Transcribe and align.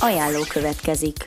Ajánló 0.00 0.42
következik. 0.48 1.24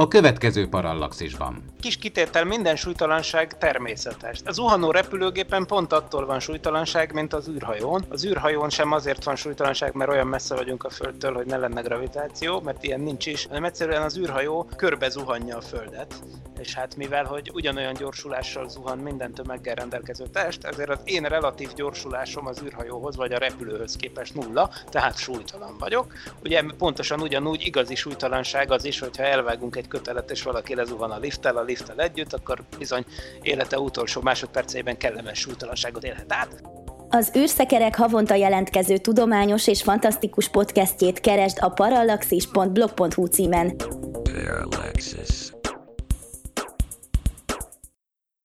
A 0.00 0.08
következő 0.08 0.68
parallaxisban. 0.68 1.64
Kis 1.80 1.96
kitétel 1.96 2.44
minden 2.44 2.76
súlytalanság 2.76 3.58
természetes. 3.58 4.40
A 4.44 4.52
zuhanó 4.52 4.90
repülőgépen 4.90 5.66
pont 5.66 5.92
attól 5.92 6.26
van 6.26 6.40
súlytalanság, 6.40 7.12
mint 7.12 7.32
az 7.32 7.48
űrhajón. 7.48 8.04
Az 8.08 8.24
űrhajón 8.24 8.70
sem 8.70 8.92
azért 8.92 9.24
van 9.24 9.36
súlytalanság, 9.36 9.94
mert 9.94 10.10
olyan 10.10 10.26
messze 10.26 10.54
vagyunk 10.54 10.84
a 10.84 10.90
Földtől, 10.90 11.34
hogy 11.34 11.46
ne 11.46 11.56
lenne 11.56 11.80
gravitáció, 11.80 12.60
mert 12.60 12.84
ilyen 12.84 13.00
nincs 13.00 13.26
is, 13.26 13.46
hanem 13.46 13.64
egyszerűen 13.64 14.02
az 14.02 14.18
űrhajó 14.18 14.68
körbe 14.76 15.08
zuhanja 15.08 15.56
a 15.56 15.60
Földet. 15.60 16.14
És 16.58 16.74
hát 16.74 16.96
mivel, 16.96 17.24
hogy 17.24 17.50
ugyanolyan 17.54 17.94
gyorsulással 17.94 18.68
zuhan 18.68 18.98
minden 18.98 19.32
tömeggel 19.32 19.74
rendelkező 19.74 20.24
test, 20.32 20.64
ezért 20.64 20.90
az 20.90 21.00
én 21.04 21.22
relatív 21.22 21.72
gyorsulásom 21.74 22.46
az 22.46 22.62
űrhajóhoz 22.64 23.16
vagy 23.16 23.32
a 23.32 23.38
repülőhöz 23.38 23.96
képest 23.96 24.34
nulla, 24.34 24.70
tehát 24.90 25.16
súlytalan 25.16 25.78
vagyok. 25.78 26.12
Ugye 26.42 26.62
pontosan 26.78 27.20
ugyanúgy 27.20 27.66
igazi 27.66 27.94
súlytalanság 27.94 28.72
az 28.72 28.84
is, 28.84 28.98
hogyha 28.98 29.22
elvágunk 29.22 29.76
egy 29.76 29.87
kötelet 29.88 30.30
és 30.30 30.42
valaki 30.42 30.74
lezuhan 30.74 31.10
a 31.10 31.18
lifttel, 31.18 31.56
a 31.56 31.62
lifttel 31.62 32.00
együtt, 32.00 32.32
akkor 32.32 32.62
bizony 32.78 33.04
élete 33.42 33.78
utolsó 33.78 34.20
másodperceiben 34.20 34.96
kellemes 34.96 35.38
súlytalanságot 35.38 36.04
élhet 36.04 36.32
át. 36.32 36.62
Az 37.10 37.32
űrszekerek 37.36 37.96
havonta 37.96 38.34
jelentkező 38.34 38.96
tudományos 38.96 39.66
és 39.66 39.82
fantasztikus 39.82 40.48
podcastjét 40.48 41.20
keresd 41.20 41.58
a 41.60 41.68
parallaxis.blog.hu 41.68 43.26
címen. 43.26 43.76
Parallaxis. 44.22 45.52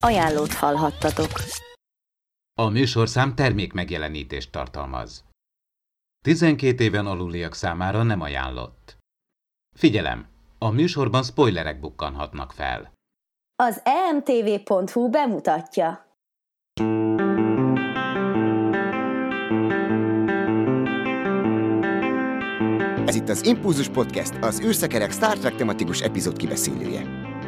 Ajánlót 0.04 0.52
hallhattatok. 0.52 1.30
A 2.60 2.68
műsorszám 2.68 3.34
termék 3.34 3.72
megjelenítést 3.72 4.50
tartalmaz. 4.50 5.24
12 6.24 6.84
éven 6.84 7.06
aluliak 7.06 7.54
számára 7.54 8.02
nem 8.02 8.20
ajánlott. 8.20 8.96
Figyelem! 9.76 10.33
A 10.64 10.70
műsorban 10.70 11.22
spoilerek 11.22 11.80
bukkanhatnak 11.80 12.52
fel. 12.52 12.92
Az 13.62 13.82
emtv.hu 13.84 15.10
bemutatja. 15.10 16.06
Ez 23.06 23.14
itt 23.14 23.28
az 23.28 23.46
Impulzus 23.46 23.88
Podcast, 23.88 24.34
az 24.40 24.60
űrszekerek 24.60 25.10
Star 25.10 25.38
Trek 25.38 25.54
tematikus 25.54 26.00
epizód 26.00 26.36
kibeszélője. 26.36 27.02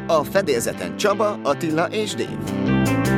A 0.07 0.23
fedélzeten 0.23 0.97
Csaba, 0.97 1.39
Attila 1.43 1.85
és 1.85 2.13
Dave. 2.13 3.16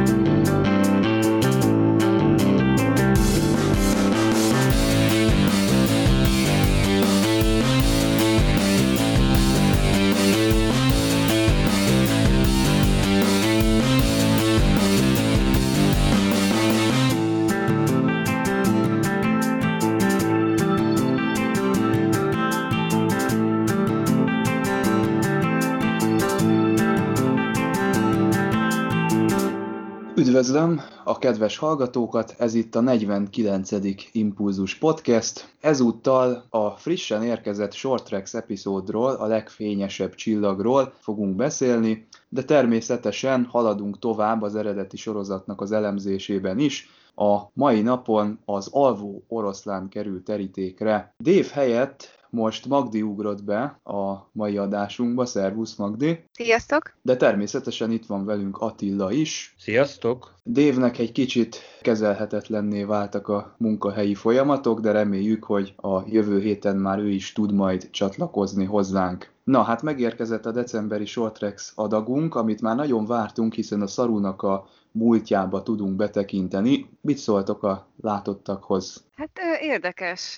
Üdvözlöm 30.40 30.82
a 31.04 31.18
kedves 31.18 31.58
hallgatókat, 31.58 32.36
ez 32.38 32.54
itt 32.54 32.76
a 32.76 32.82
49. 32.82 33.70
Impulzus 34.12 34.76
Podcast. 34.76 35.56
Ezúttal 35.62 36.46
a 36.50 36.70
frissen 36.70 37.24
érkezett 37.24 37.74
Short 37.74 38.04
Tracks 38.04 38.34
epizódról, 38.34 39.12
a 39.12 39.26
legfényesebb 39.26 40.16
csillagról 40.16 40.94
fogunk 41.00 41.36
beszélni, 41.36 42.08
de 42.30 42.44
természetesen 42.44 43.46
haladunk 43.46 44.00
tovább 44.00 44.42
az 44.42 44.56
eredeti 44.56 44.98
sorozatnak 44.98 45.62
az 45.62 45.72
elemzésében 45.72 46.60
is. 46.60 46.90
A 47.16 47.38
mai 47.54 47.82
napon 47.82 48.40
az 48.46 48.70
alvó 48.72 49.24
oroszlán 49.28 49.90
kerül 49.90 50.24
terítékre. 50.24 51.14
Dave 51.24 51.48
helyett 51.54 52.19
most 52.30 52.66
Magdi 52.66 53.02
ugrott 53.02 53.44
be 53.44 53.80
a 53.84 54.30
mai 54.32 54.58
adásunkba. 54.58 55.26
Szervusz 55.26 55.76
Magdi! 55.76 56.24
Sziasztok! 56.32 56.98
De 57.02 57.16
természetesen 57.16 57.92
itt 57.92 58.06
van 58.06 58.26
velünk 58.26 58.58
Attila 58.58 59.12
is. 59.12 59.56
Sziasztok! 59.58 60.34
Dévnek 60.44 60.98
egy 60.98 61.12
kicsit 61.12 61.58
kezelhetetlenné 61.82 62.84
váltak 62.84 63.28
a 63.28 63.56
munkahelyi 63.58 64.16
folyamatok, 64.16 64.80
de 64.80 64.92
reméljük, 64.92 65.44
hogy 65.44 65.74
a 65.78 66.02
jövő 66.08 66.40
héten 66.40 66.76
már 66.76 67.00
ő 67.00 67.10
is 67.10 67.34
tud 67.34 67.54
majd 67.54 67.90
csatlakozni 67.92 68.66
hozzánk. 68.66 69.32
Na, 69.44 69.62
hát 69.62 69.82
megérkezett 69.82 70.46
a 70.46 70.52
decemberi 70.52 71.06
Shortrex 71.06 71.72
adagunk, 71.76 72.36
amit 72.36 72.62
már 72.62 72.76
nagyon 72.76 73.06
vártunk, 73.06 73.54
hiszen 73.54 73.82
a 73.82 73.88
Szarunak 73.88 74.42
a 74.42 74.68
múltjába 74.92 75.64
tudunk 75.64 75.96
betekinteni. 75.96 76.90
Mit 77.02 77.18
szóltok 77.18 77.64
a 77.64 77.88
látottakhoz? 78.02 79.08
Hát 79.16 79.40
érdekes 79.62 80.38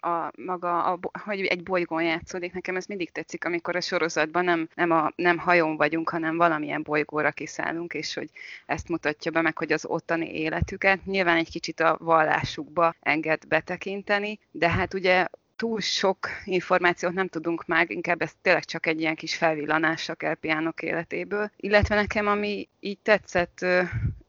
a 0.00 0.32
maga, 0.36 0.84
a, 0.84 0.98
hogy 1.24 1.40
egy 1.40 1.62
bolygón 1.62 2.02
játszódik. 2.02 2.52
Nekem 2.52 2.76
ez 2.76 2.86
mindig 2.86 3.12
tetszik, 3.12 3.44
amikor 3.44 3.76
a 3.76 3.80
sorozatban 3.80 4.44
nem, 4.44 4.68
nem, 4.74 4.90
a, 4.90 5.12
nem 5.16 5.38
hajón 5.38 5.76
vagyunk, 5.76 6.08
hanem 6.08 6.36
valamilyen 6.36 6.82
bolygóra 6.82 7.30
kiszállunk, 7.30 7.94
és 7.94 8.14
hogy 8.14 8.30
ezt 8.66 8.88
mutatja 8.88 9.30
be 9.30 9.40
meg, 9.40 9.58
hogy 9.58 9.72
az 9.72 9.86
ottani 9.86 10.34
életüket. 10.34 11.04
Nyilván 11.04 11.36
egy 11.36 11.50
kicsit 11.50 11.80
a 11.80 11.96
vallásukba 12.00 12.94
enged 13.00 13.46
betekinteni, 13.46 14.38
de 14.50 14.70
hát 14.70 14.94
ugye 14.94 15.26
túl 15.58 15.80
sok 15.80 16.28
információt 16.44 17.12
nem 17.12 17.28
tudunk 17.28 17.66
meg, 17.66 17.90
inkább 17.90 18.22
ez 18.22 18.32
tényleg 18.42 18.64
csak 18.64 18.86
egy 18.86 19.00
ilyen 19.00 19.14
kis 19.14 19.36
felvillanás 19.36 20.08
a 20.08 20.14
kelpiánok 20.14 20.82
életéből. 20.82 21.50
Illetve 21.56 21.94
nekem, 21.94 22.26
ami 22.26 22.68
így 22.80 22.98
tetszett, 22.98 23.60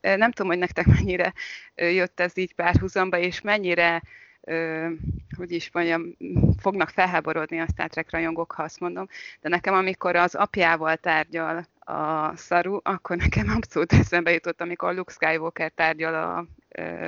nem 0.02 0.32
tudom, 0.32 0.48
hogy 0.48 0.58
nektek 0.58 0.86
mennyire 0.86 1.34
jött 1.76 2.20
ez 2.20 2.38
így 2.38 2.56
párhuzamba, 2.56 3.18
és 3.18 3.42
mennyire 3.42 4.02
hogy 5.38 5.52
is 5.52 5.70
mondjam, 5.72 6.16
fognak 6.58 6.90
felháborodni 6.90 7.60
a 7.60 7.68
Star 7.72 7.88
Trek 7.88 8.12
rajongók, 8.12 8.52
ha 8.52 8.64
azt 8.64 8.80
mondom, 8.80 9.08
de 9.42 9.50
nekem 9.50 9.74
amikor 9.74 10.16
az 10.16 10.36
apjával 10.36 10.98
tárgyal 10.98 11.66
a 11.90 12.34
szaru, 12.36 12.80
akkor 12.84 13.18
nekem 13.18 13.50
abszolút 13.50 13.94
eszembe 13.94 14.32
jutott, 14.32 14.62
amikor 14.62 14.96
Luke 14.96 15.14
Skywalker 15.14 15.72
tárgyal 15.72 16.14
a 16.16 16.46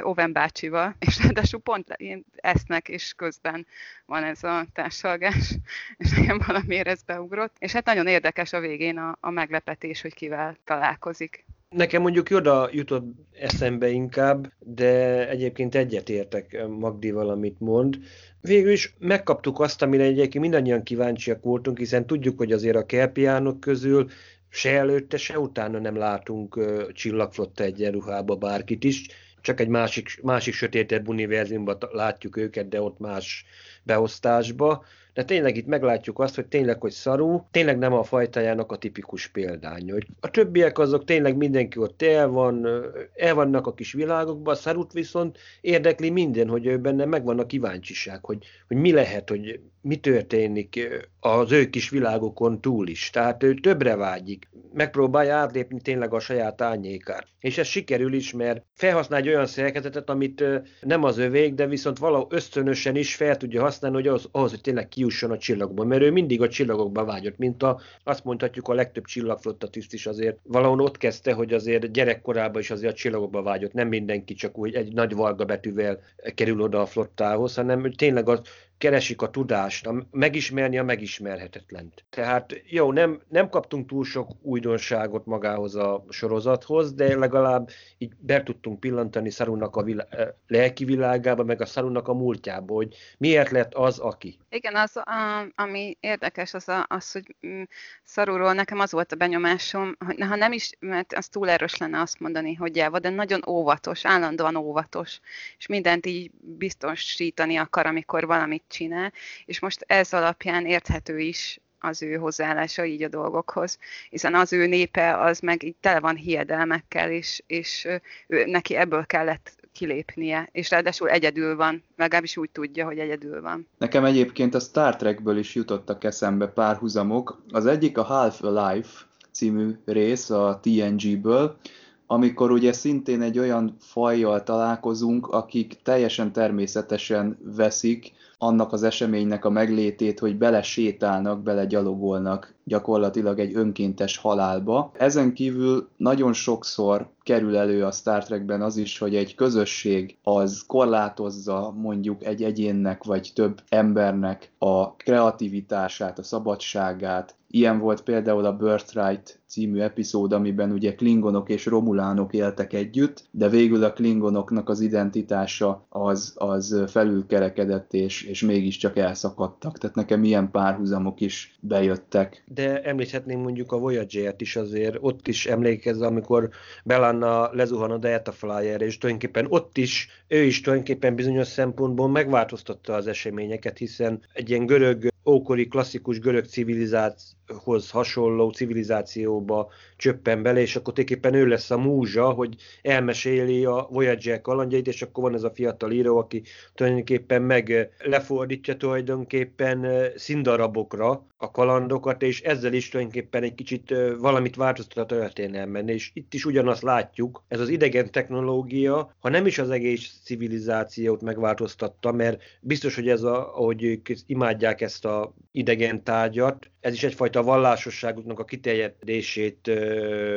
Oven 0.02 0.32
bácsival, 0.32 0.96
és 1.00 1.24
ráadásul 1.24 1.60
pont 1.60 1.98
esznek, 2.36 2.90
és 2.90 3.14
közben 3.14 3.66
van 4.06 4.24
ez 4.24 4.44
a 4.44 4.66
társalgás, 4.74 5.56
és 5.98 6.12
nekem 6.12 6.42
valamiért 6.48 6.88
ez 6.88 7.02
beugrott. 7.02 7.56
És 7.60 7.72
hát 7.72 7.86
nagyon 7.86 8.08
érdekes 8.08 8.54
a 8.54 8.60
végén 8.60 8.98
a, 8.98 9.18
a 9.20 9.30
meglepetés, 9.30 10.02
hogy 10.02 10.14
kivel 10.14 10.58
találkozik. 10.64 11.46
Nekem 11.70 12.02
mondjuk 12.02 12.30
Joda 12.30 12.70
jutott 12.72 13.14
eszembe 13.40 13.90
inkább, 13.90 14.52
de 14.60 15.28
egyébként 15.30 15.76
egyetértek 15.76 16.68
Magdival, 16.68 17.30
amit 17.30 17.60
mond. 17.60 17.98
Végül 18.42 18.72
is 18.72 18.96
megkaptuk 19.00 19.60
azt, 19.60 19.82
amire 19.82 20.04
egyébként 20.04 20.44
mindannyian 20.44 20.84
kíváncsiak 20.84 21.44
voltunk, 21.44 21.78
hiszen 21.78 22.06
tudjuk, 22.06 22.38
hogy 22.38 22.52
azért 22.52 22.76
a 22.76 22.86
kerpiánok 22.86 23.60
közül 23.60 24.10
se 24.54 24.70
előtte, 24.70 25.18
se 25.18 25.40
utána 25.40 25.80
nem 25.80 25.96
látunk 25.96 26.56
uh, 26.56 26.92
csillagflotta 26.92 27.64
egyenruhába 27.64 28.36
bárkit 28.36 28.84
is, 28.84 29.06
csak 29.42 29.60
egy 29.60 29.68
másik, 29.68 30.20
másik 30.24 30.54
sötétebb 30.54 31.08
univerzumban 31.08 31.78
látjuk 31.92 32.38
őket, 32.38 32.68
de 32.68 32.82
ott 32.82 33.00
más 33.00 33.46
beosztásba 33.84 34.86
de 35.14 35.24
tényleg 35.24 35.58
itt 35.58 35.66
meglátjuk 35.66 36.20
azt, 36.20 36.36
hogy 36.36 36.46
tényleg, 36.46 36.82
hogy 36.82 36.92
szarú, 36.92 37.48
tényleg 37.52 37.78
nem 37.78 37.94
a 37.94 38.04
fajtájának 38.04 38.72
a 38.72 38.78
tipikus 38.78 39.28
példány. 39.28 39.92
Hogy 39.92 40.08
a 40.20 40.30
többiek 40.30 40.80
azok 40.80 41.04
tényleg 41.04 41.36
mindenki 41.36 41.80
ott 41.80 42.02
el 42.02 42.28
van, 42.28 42.68
el 43.16 43.34
vannak 43.34 43.68
a 43.68 43.74
kis 43.74 43.94
világokban, 43.94 44.54
a 44.54 44.58
szarút 44.58 44.94
viszont 44.94 45.38
érdekli 45.62 46.10
minden, 46.10 46.48
hogy 46.48 46.66
ő 46.66 46.78
benne 46.78 47.06
megvan 47.06 47.40
a 47.40 47.46
kíváncsiság, 47.46 48.26
hogy, 48.26 48.46
hogy 48.68 48.78
mi 48.78 48.92
lehet, 48.92 49.30
hogy 49.30 49.60
mi 49.82 49.96
történik 49.96 50.90
az 51.20 51.52
ő 51.52 51.70
kis 51.70 51.90
világokon 51.90 52.62
túl 52.62 52.88
is. 52.88 53.10
Tehát 53.10 53.44
ő 53.44 53.54
többre 53.54 53.96
vágyik, 53.96 54.50
megpróbálja 54.74 55.36
átlépni 55.36 55.82
tényleg 55.82 56.14
a 56.14 56.20
saját 56.20 56.62
árnyékát. 56.62 57.28
És 57.40 57.58
ez 57.58 57.68
sikerül 57.68 58.14
is, 58.14 58.34
mert 58.34 58.66
felhasznál 58.74 59.20
egy 59.20 59.28
olyan 59.28 59.46
szerkezetet, 59.46 60.10
amit 60.10 60.44
nem 60.82 61.04
az 61.04 61.18
övék, 61.18 61.54
de 61.54 61.68
viszont 61.68 61.98
valahol 61.98 62.28
ösztönösen 62.30 62.96
is 62.96 63.16
fel 63.16 63.38
tudja 63.38 63.62
használni, 63.62 63.98
hogy 63.98 64.08
az, 64.08 64.28
ahhoz, 64.32 64.50
hogy 64.50 64.62
tényleg 64.62 64.88
kijusson 64.88 65.32
a 65.32 65.38
csillagokba, 65.38 65.84
mert 65.84 66.02
ő 66.02 66.12
mindig 66.12 66.42
a 66.42 66.50
csillagokba 66.50 67.06
vágyott, 67.06 67.38
mint 67.38 67.64
a, 67.64 67.80
azt 68.04 68.24
mondhatjuk 68.24 68.68
a 68.68 68.74
legtöbb 68.74 69.06
csillagflotta 69.06 69.68
tiszt 69.68 69.94
is 69.94 70.06
azért 70.06 70.38
valahol 70.44 70.80
ott 70.80 70.98
kezdte, 70.98 71.34
hogy 71.34 71.54
azért 71.54 71.92
gyerekkorában 71.92 72.62
is 72.62 72.72
azért 72.72 72.94
a 72.94 72.96
csillagokba 72.96 73.42
vágyott, 73.42 73.74
nem 73.74 73.88
mindenki 73.88 74.34
csak 74.34 74.58
úgy 74.58 74.76
egy 74.76 74.94
nagy 74.94 75.14
varga 75.14 75.46
betűvel 75.46 76.00
kerül 76.36 76.62
oda 76.62 76.82
a 76.82 76.86
flottához, 76.86 77.56
hanem 77.56 77.92
tényleg 77.92 78.30
az, 78.30 78.42
keresik 78.82 79.22
a 79.22 79.30
tudást, 79.30 79.88
a, 79.88 80.06
megismerni 80.12 80.78
a 80.78 80.84
megismerhetetlent. 80.84 82.04
Tehát 82.10 82.62
jó, 82.66 82.92
nem, 82.92 83.22
nem 83.30 83.50
kaptunk 83.50 83.88
túl 83.88 84.04
sok 84.04 84.32
újdonságot 84.42 85.26
magához 85.26 85.76
a 85.76 86.04
sorozathoz, 86.10 86.94
de 86.94 87.18
legalább 87.18 87.70
így 87.98 88.14
be 88.20 88.44
tudtunk 88.44 88.80
pillantani 88.80 89.30
Szarunnak 89.30 89.76
a 89.76 89.84
vilá, 89.84 90.06
eh, 90.10 90.28
lelki 90.48 90.86
világába, 90.86 91.44
meg 91.44 91.62
a 91.62 91.66
Szarunnak 91.66 92.08
a 92.08 92.14
múltjába, 92.14 92.74
hogy 92.74 92.96
miért 93.18 93.52
lett 93.52 93.74
az, 93.74 94.00
aki. 94.00 94.38
Igen, 94.50 94.76
az, 94.76 94.98
a, 94.98 95.46
ami 95.56 95.98
érdekes, 96.00 96.54
az, 96.54 96.70
a, 96.70 96.86
az 96.90 97.12
hogy 97.12 97.36
mm, 97.48 97.64
Szaruról 98.04 98.54
nekem 98.54 98.80
az 98.80 98.92
volt 98.92 99.12
a 99.12 99.16
benyomásom, 99.16 99.96
hogy 100.06 100.22
ha 100.22 100.36
nem 100.36 100.52
is, 100.52 100.72
mert 100.80 101.14
az 101.14 101.28
túl 101.28 101.50
erős 101.50 101.78
lenne 101.78 102.00
azt 102.00 102.20
mondani, 102.20 102.54
hogy 102.54 102.78
elva, 102.78 103.00
de 103.00 103.10
nagyon 103.10 103.42
óvatos, 103.48 104.06
állandóan 104.06 104.56
óvatos, 104.56 105.20
és 105.58 105.68
mindent 105.68 106.06
így 106.06 106.32
biztosítani 106.40 107.58
akar, 107.58 107.86
amikor 107.86 108.26
valamit 108.26 108.71
csinál, 108.72 109.14
és 109.46 109.60
most 109.60 109.84
ez 109.88 110.14
alapján 110.14 110.66
érthető 110.66 111.20
is 111.20 111.60
az 111.82 112.02
ő 112.02 112.16
hozzáállása 112.16 112.86
így 112.86 113.04
a 113.04 113.08
dolgokhoz, 113.08 113.78
hiszen 114.10 114.36
az 114.36 114.54
ő 114.54 114.66
népe 114.66 115.18
az 115.18 115.40
meg 115.40 115.64
így 115.64 115.76
tele 115.80 116.00
van 116.00 116.16
hiedelmekkel, 116.16 117.12
és, 117.12 117.44
és 117.48 117.88
ő, 118.28 118.46
neki 118.46 118.76
ebből 118.76 119.06
kellett 119.06 119.60
kilépnie, 119.74 120.50
és 120.52 120.70
ráadásul 120.70 121.10
egyedül 121.10 121.56
van, 121.56 121.84
legalábbis 121.96 122.38
úgy 122.38 122.50
tudja, 122.50 122.86
hogy 122.86 123.00
egyedül 123.00 123.42
van. 123.42 123.68
Nekem 123.78 124.06
egyébként 124.06 124.56
a 124.56 124.60
Star 124.60 124.96
Trekből 124.96 125.38
is 125.38 125.56
jutottak 125.56 126.04
eszembe 126.04 126.48
párhuzamok. 126.48 127.44
Az 127.52 127.66
egyik 127.66 127.98
a 127.98 128.04
Half-Life 128.04 129.06
című 129.32 129.72
rész 129.86 130.30
a 130.30 130.60
TNG-ből, 130.62 131.58
amikor 132.06 132.52
ugye 132.52 132.74
szintén 132.74 133.22
egy 133.22 133.40
olyan 133.40 133.76
fajjal 133.80 134.44
találkozunk, 134.44 135.28
akik 135.28 135.82
teljesen 135.84 136.32
természetesen 136.32 137.38
veszik 137.44 138.12
annak 138.44 138.74
az 138.74 138.84
eseménynek 138.84 139.46
a 139.46 139.50
meglétét, 139.50 140.20
hogy 140.20 140.38
bele 140.38 140.62
sétálnak, 140.62 141.44
bele 141.44 141.66
gyalogolnak 141.66 142.56
gyakorlatilag 142.64 143.40
egy 143.40 143.56
önkéntes 143.56 144.18
halálba. 144.18 144.92
Ezen 144.98 145.34
kívül 145.34 145.90
nagyon 145.98 146.34
sokszor 146.34 147.10
kerül 147.24 147.58
elő 147.58 147.84
a 147.84 147.92
Star 147.92 148.24
Trekben 148.24 148.62
az 148.62 148.78
is, 148.78 148.98
hogy 148.98 149.16
egy 149.16 149.36
közösség 149.36 150.18
az 150.24 150.64
korlátozza 150.68 151.74
mondjuk 151.78 152.26
egy 152.26 152.44
egyénnek 152.44 153.04
vagy 153.04 153.32
több 153.36 153.62
embernek 153.70 154.52
a 154.58 154.96
kreativitását, 154.96 156.20
a 156.20 156.24
szabadságát. 156.24 157.36
Ilyen 157.54 157.80
volt 157.80 158.02
például 158.02 158.46
a 158.46 158.56
Birthright 158.56 159.40
című 159.48 159.80
epizód, 159.80 160.34
amiben 160.34 160.72
ugye 160.72 160.96
klingonok 160.96 161.50
és 161.50 161.66
romulánok 161.66 162.34
éltek 162.34 162.74
együtt, 162.74 163.24
de 163.32 163.50
végül 163.50 163.84
a 163.84 163.94
klingonoknak 163.94 164.70
az 164.70 164.80
identitása 164.80 165.86
az, 165.90 166.34
az 166.38 166.84
felülkerekedett, 166.88 167.94
és, 167.94 168.24
és 168.24 168.42
mégiscsak 168.42 168.98
elszakadtak. 168.98 169.78
Tehát 169.78 169.96
nekem 169.96 170.24
ilyen 170.24 170.52
párhuzamok 170.52 171.22
is 171.22 171.58
bejöttek. 171.60 172.44
De 172.54 172.61
említhetném 172.62 173.40
mondjuk 173.40 173.72
a 173.72 173.78
Voyager-t 173.78 174.42
is 174.42 174.56
azért, 174.56 174.98
ott 175.00 175.28
is 175.28 175.46
emlékezve, 175.46 176.06
amikor 176.06 176.50
Belanna 176.84 177.54
lezuhan 177.54 177.92
a 177.92 177.98
Delta 177.98 178.32
Flyer, 178.32 178.82
és 178.82 178.98
tulajdonképpen 178.98 179.46
ott 179.50 179.78
is, 179.78 180.08
ő 180.28 180.44
is 180.44 180.62
tulajdonképpen 180.62 181.16
bizonyos 181.16 181.48
szempontból 181.48 182.10
megváltoztatta 182.10 182.94
az 182.94 183.08
eseményeket, 183.08 183.78
hiszen 183.78 184.20
egy 184.34 184.50
ilyen 184.50 184.66
görög 184.66 185.11
ókori 185.26 185.68
klasszikus 185.68 186.20
görög 186.20 186.46
civilizációhoz 186.46 187.90
hasonló 187.90 188.50
civilizációba 188.50 189.70
csöppen 189.98 190.44
bele, 190.44 190.60
és 190.60 190.76
akkor 190.76 190.94
tulajdonképpen 190.94 191.40
ő 191.40 191.48
lesz 191.48 191.72
a 191.72 191.78
múzsa, 191.78 192.30
hogy 192.30 192.56
elmeséli 192.82 193.66
a 193.66 193.88
Voyager 193.92 194.42
kalandjait, 194.42 194.88
és 194.88 195.02
akkor 195.02 195.24
van 195.24 195.34
ez 195.34 195.44
a 195.44 195.52
fiatal 195.52 195.92
író, 195.92 196.18
aki 196.18 196.44
tulajdonképpen 196.76 197.42
meg 197.42 197.90
lefordítja 198.00 198.78
tulajdonképpen 198.78 199.88
színdarabokra 200.16 201.26
a 201.38 201.52
kalandokat, 201.52 202.22
és 202.22 202.42
ezzel 202.42 202.74
is 202.74 202.90
tulajdonképpen 202.90 203.44
egy 203.44 203.56
kicsit 203.56 203.94
valamit 204.20 204.56
változtat 204.56 205.12
a 205.12 205.16
történelmen, 205.16 205.88
és 205.90 206.12
itt 206.14 206.34
is 206.34 206.46
ugyanazt 206.46 206.82
látjuk, 206.82 207.44
ez 207.48 207.60
az 207.60 207.70
idegen 207.70 208.12
technológia, 208.12 209.16
ha 209.20 209.30
nem 209.30 209.46
is 209.46 209.58
az 209.58 209.70
egész 209.70 210.20
civilizációt 210.24 211.22
megváltoztatta, 211.22 212.12
mert 212.12 212.42
biztos, 212.62 212.96
hogy 212.96 213.10
ez, 213.10 213.24
a, 213.24 213.58
ahogy 213.58 213.84
ők 213.84 214.10
imádják 214.26 214.82
ezt 214.82 215.06
a 215.06 215.11
idegen 215.52 216.04
tárgyat, 216.04 216.72
ez 216.80 216.94
is 216.94 217.04
egyfajta 217.04 217.44
vallásosságuknak 217.44 218.40
a 218.40 218.46
kiterjedését 218.46 219.72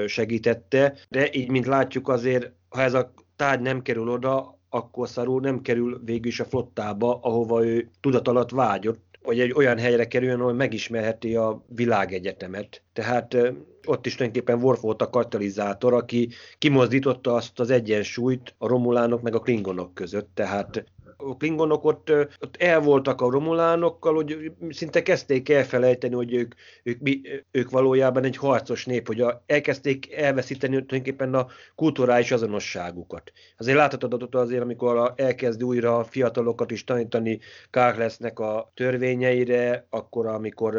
segítette, 0.06 0.94
de 1.08 1.28
így, 1.32 1.50
mint 1.50 1.66
látjuk 1.66 2.08
azért, 2.08 2.52
ha 2.68 2.80
ez 2.80 2.94
a 2.94 3.12
tárgy 3.36 3.60
nem 3.60 3.82
kerül 3.82 4.08
oda, 4.08 4.58
akkor 4.68 5.08
szarul 5.08 5.40
nem 5.40 5.62
kerül 5.62 6.00
végül 6.04 6.26
is 6.26 6.40
a 6.40 6.44
flottába, 6.44 7.18
ahova 7.22 7.64
ő 7.64 7.90
tudat 8.00 8.28
alatt 8.28 8.50
vágyott, 8.50 9.02
hogy 9.22 9.40
egy 9.40 9.52
olyan 9.52 9.78
helyre 9.78 10.06
kerüljön, 10.06 10.40
ahol 10.40 10.52
megismerheti 10.52 11.36
a 11.36 11.64
világegyetemet. 11.68 12.82
Tehát 12.92 13.36
ott 13.86 14.06
is 14.06 14.14
tulajdonképpen 14.14 14.62
Worf 14.62 14.80
volt 14.80 15.02
a 15.02 15.10
katalizátor, 15.10 15.94
aki 15.94 16.28
kimozdította 16.58 17.34
azt 17.34 17.60
az 17.60 17.70
egyensúlyt 17.70 18.54
a 18.58 18.66
romulánok 18.66 19.22
meg 19.22 19.34
a 19.34 19.40
klingonok 19.40 19.94
között. 19.94 20.30
Tehát 20.34 20.84
a 21.16 21.36
klingonok 21.36 21.84
ott, 21.84 22.10
ott 22.40 22.56
el 22.58 22.80
voltak 22.80 23.20
a 23.20 23.30
romulánokkal, 23.30 24.14
hogy 24.14 24.52
szinte 24.68 25.02
kezdték 25.02 25.48
elfelejteni, 25.48 26.14
hogy 26.14 26.34
ők, 26.34 26.54
ők, 26.82 26.98
ők 27.50 27.70
valójában 27.70 28.24
egy 28.24 28.36
harcos 28.36 28.86
nép, 28.86 29.06
hogy 29.06 29.20
a, 29.20 29.42
elkezdték 29.46 30.12
elveszíteni 30.12 30.72
tulajdonképpen 30.72 31.34
a 31.34 31.46
kulturális 31.74 32.30
azonosságukat. 32.32 33.32
Azért 33.56 33.76
láthatod 33.76 34.22
ott 34.22 34.34
azért, 34.34 34.62
amikor 34.62 35.12
elkezd 35.16 35.62
újra 35.62 35.98
a 35.98 36.04
fiatalokat 36.04 36.70
is 36.70 36.84
tanítani 36.84 37.38
Kárlesznek 37.70 38.38
a 38.38 38.72
törvényeire, 38.74 39.86
akkor 39.90 40.26
amikor 40.26 40.74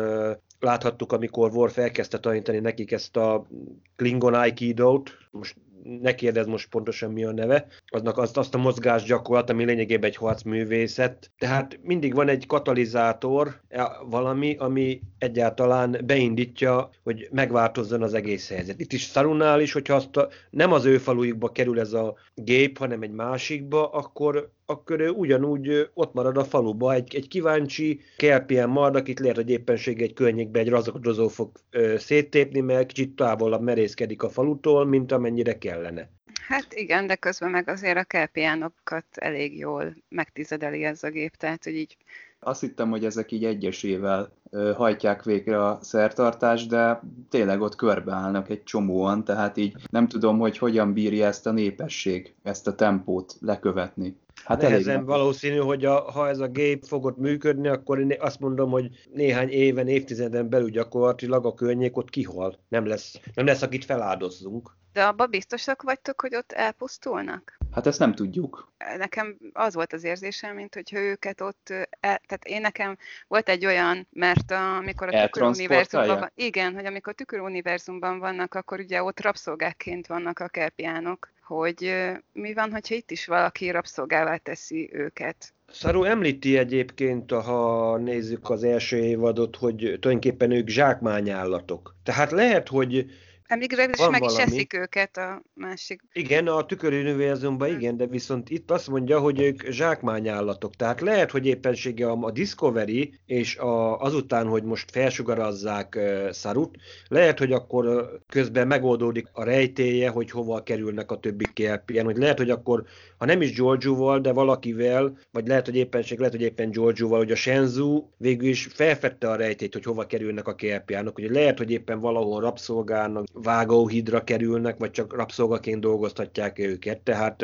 láthattuk, 0.59 1.11
amikor 1.11 1.51
Worf 1.53 1.77
elkezdte 1.77 2.19
tanítani 2.19 2.59
nekik 2.59 2.91
ezt 2.91 3.17
a 3.17 3.47
Klingon 3.95 4.33
Aikido-t, 4.33 5.17
most 5.31 5.55
ne 6.01 6.15
kérdezz 6.15 6.47
most 6.47 6.69
pontosan 6.69 7.11
mi 7.11 7.23
a 7.23 7.31
neve, 7.31 7.67
aznak 7.85 8.17
azt, 8.17 8.37
azt 8.37 8.55
a 8.55 8.57
mozgás 8.57 9.03
gyakorlat, 9.03 9.49
ami 9.49 9.65
lényegében 9.65 10.09
egy 10.09 10.15
harcművészet. 10.15 11.31
Tehát 11.37 11.79
mindig 11.81 12.13
van 12.13 12.27
egy 12.27 12.45
katalizátor, 12.45 13.59
e, 13.69 13.91
valami, 14.05 14.55
ami 14.59 15.01
egyáltalán 15.17 16.01
beindítja, 16.05 16.89
hogy 17.03 17.27
megváltozzon 17.31 18.01
az 18.01 18.13
egész 18.13 18.49
helyzet. 18.49 18.79
Itt 18.79 18.93
is 18.93 19.03
Szarunál 19.03 19.61
is, 19.61 19.71
hogyha 19.71 19.95
azt 19.95 20.17
a, 20.17 20.27
nem 20.49 20.71
az 20.71 20.85
ő 20.85 20.97
falujukba 20.97 21.49
kerül 21.51 21.79
ez 21.79 21.93
a 21.93 22.15
gép, 22.35 22.77
hanem 22.77 23.01
egy 23.01 23.11
másikba, 23.11 23.89
akkor 23.89 24.51
akkor 24.65 24.99
ő 24.99 25.09
ugyanúgy 25.09 25.89
ott 25.93 26.13
marad 26.13 26.37
a 26.37 26.43
faluba, 26.43 26.93
egy, 26.93 27.15
egy 27.15 27.27
kíváncsi 27.27 28.01
kelpien 28.17 28.69
marad, 28.69 28.95
akit 28.95 29.19
lehet, 29.19 29.35
hogy 29.35 29.49
éppenség 29.49 30.01
egy 30.01 30.13
környékbe 30.13 30.59
egy 30.59 30.69
razakodozó 30.69 31.27
fog 31.27 31.51
ö, 31.69 31.97
széttépni, 31.97 32.59
mert 32.59 32.87
kicsit 32.87 33.15
távolabb 33.15 33.61
merészkedik 33.61 34.23
a 34.23 34.29
falutól, 34.29 34.85
mint 34.85 35.11
amennyire 35.11 35.57
kellene. 35.57 36.09
Hát 36.47 36.73
igen, 36.73 37.07
de 37.07 37.15
közben 37.15 37.49
meg 37.49 37.69
azért 37.69 37.97
a 37.97 38.03
kelpiánokat 38.03 39.05
elég 39.11 39.57
jól 39.57 39.95
megtizedeli 40.09 40.83
ez 40.83 41.03
a 41.03 41.09
gép, 41.09 41.35
tehát 41.35 41.63
hogy 41.63 41.75
így 41.75 41.97
azt 42.39 42.61
hittem, 42.61 42.89
hogy 42.89 43.05
ezek 43.05 43.31
így 43.31 43.45
egyesével 43.45 44.31
hajtják 44.75 45.23
végre 45.23 45.65
a 45.65 45.79
szertartást, 45.81 46.69
de 46.69 47.01
tényleg 47.29 47.61
ott 47.61 47.75
körbeállnak 47.75 48.49
egy 48.49 48.63
csomóan, 48.63 49.23
tehát 49.23 49.57
így 49.57 49.75
nem 49.89 50.07
tudom, 50.07 50.39
hogy 50.39 50.57
hogyan 50.57 50.93
bírja 50.93 51.25
ezt 51.25 51.47
a 51.47 51.51
népesség, 51.51 52.35
ezt 52.43 52.67
a 52.67 52.75
tempót 52.75 53.35
lekövetni. 53.39 54.17
Hát 54.45 54.61
Nehezen 54.61 55.05
valószínű, 55.05 55.57
hogy 55.57 55.85
a, 55.85 56.11
ha 56.11 56.27
ez 56.27 56.39
a 56.39 56.47
gép 56.47 56.83
fogott 56.83 57.17
működni, 57.17 57.67
akkor 57.67 57.99
én 57.99 58.15
azt 58.19 58.39
mondom, 58.39 58.69
hogy 58.69 58.89
néhány 59.13 59.49
éven, 59.49 59.87
évtizeden 59.87 60.49
belül 60.49 60.69
gyakorlatilag 60.69 61.45
a 61.45 61.53
környék 61.53 61.97
ott 61.97 62.09
kihal. 62.09 62.59
Nem 62.69 62.85
lesz, 62.85 63.19
nem 63.33 63.45
lesz 63.45 63.61
akit 63.61 63.85
feláldozzunk. 63.85 64.77
De 64.95 65.03
abban 65.03 65.29
biztosak 65.29 65.81
vagytok, 65.81 66.21
hogy 66.21 66.35
ott 66.35 66.51
elpusztulnak? 66.51 67.57
Hát 67.71 67.87
ezt 67.87 67.99
nem 67.99 68.15
tudjuk. 68.15 68.71
Nekem 68.97 69.37
az 69.53 69.73
volt 69.73 69.93
az 69.93 70.03
érzésem, 70.03 70.55
mint 70.55 70.73
hogy 70.73 70.93
őket 70.93 71.41
ott, 71.41 71.69
el, 71.69 71.87
tehát 71.99 72.45
én 72.45 72.61
nekem 72.61 72.97
volt 73.27 73.49
egy 73.49 73.65
olyan, 73.65 74.07
mert 74.11 74.51
amikor 74.51 75.15
a 75.15 75.21
tüköruniverzumban 75.21 76.19
van, 76.19 76.31
igen, 76.35 76.73
hogy 76.73 76.85
amikor 76.85 77.13
tüköruniverzumban 77.13 78.19
vannak, 78.19 78.53
akkor 78.53 78.79
ugye 78.79 79.03
ott 79.03 79.21
rabszolgákként 79.21 80.07
vannak 80.07 80.39
a 80.39 80.47
kelpiánok, 80.47 81.31
hogy 81.43 81.93
mi 82.33 82.53
van, 82.53 82.71
hogyha 82.71 82.95
itt 82.95 83.11
is 83.11 83.25
valaki 83.25 83.69
rabszolgává 83.69 84.37
teszi 84.37 84.89
őket. 84.93 85.53
Szarú 85.67 86.03
említi 86.03 86.57
egyébként, 86.57 87.31
ha 87.31 87.97
nézzük 87.97 88.49
az 88.49 88.63
első 88.63 88.97
évadot, 88.97 89.55
hogy 89.55 89.75
tulajdonképpen 89.77 90.51
ők 90.51 90.67
zsákmányállatok. 90.67 91.95
Tehát 92.03 92.31
lehet, 92.31 92.67
hogy 92.67 93.05
És 93.47 93.97
Van 93.97 94.11
meg 94.11 94.23
is 94.23 94.31
valami. 94.31 94.51
eszik 94.51 94.73
őket 94.73 95.17
a 95.17 95.41
másik. 95.53 96.01
Igen, 96.13 96.47
a 96.47 96.65
tükörűnőverzumban 96.65 97.69
igen, 97.69 97.97
de 97.97 98.05
viszont 98.05 98.49
itt 98.49 98.71
azt 98.71 98.87
mondja, 98.87 99.19
hogy 99.19 99.41
ők 99.41 99.69
zsákmányállatok. 99.69 100.75
Tehát 100.75 101.01
lehet, 101.01 101.31
hogy 101.31 101.45
éppensége 101.45 102.09
a, 102.09 102.17
a 102.21 102.31
Discovery, 102.31 103.13
és 103.25 103.57
a, 103.57 103.99
azután, 103.99 104.47
hogy 104.47 104.63
most 104.63 104.91
felsugarazzák 104.91 105.95
uh, 105.97 106.31
Sarut, 106.31 106.77
lehet, 107.07 107.39
hogy 107.39 107.51
akkor 107.51 108.09
közben 108.27 108.67
megoldódik 108.67 109.27
a 109.31 109.43
rejtéje, 109.43 110.09
hogy 110.09 110.31
hova 110.31 110.63
kerülnek 110.63 111.11
a 111.11 111.19
többi 111.19 111.45
kelpien, 111.53 112.05
hogy 112.05 112.17
lehet, 112.17 112.37
hogy 112.37 112.49
akkor, 112.49 112.83
ha 113.17 113.25
nem 113.25 113.41
is 113.41 113.53
Giorgio-val, 113.53 114.19
de 114.19 114.31
valakivel, 114.31 115.17
vagy 115.31 115.47
lehet, 115.47 115.65
hogy 115.65 115.75
éppenség, 115.75 116.17
lehet, 116.17 116.33
hogy 116.33 116.43
éppen 116.43 116.71
Giorgio-val, 116.71 117.17
hogy 117.17 117.31
a 117.31 117.35
Shenzhou 117.35 118.07
végül 118.17 118.47
is 118.47 118.67
felfedte 118.73 119.29
a 119.29 119.35
rejtét, 119.35 119.73
hogy 119.73 119.83
hova 119.83 120.05
kerülnek 120.05 120.47
a 120.47 120.55
kelpiánok, 120.55 121.15
hogy 121.15 121.29
lehet, 121.29 121.57
hogy 121.57 121.71
éppen 121.71 121.99
valahol 121.99 122.41
rabszolgának, 122.41 123.25
vágóhidra 123.45 124.23
kerülnek, 124.23 124.77
vagy 124.77 124.91
csak 124.91 125.13
rabszolgaként 125.13 125.81
dolgoztatják 125.81 126.59
őket, 126.59 126.99
tehát 126.99 127.41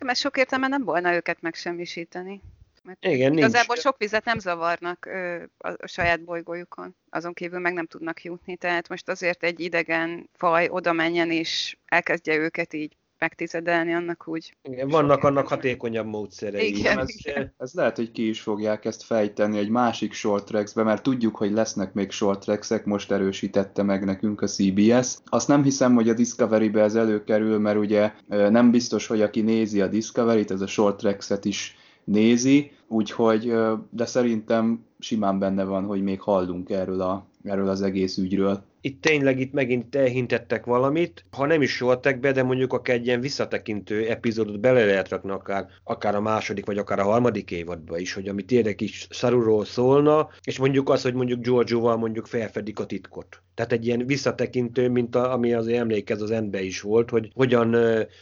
Mert 0.00 0.18
sok 0.18 0.36
értelme 0.36 0.68
nem 0.68 0.84
volna 0.84 1.14
őket 1.14 1.40
megsemmisíteni. 1.40 2.42
Mert 2.82 3.04
igen, 3.04 3.30
nincs. 3.30 3.44
Igazából 3.44 3.76
sok 3.76 3.98
vizet 3.98 4.24
nem 4.24 4.38
zavarnak 4.38 5.06
ö, 5.06 5.42
a, 5.58 5.68
a 5.68 5.86
saját 5.86 6.24
bolygójukon, 6.24 6.94
azon 7.10 7.32
kívül 7.32 7.58
meg 7.58 7.72
nem 7.72 7.86
tudnak 7.86 8.24
jutni, 8.24 8.56
tehát 8.56 8.88
most 8.88 9.08
azért 9.08 9.42
egy 9.42 9.60
idegen 9.60 10.28
faj 10.32 10.68
oda 10.70 10.92
menjen 10.92 11.30
és 11.30 11.76
elkezdje 11.86 12.36
őket 12.36 12.72
így 12.72 12.96
megtizedelni, 13.18 13.92
annak 13.92 14.28
úgy. 14.28 14.56
Igen, 14.62 14.88
vannak 14.88 15.24
annak 15.24 15.48
hatékonyabb 15.48 16.06
módszerei. 16.06 16.76
Igen. 16.78 16.98
Ez, 16.98 17.08
ez 17.56 17.72
lehet, 17.72 17.96
hogy 17.96 18.10
ki 18.10 18.28
is 18.28 18.40
fogják 18.40 18.84
ezt 18.84 19.02
fejteni 19.02 19.58
egy 19.58 19.68
másik 19.68 20.12
short 20.12 20.44
tracks-be, 20.44 20.82
mert 20.82 21.02
tudjuk, 21.02 21.36
hogy 21.36 21.52
lesznek 21.52 21.92
még 21.92 22.10
short 22.10 22.40
tracks 22.40 22.84
most 22.84 23.12
erősítette 23.12 23.82
meg 23.82 24.04
nekünk 24.04 24.40
a 24.40 24.46
CBS. 24.46 25.16
Azt 25.24 25.48
nem 25.48 25.62
hiszem, 25.62 25.94
hogy 25.94 26.08
a 26.08 26.14
Discovery-be 26.14 26.82
ez 26.82 26.94
előkerül, 26.94 27.58
mert 27.58 27.78
ugye 27.78 28.12
nem 28.26 28.70
biztos, 28.70 29.06
hogy 29.06 29.22
aki 29.22 29.40
nézi 29.40 29.80
a 29.80 29.86
Discovery-t, 29.86 30.50
ez 30.50 30.60
a 30.60 30.66
short 30.66 30.96
tracks-et 30.96 31.44
is 31.44 31.76
nézi, 32.04 32.70
úgyhogy, 32.86 33.54
de 33.90 34.06
szerintem 34.06 34.86
simán 34.98 35.38
benne 35.38 35.64
van, 35.64 35.84
hogy 35.84 36.02
még 36.02 36.20
hallunk 36.20 36.70
erről, 36.70 37.00
a, 37.00 37.26
erről 37.48 37.68
az 37.68 37.82
egész 37.82 38.16
ügyről. 38.16 38.64
Itt 38.80 39.00
tényleg 39.02 39.40
itt 39.40 39.52
megint 39.52 39.94
elhintettek 39.94 40.64
valamit, 40.64 41.24
ha 41.30 41.46
nem 41.46 41.62
is 41.62 41.70
soltek 41.70 42.20
be, 42.20 42.32
de 42.32 42.42
mondjuk 42.42 42.72
akár 42.72 42.96
egy 42.96 43.06
ilyen 43.06 43.20
visszatekintő 43.20 44.08
epizódot 44.08 44.60
bele 44.60 44.84
lehet 44.84 45.08
rakni 45.08 45.30
akár, 45.30 45.66
akár 45.84 46.14
a 46.14 46.20
második, 46.20 46.66
vagy 46.66 46.78
akár 46.78 46.98
a 46.98 47.04
harmadik 47.04 47.50
évadba 47.50 47.98
is, 47.98 48.12
hogy 48.12 48.28
ami 48.28 48.42
tényleg 48.42 48.80
is 48.80 49.06
Saruról 49.10 49.64
szólna, 49.64 50.28
és 50.42 50.58
mondjuk 50.58 50.88
az, 50.88 51.02
hogy 51.02 51.14
mondjuk 51.14 51.42
Giorgio-val 51.42 51.96
mondjuk 51.96 52.26
felfedik 52.26 52.78
a 52.78 52.86
titkot. 52.86 53.42
Tehát 53.58 53.72
egy 53.72 53.86
ilyen 53.86 54.06
visszatekintő, 54.06 54.88
mint 54.88 55.14
a, 55.14 55.32
ami 55.32 55.52
az 55.52 55.66
emlékez 55.66 56.22
az 56.22 56.30
endbe 56.30 56.62
is 56.62 56.80
volt, 56.80 57.10
hogy 57.10 57.30
hogyan 57.34 57.76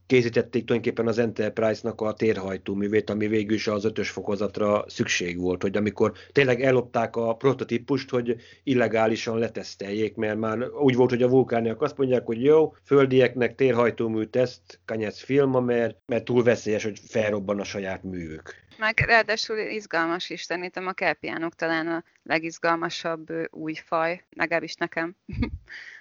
készítették 0.07 0.65
tulajdonképpen 0.65 1.07
az 1.07 1.19
Enterprise-nak 1.19 2.01
a 2.01 2.13
térhajtóművét, 2.13 3.11
ami 3.11 3.27
végül 3.27 3.55
is 3.55 3.67
az 3.67 3.85
ötös 3.85 4.11
fokozatra 4.11 4.85
szükség 4.87 5.39
volt, 5.39 5.63
hogy 5.63 5.77
amikor 5.77 6.13
tényleg 6.33 6.63
ellopták 6.63 7.17
a 7.17 7.35
prototípust, 7.35 8.11
hogy 8.11 8.37
illegálisan 8.65 9.39
leteszteljék, 9.39 10.15
mert 10.15 10.39
már 10.39 10.59
úgy 10.83 10.95
volt, 10.95 11.11
hogy 11.11 11.23
a 11.23 11.29
vulkániak 11.29 11.83
azt 11.83 11.97
mondják, 11.97 12.27
hogy 12.27 12.43
jó, 12.43 12.75
földieknek 12.85 13.55
térhajtómű 13.55 14.25
teszt, 14.25 14.81
kanyec 14.85 15.21
filma, 15.21 15.61
mert, 15.61 15.97
mert 16.07 16.25
túl 16.25 16.43
veszélyes, 16.43 16.85
hogy 16.85 16.99
felrobban 17.07 17.61
a 17.61 17.65
saját 17.65 18.03
művük. 18.03 18.66
Meg 18.79 18.99
ráadásul 18.99 19.59
izgalmas 19.59 20.31
is, 20.31 20.43
szerintem 20.43 20.87
a 20.87 20.93
kelpiánok 20.93 21.55
talán 21.55 21.87
a 21.87 22.05
legizgalmasabb 22.23 23.33
új 23.51 23.75
faj, 23.75 24.25
legalábbis 24.31 24.75
nekem. 24.75 25.17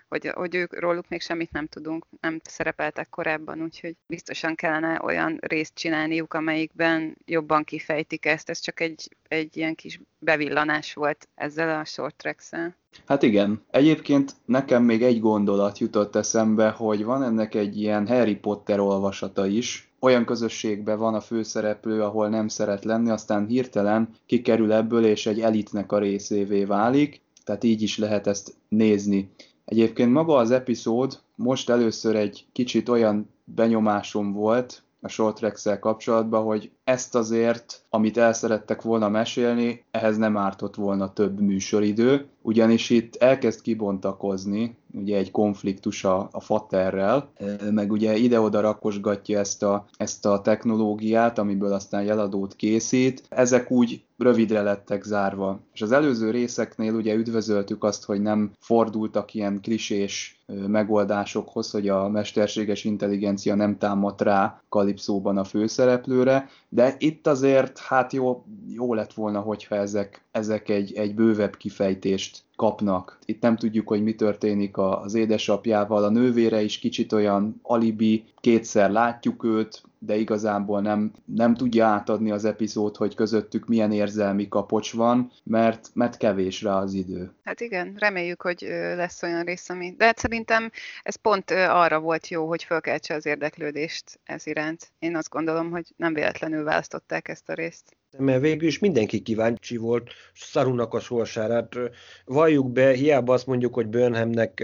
hogy, 0.07 0.31
hogy 0.33 0.55
ők 0.55 0.79
róluk 0.79 1.09
még 1.09 1.21
semmit 1.21 1.51
nem 1.51 1.67
tudunk, 1.67 2.05
nem 2.21 2.39
szerepeltek 2.43 3.09
korábban, 3.09 3.61
úgyhogy 3.61 3.95
biztosan 4.07 4.55
kellene 4.55 4.99
olyan 5.03 5.37
részt 5.41 5.75
csinálniuk, 5.75 6.33
amelyikben 6.33 7.17
jobban 7.25 7.63
kifejtik 7.63 8.25
ezt. 8.25 8.49
Ez 8.49 8.59
csak 8.59 8.79
egy, 8.79 9.09
egy 9.27 9.57
ilyen 9.57 9.75
kis 9.75 9.99
bevillanás 10.19 10.93
volt 10.93 11.27
ezzel 11.35 11.79
a 11.79 11.85
short 11.85 12.15
tracks-el. 12.15 12.75
Hát 13.05 13.23
igen. 13.23 13.63
Egyébként 13.71 14.35
nekem 14.45 14.83
még 14.83 15.03
egy 15.03 15.19
gondolat 15.19 15.77
jutott 15.77 16.15
eszembe, 16.15 16.69
hogy 16.69 17.03
van 17.03 17.23
ennek 17.23 17.55
egy 17.55 17.77
ilyen 17.77 18.07
Harry 18.07 18.35
Potter 18.35 18.79
olvasata 18.79 19.45
is. 19.45 19.89
Olyan 20.05 20.25
közösségben 20.25 20.97
van 20.97 21.13
a 21.13 21.21
főszereplő, 21.21 22.01
ahol 22.01 22.29
nem 22.29 22.47
szeret 22.47 22.83
lenni, 22.83 23.09
aztán 23.09 23.47
hirtelen 23.47 24.09
kikerül 24.25 24.73
ebből, 24.73 25.05
és 25.05 25.25
egy 25.25 25.41
elitnek 25.41 25.91
a 25.91 25.99
részévé 25.99 26.63
válik. 26.63 27.21
Tehát 27.43 27.63
így 27.63 27.81
is 27.81 27.97
lehet 27.97 28.27
ezt 28.27 28.55
nézni. 28.67 29.29
Egyébként 29.65 30.11
maga 30.11 30.35
az 30.35 30.51
epizód 30.51 31.19
most 31.35 31.69
először 31.69 32.15
egy 32.15 32.45
kicsit 32.51 32.89
olyan 32.89 33.29
benyomásom 33.43 34.33
volt 34.33 34.83
a 35.01 35.07
short 35.07 35.35
tracks 35.37 35.79
kapcsolatban, 35.79 36.43
hogy 36.43 36.71
ezt 36.83 37.15
azért, 37.15 37.81
amit 37.89 38.17
el 38.17 38.33
szerettek 38.33 38.81
volna 38.81 39.09
mesélni, 39.09 39.83
ehhez 39.91 40.17
nem 40.17 40.37
ártott 40.37 40.75
volna 40.75 41.13
több 41.13 41.39
műsoridő, 41.39 42.25
ugyanis 42.45 42.89
itt 42.89 43.15
elkezd 43.15 43.61
kibontakozni 43.61 44.77
ugye 44.93 45.17
egy 45.17 45.31
konfliktus 45.31 46.03
a, 46.03 46.29
a 46.31 46.39
Fatterrel, 46.39 47.31
meg 47.71 47.91
ugye 47.91 48.15
ide-oda 48.15 48.59
rakosgatja 48.59 49.39
ezt 49.39 49.63
a, 49.63 49.85
ezt 49.97 50.25
a 50.25 50.41
technológiát, 50.41 51.37
amiből 51.37 51.73
aztán 51.73 52.03
jeladót 52.03 52.55
készít. 52.55 53.23
Ezek 53.29 53.71
úgy 53.71 54.03
rövidre 54.17 54.61
lettek 54.61 55.03
zárva. 55.03 55.59
És 55.73 55.81
az 55.81 55.91
előző 55.91 56.31
részeknél 56.31 56.93
ugye 56.93 57.13
üdvözöltük 57.13 57.83
azt, 57.83 58.05
hogy 58.05 58.21
nem 58.21 58.51
fordultak 58.59 59.33
ilyen 59.33 59.61
klisés 59.61 60.39
megoldásokhoz, 60.67 61.71
hogy 61.71 61.89
a 61.89 62.09
mesterséges 62.09 62.83
intelligencia 62.83 63.55
nem 63.55 63.77
támad 63.77 64.21
rá 64.21 64.61
Kalipszóban 64.69 65.37
a 65.37 65.43
főszereplőre, 65.43 66.49
de 66.69 66.95
itt 66.97 67.27
azért 67.27 67.79
hát 67.79 68.13
jó, 68.13 68.43
jó 68.67 68.93
lett 68.93 69.13
volna, 69.13 69.39
hogyha 69.39 69.75
ezek, 69.75 70.25
ezek 70.31 70.69
egy, 70.69 70.93
egy 70.93 71.15
bővebb 71.15 71.57
kifejtést 71.57 72.34
kapnak. 72.55 73.19
Itt 73.25 73.41
nem 73.41 73.55
tudjuk, 73.55 73.87
hogy 73.87 74.03
mi 74.03 74.15
történik 74.15 74.77
az 74.77 75.13
édesapjával, 75.13 76.03
a 76.03 76.09
nővére 76.09 76.61
is 76.61 76.79
kicsit 76.79 77.13
olyan 77.13 77.59
alibi, 77.61 78.25
kétszer 78.39 78.91
látjuk 78.91 79.43
őt, 79.43 79.83
de 79.99 80.15
igazából 80.15 80.81
nem, 80.81 81.11
nem 81.25 81.55
tudja 81.55 81.85
átadni 81.85 82.31
az 82.31 82.45
epizód, 82.45 82.95
hogy 82.95 83.15
közöttük 83.15 83.67
milyen 83.67 83.91
érzelmi 83.91 84.47
kapocs 84.47 84.93
van, 84.93 85.31
mert, 85.43 85.89
mert 85.93 86.17
kevés 86.17 86.61
rá 86.61 86.79
az 86.79 86.93
idő. 86.93 87.31
Hát 87.43 87.61
igen, 87.61 87.95
reméljük, 87.97 88.41
hogy 88.41 88.61
lesz 88.95 89.23
olyan 89.23 89.43
rész, 89.43 89.69
ami... 89.69 89.93
De 89.97 90.05
hát 90.05 90.17
szerintem 90.17 90.71
ez 91.03 91.15
pont 91.15 91.51
arra 91.51 91.99
volt 91.99 92.27
jó, 92.27 92.47
hogy 92.47 92.63
fölkeltse 92.63 93.13
az 93.13 93.25
érdeklődést 93.25 94.19
ez 94.23 94.47
iránt. 94.47 94.91
Én 94.99 95.15
azt 95.15 95.29
gondolom, 95.29 95.71
hogy 95.71 95.93
nem 95.95 96.13
véletlenül 96.13 96.63
választották 96.63 97.27
ezt 97.27 97.49
a 97.49 97.53
részt. 97.53 97.95
Mert 98.17 98.41
végül 98.41 98.67
is 98.67 98.79
mindenki 98.79 99.21
kíváncsi 99.21 99.77
volt 99.77 100.11
Szarunak 100.33 100.93
a 100.93 100.99
sorsára. 100.99 101.67
Ö, 101.75 101.85
valljuk 102.25 102.71
be, 102.71 102.91
hiába 102.91 103.33
azt 103.33 103.47
mondjuk, 103.47 103.73
hogy 103.73 103.87
Burnhamnek, 103.87 104.63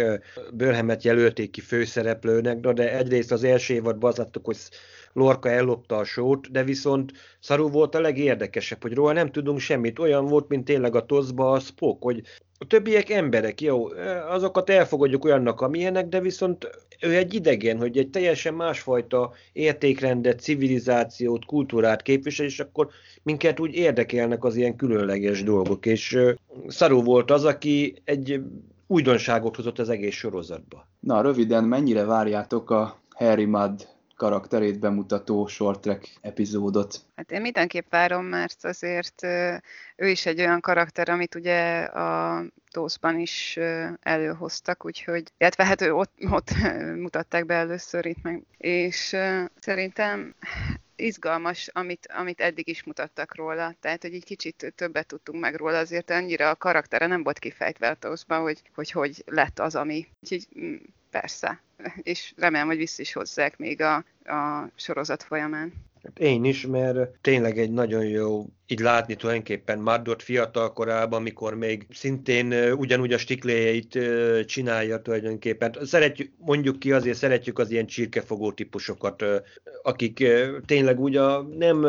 Burnhamet 0.53 1.03
jelölték 1.03 1.51
ki 1.51 1.62
főszereplőnek, 1.62 2.60
de 2.60 2.98
egyrészt 2.98 3.31
az 3.31 3.43
első 3.43 3.74
évadban 3.74 4.10
azt 4.10 4.17
láttuk, 4.17 4.46
hogy 4.46 4.58
Lorca 5.13 5.50
ellopta 5.50 5.98
a 5.98 6.03
sót, 6.03 6.51
de 6.51 6.63
viszont 6.63 7.12
Szaru 7.39 7.70
volt 7.70 7.96
a 7.96 8.01
legérdekesebb, 8.01 8.81
hogy 8.81 8.93
róla 8.93 9.12
nem 9.12 9.31
tudunk 9.31 9.60
semmit. 9.60 10.00
Olyan 10.00 10.25
volt, 10.25 10.48
mint 10.48 10.65
tényleg 10.65 10.96
a 10.96 11.05
toszba 11.05 11.51
a 11.51 11.60
Spock, 11.60 12.03
hogy 12.03 12.22
a 12.62 12.65
többiek 12.68 13.10
emberek, 13.10 13.62
jó, 13.62 13.88
azokat 14.30 14.70
elfogadjuk 14.70 15.25
olyannak, 15.25 15.62
amilyenek, 15.62 16.08
de 16.08 16.20
viszont 16.20 16.70
ő 17.00 17.15
egy 17.15 17.34
idegen, 17.34 17.77
hogy 17.77 17.98
egy 17.98 18.10
teljesen 18.10 18.53
másfajta 18.53 19.32
értékrendet, 19.53 20.39
civilizációt, 20.39 21.46
kultúrát 21.46 22.01
képvisel, 22.01 22.46
és 22.46 22.60
akkor 22.60 22.89
minket 23.24 23.60
úgy 23.60 23.74
érdekelnek 23.74 24.44
az 24.44 24.56
ilyen 24.56 24.75
különleges 24.75 25.44
dolgok. 25.44 25.86
És 25.86 26.18
Szaru 26.68 27.03
volt 27.03 27.32
az, 27.32 27.46
aki 27.46 27.94
egy 28.03 28.41
újdonságot 28.88 29.56
hozott 29.56 29.80
az 29.80 29.89
egész 29.89 30.15
sorozatba. 30.15 30.88
Na, 31.00 31.22
röviden, 31.22 31.63
mennyire 31.63 32.03
várjátok 32.03 32.70
a 32.70 33.01
Harry 33.10 33.46
Mudd 33.46 33.82
karakterét 34.22 34.80
bemutató 34.80 35.48
short 35.48 35.82
track 35.82 36.10
epizódot? 36.22 37.00
Hát 37.16 37.32
én 37.32 37.42
mindenképp 37.42 37.90
várom, 37.90 38.25
mert 38.25 38.66
azért 38.66 39.24
ő 39.96 40.10
is 40.10 40.25
egy 40.25 40.40
olyan 40.40 40.60
karakter, 40.60 41.10
amit 41.10 41.36
ugye 41.36 41.82
a 41.82 42.44
Tószban 42.72 43.20
is 43.20 43.60
előhoztak, 44.01 44.86
úgyhogy, 44.86 45.24
illetve 45.38 45.66
hát 45.66 45.82
ő 45.82 45.94
ott, 45.94 46.13
ott 46.30 46.50
mutatták 47.06 47.46
be 47.46 47.54
először 47.54 48.06
itt 48.06 48.22
meg, 48.22 48.44
és 48.58 49.16
szerintem 49.60 50.36
izgalmas, 50.96 51.68
amit, 51.74 52.08
amit 52.18 52.42
eddig 52.42 52.68
is 52.68 52.84
mutattak 52.84 53.36
róla, 53.36 53.75
tehát 53.80 54.01
hogy 54.01 54.13
egy 54.13 54.24
kicsit 54.24 54.74
többet 54.75 55.08
tudtunk 55.08 55.42
meg 55.42 55.56
róla, 55.56 55.78
azért 55.78 56.10
annyira 56.10 56.50
a 56.50 56.56
karaktere 56.56 57.08
nem 57.08 57.24
volt 57.24 57.40
kifejtve 57.40 57.98
a 58.00 58.36
hogy, 58.36 58.62
hogy 58.75 58.92
hogy 58.92 59.24
lett 59.25 59.60
az, 59.60 59.75
ami. 59.75 60.08
Úgyhogy 60.22 60.48
mm, 60.60 60.75
persze, 61.12 61.62
és 62.01 62.34
remélem, 62.38 62.68
hogy 62.68 62.77
vissza 62.77 63.01
is 63.01 63.13
hozzák 63.13 63.58
még 63.58 63.82
a, 63.82 63.96
a 64.25 64.70
sorozat 64.75 65.24
folyamán. 65.24 65.74
Hát 66.03 66.20
Én 66.20 66.44
is, 66.44 66.65
mert 66.65 67.18
tényleg 67.22 67.58
egy 67.58 67.72
nagyon 67.72 68.06
jó 68.06 68.46
így 68.68 68.80
látni 68.80 69.15
tulajdonképpen 69.15 69.80
Mardot 69.80 70.24
fiatal 70.24 70.74
korában, 70.74 71.20
amikor 71.20 71.56
még 71.56 71.86
szintén 71.89 72.53
ugyanúgy 72.74 73.13
a 73.13 73.18
stikléjeit 73.18 74.00
csinálja 74.46 75.01
tulajdonképpen. 75.01 75.75
Szeretjük, 75.82 76.32
mondjuk 76.38 76.80
ki 76.80 76.91
azért 76.91 77.18
szeretjük 77.18 77.60
az 77.60 77.72
ilyen 77.72 77.86
csirkefogó 77.86 78.51
típusokat, 78.51 79.24
akik 79.84 80.27
tényleg 80.65 81.00
úgy 81.00 81.15
a, 81.15 81.41
nem, 81.41 81.80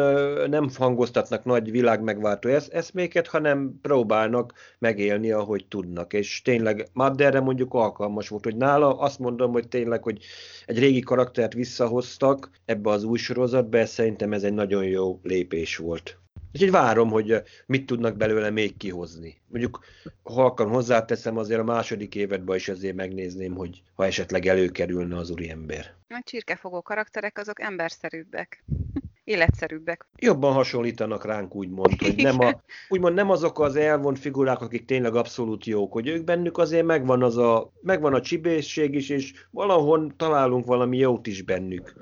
nem 0.49 0.69
hangoztatnak 0.77 1.45
nagy 1.45 1.71
világmegváltó 1.71 2.49
eszméket, 2.71 3.27
hanem 3.27 3.79
próbálnak 3.83 4.53
megélni, 4.79 5.31
ahogy 5.31 5.67
tudnak. 5.69 6.13
És 6.13 6.43
tényleg 6.43 6.89
Madderre 6.93 7.41
mondjuk 7.41 7.75
alkalmas 7.75 8.29
volt, 8.29 8.45
hogy 8.45 8.57
nála 8.57 8.99
azt 8.99 9.19
mondom, 9.19 9.53
hogy 9.53 9.69
tényleg, 9.69 10.03
hogy 10.03 10.19
egy 10.67 10.79
régi 10.79 11.01
karaktert 11.01 11.53
visszahoztak 11.53 12.51
ebbe 12.65 12.91
az 12.91 13.05
új 13.05 13.19
sorozatba, 13.19 13.87
szerintem 13.87 14.33
ez 14.33 14.43
egy 14.43 14.55
nagyon 14.55 14.85
jó 14.85 15.21
lépés 15.23 15.77
volt. 15.77 16.22
Úgyhogy 16.53 16.71
várom, 16.71 17.11
hogy 17.11 17.43
mit 17.67 17.87
tudnak 17.87 18.17
belőle 18.17 18.51
még 18.51 18.77
kihozni. 18.77 19.41
Mondjuk, 19.49 19.85
ha 20.23 20.45
akar 20.45 20.69
hozzáteszem, 20.69 21.37
azért 21.37 21.61
a 21.61 21.65
második 21.65 22.15
évedben 22.15 22.57
is 22.57 22.69
azért 22.69 22.97
megnézném, 22.97 23.55
hogy 23.55 23.83
ha 23.95 24.07
esetleg 24.07 24.47
előkerülne 24.47 25.17
az 25.17 25.31
úriember. 25.31 25.95
A 26.09 26.23
csirkefogó 26.25 26.83
karakterek 26.83 27.39
azok 27.39 27.61
emberszerűbbek 27.61 28.65
életszerűbbek. 29.25 30.07
Jobban 30.19 30.53
hasonlítanak 30.53 31.25
ránk, 31.25 31.55
úgymond, 31.55 32.03
hogy 32.03 32.17
nem, 32.17 32.41
a, 32.41 32.63
úgymond 32.89 33.15
nem 33.15 33.31
azok 33.31 33.61
az 33.61 33.77
elvont 33.77 34.19
figurák, 34.19 34.61
akik 34.61 34.85
tényleg 34.85 35.15
abszolút 35.15 35.65
jók, 35.65 35.93
hogy 35.93 36.09
ők 36.09 36.25
bennük 36.25 36.59
azért 36.59 36.87
megvan, 36.87 37.23
az 37.23 37.37
a, 37.37 37.73
megvan 37.83 38.15
a 38.15 38.21
csibészség 38.21 38.95
is, 38.95 39.09
és 39.09 39.33
valahol 39.51 40.13
találunk 40.17 40.67
valami 40.67 40.97
jót 40.99 41.27
is 41.27 41.43
bennük. 41.43 41.95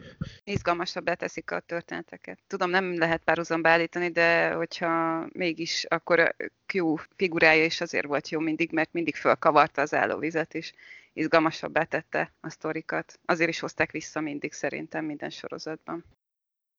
Izgalmasabbá 0.45 1.15
teszik 1.15 1.51
a 1.51 1.61
történeteket. 1.61 2.39
Tudom, 2.47 2.71
nem 2.71 2.99
lehet 2.99 3.23
párhuzamba 3.25 3.69
állítani, 3.69 4.09
de 4.09 4.53
hogyha 4.53 5.25
mégis, 5.33 5.85
akkor 5.89 6.19
a 6.19 6.35
Q 6.73 6.95
figurája 7.17 7.65
is 7.65 7.81
azért 7.81 8.07
volt 8.07 8.29
jó 8.29 8.41
mindig, 8.41 8.73
mert 8.73 8.93
mindig 8.93 9.15
fölkavarta 9.15 9.83
az 9.83 9.95
állóvizet 9.95 10.55
is 10.55 10.73
izgalmasabbá 11.13 11.85
tette 11.85 12.33
a 12.41 12.51
sztorikat. 12.51 13.19
Azért 13.25 13.51
is 13.51 13.61
hozták 13.61 13.91
vissza 13.91 14.21
mindig 14.21 14.53
szerintem 14.53 15.05
minden 15.05 15.31
sorozatban. 15.31 16.05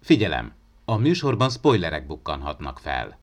Figyelem! 0.01 0.51
A 0.85 0.97
műsorban 0.97 1.49
spoilerek 1.49 2.07
bukkanhatnak 2.07 2.79
fel. 2.79 3.19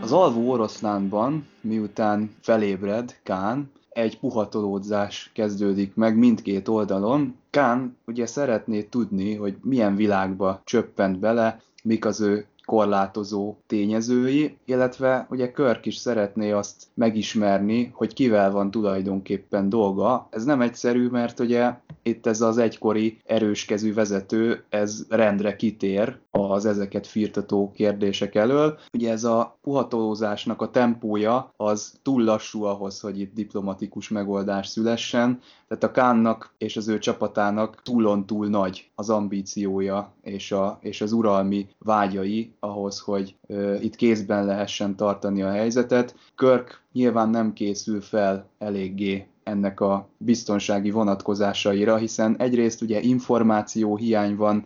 Az 0.00 0.12
alvó 0.12 0.50
oroszlánban, 0.50 1.48
miután 1.60 2.34
felébred 2.40 3.16
Kán, 3.22 3.70
egy 3.88 4.18
puhatolódzás 4.18 5.30
kezdődik 5.32 5.94
meg 5.94 6.16
mindkét 6.16 6.68
oldalon. 6.68 7.36
Kán 7.50 7.96
ugye 8.06 8.26
szeretné 8.26 8.82
tudni, 8.82 9.34
hogy 9.34 9.56
milyen 9.62 9.96
világba 9.96 10.60
csöppent 10.64 11.18
bele, 11.18 11.60
mik 11.82 12.04
az 12.04 12.20
ő 12.20 12.46
korlátozó 12.64 13.56
tényezői, 13.66 14.56
illetve 14.64 15.26
ugye 15.30 15.52
Körk 15.52 15.86
is 15.86 15.96
szeretné 15.96 16.50
azt 16.50 16.86
megismerni, 16.94 17.90
hogy 17.94 18.14
kivel 18.14 18.50
van 18.50 18.70
tulajdonképpen 18.70 19.68
dolga. 19.68 20.28
Ez 20.30 20.44
nem 20.44 20.60
egyszerű, 20.60 21.08
mert 21.08 21.40
ugye 21.40 21.72
itt 22.02 22.26
ez 22.26 22.40
az 22.40 22.58
egykori 22.58 23.18
erőskezű 23.24 23.94
vezető, 23.94 24.64
ez 24.68 25.06
rendre 25.08 25.56
kitér 25.56 26.18
az 26.34 26.66
ezeket 26.66 27.06
firtató 27.06 27.70
kérdések 27.74 28.34
elől. 28.34 28.78
Ugye 28.92 29.10
ez 29.10 29.24
a 29.24 29.58
puhatolózásnak 29.62 30.62
a 30.62 30.70
tempója 30.70 31.52
az 31.56 31.98
túl 32.02 32.24
lassú 32.24 32.62
ahhoz, 32.62 33.00
hogy 33.00 33.20
itt 33.20 33.34
diplomatikus 33.34 34.08
megoldás 34.08 34.66
szülessen, 34.66 35.40
tehát 35.68 35.84
a 35.84 35.90
Kánnak 35.90 36.54
és 36.58 36.76
az 36.76 36.88
ő 36.88 36.98
csapatának 36.98 37.82
túlon 37.82 38.26
túl 38.26 38.46
nagy 38.46 38.90
az 38.94 39.10
ambíciója 39.10 40.12
és, 40.22 40.52
a, 40.52 40.78
és 40.80 41.00
az 41.00 41.12
uralmi 41.12 41.68
vágyai 41.78 42.52
ahhoz, 42.60 43.00
hogy 43.00 43.36
ö, 43.46 43.74
itt 43.74 43.94
kézben 43.94 44.44
lehessen 44.44 44.96
tartani 44.96 45.42
a 45.42 45.50
helyzetet. 45.50 46.14
Körk 46.34 46.82
nyilván 46.92 47.28
nem 47.28 47.52
készül 47.52 48.00
fel 48.00 48.46
eléggé 48.58 49.26
ennek 49.44 49.80
a 49.80 50.08
biztonsági 50.16 50.90
vonatkozásaira, 50.90 51.96
hiszen 51.96 52.36
egyrészt 52.38 52.82
ugye 52.82 53.00
információ 53.00 53.96
hiány 53.96 54.36
van, 54.36 54.64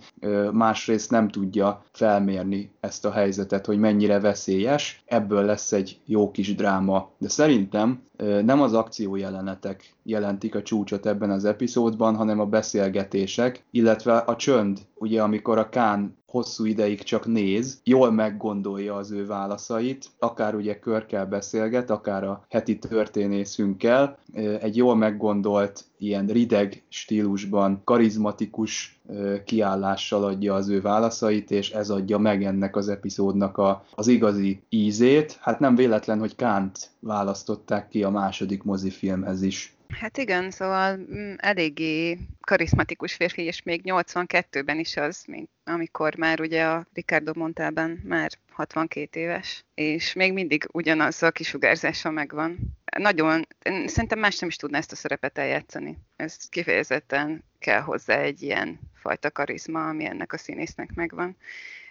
másrészt 0.52 1.10
nem 1.10 1.28
tudja 1.28 1.82
felmérni 1.92 2.70
ezt 2.80 3.04
a 3.04 3.10
helyzetet, 3.10 3.66
hogy 3.66 3.78
mennyire 3.78 4.20
veszélyes, 4.20 5.02
ebből 5.06 5.44
lesz 5.44 5.72
egy 5.72 6.00
jó 6.04 6.30
kis 6.30 6.54
dráma. 6.54 7.10
De 7.18 7.28
szerintem 7.28 8.02
nem 8.44 8.60
az 8.60 8.74
akciójelenetek 8.74 9.94
jelentik 10.02 10.54
a 10.54 10.62
csúcsot 10.62 11.06
ebben 11.06 11.30
az 11.30 11.44
epizódban, 11.44 12.16
hanem 12.16 12.40
a 12.40 12.46
beszélgetések, 12.46 13.64
illetve 13.70 14.16
a 14.16 14.36
csönd, 14.36 14.78
ugye 14.94 15.22
amikor 15.22 15.58
a 15.58 15.68
Kán 15.68 16.16
hosszú 16.30 16.64
ideig 16.64 17.02
csak 17.02 17.26
néz, 17.26 17.80
jól 17.84 18.10
meggondolja 18.10 18.94
az 18.94 19.10
ő 19.10 19.26
válaszait, 19.26 20.06
akár 20.18 20.54
ugye 20.54 20.78
körkel 20.78 21.26
beszélget, 21.26 21.90
akár 21.90 22.24
a 22.24 22.44
heti 22.48 22.78
történészünkkel, 22.78 24.18
egy 24.60 24.76
jól 24.76 24.96
meggondolt, 24.96 25.84
ilyen 25.98 26.26
rideg 26.26 26.82
stílusban, 26.88 27.80
karizmatikus 27.84 29.00
kiállással 29.44 30.24
adja 30.24 30.54
az 30.54 30.68
ő 30.68 30.80
válaszait, 30.80 31.50
és 31.50 31.70
ez 31.70 31.90
adja 31.90 32.18
meg 32.18 32.44
ennek 32.44 32.76
az 32.76 32.88
epizódnak 32.88 33.58
a, 33.58 33.84
az 33.94 34.06
igazi 34.06 34.62
ízét. 34.68 35.38
Hát 35.40 35.60
nem 35.60 35.74
véletlen, 35.74 36.18
hogy 36.18 36.36
Kánt 36.36 36.90
választották 37.00 37.88
ki 37.88 38.02
a 38.02 38.10
második 38.10 38.62
mozifilmhez 38.62 39.42
is. 39.42 39.77
Hát 39.94 40.18
igen, 40.18 40.50
szóval 40.50 40.96
mm, 40.96 41.34
eléggé 41.36 42.18
karizmatikus 42.40 43.14
férfi, 43.14 43.42
és 43.42 43.62
még 43.62 43.80
82-ben 43.84 44.78
is 44.78 44.96
az, 44.96 45.24
mint 45.26 45.50
amikor 45.64 46.16
már 46.16 46.40
ugye 46.40 46.64
a 46.64 46.86
Ricardo 46.92 47.32
Montában 47.34 48.00
már 48.04 48.30
62 48.50 49.20
éves, 49.20 49.64
és 49.74 50.12
még 50.12 50.32
mindig 50.32 50.68
ugyanaz 50.72 51.22
a 51.22 51.30
kisugárzása 51.30 52.10
megvan. 52.10 52.58
Nagyon, 52.98 53.46
szerintem 53.86 54.18
más 54.18 54.38
nem 54.38 54.48
is 54.48 54.56
tudná 54.56 54.78
ezt 54.78 54.92
a 54.92 54.96
szerepet 54.96 55.38
eljátszani. 55.38 55.98
Ez 56.16 56.48
kifejezetten 56.48 57.44
kell 57.58 57.80
hozzá 57.80 58.18
egy 58.18 58.42
ilyen 58.42 58.80
fajta 58.94 59.30
karizma, 59.30 59.88
ami 59.88 60.04
ennek 60.04 60.32
a 60.32 60.38
színésznek 60.38 60.94
megvan. 60.94 61.36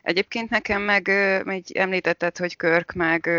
Egyébként 0.02 0.50
nekem 0.50 0.82
meg, 0.82 1.08
így 1.54 1.72
említetted, 1.72 2.38
hogy 2.38 2.56
Körk 2.56 2.94
meg 2.94 3.30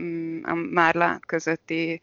mm, 0.00 0.44
a 0.44 0.54
Márla 0.54 1.20
közötti 1.26 2.00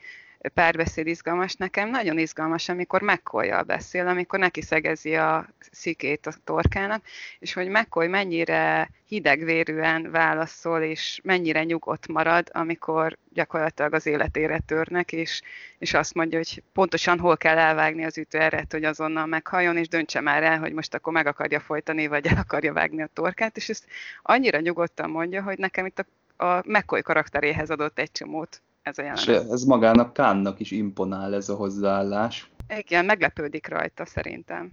párbeszéd 0.53 1.07
izgalmas. 1.07 1.53
Nekem 1.55 1.89
nagyon 1.89 2.17
izgalmas, 2.17 2.69
amikor 2.69 3.01
mccoy 3.01 3.51
beszél, 3.65 4.07
amikor 4.07 4.39
neki 4.39 4.61
szegezi 4.61 5.15
a 5.15 5.47
szikét 5.71 6.27
a 6.27 6.33
torkának, 6.43 7.03
és 7.39 7.53
hogy 7.53 7.67
McCoy 7.67 8.07
mennyire 8.07 8.89
hidegvérűen 9.07 10.11
válaszol, 10.11 10.81
és 10.81 11.19
mennyire 11.23 11.63
nyugodt 11.63 12.07
marad, 12.07 12.49
amikor 12.51 13.17
gyakorlatilag 13.33 13.93
az 13.93 14.05
életére 14.05 14.59
törnek, 14.59 15.11
és, 15.11 15.41
és 15.77 15.93
azt 15.93 16.13
mondja, 16.13 16.37
hogy 16.37 16.63
pontosan 16.73 17.19
hol 17.19 17.37
kell 17.37 17.57
elvágni 17.57 18.05
az 18.05 18.17
ütőeret, 18.17 18.71
hogy 18.71 18.83
azonnal 18.83 19.25
meghalljon, 19.25 19.77
és 19.77 19.87
döntse 19.87 20.21
már 20.21 20.43
el, 20.43 20.59
hogy 20.59 20.73
most 20.73 20.93
akkor 20.93 21.13
meg 21.13 21.27
akarja 21.27 21.59
folytani, 21.59 22.07
vagy 22.07 22.27
el 22.27 22.37
akarja 22.37 22.73
vágni 22.73 23.01
a 23.01 23.09
torkát, 23.13 23.57
és 23.57 23.69
ezt 23.69 23.85
annyira 24.21 24.59
nyugodtan 24.59 25.09
mondja, 25.09 25.43
hogy 25.43 25.57
nekem 25.57 25.85
itt 25.85 25.99
a, 26.37 26.45
a 26.45 26.63
McCoy 26.65 27.01
karakteréhez 27.01 27.69
adott 27.69 27.99
egy 27.99 28.11
csomót 28.11 28.61
ez 28.85 28.97
a 28.97 29.01
jelenet. 29.01 29.43
És 29.45 29.51
ez 29.51 29.63
magának 29.63 30.13
Kánnak 30.13 30.59
is 30.59 30.71
imponál 30.71 31.33
ez 31.33 31.49
a 31.49 31.55
hozzáállás. 31.55 32.49
Igen, 32.77 33.05
meglepődik 33.05 33.67
rajta 33.67 34.05
szerintem. 34.05 34.71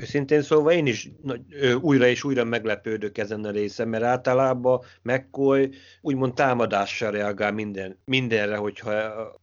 Őszintén 0.00 0.42
szóval 0.42 0.72
én 0.72 0.86
is 0.86 1.10
újra 1.80 2.06
és 2.06 2.24
újra 2.24 2.44
meglepődök 2.44 3.18
ezen 3.18 3.44
a 3.44 3.50
részen, 3.50 3.88
mert 3.88 4.04
általában 4.04 4.80
McCoy 5.02 5.70
úgymond 6.00 6.34
támadással 6.34 7.10
reagál 7.10 7.52
minden, 7.52 7.98
mindenre, 8.04 8.56
hogyha 8.56 8.92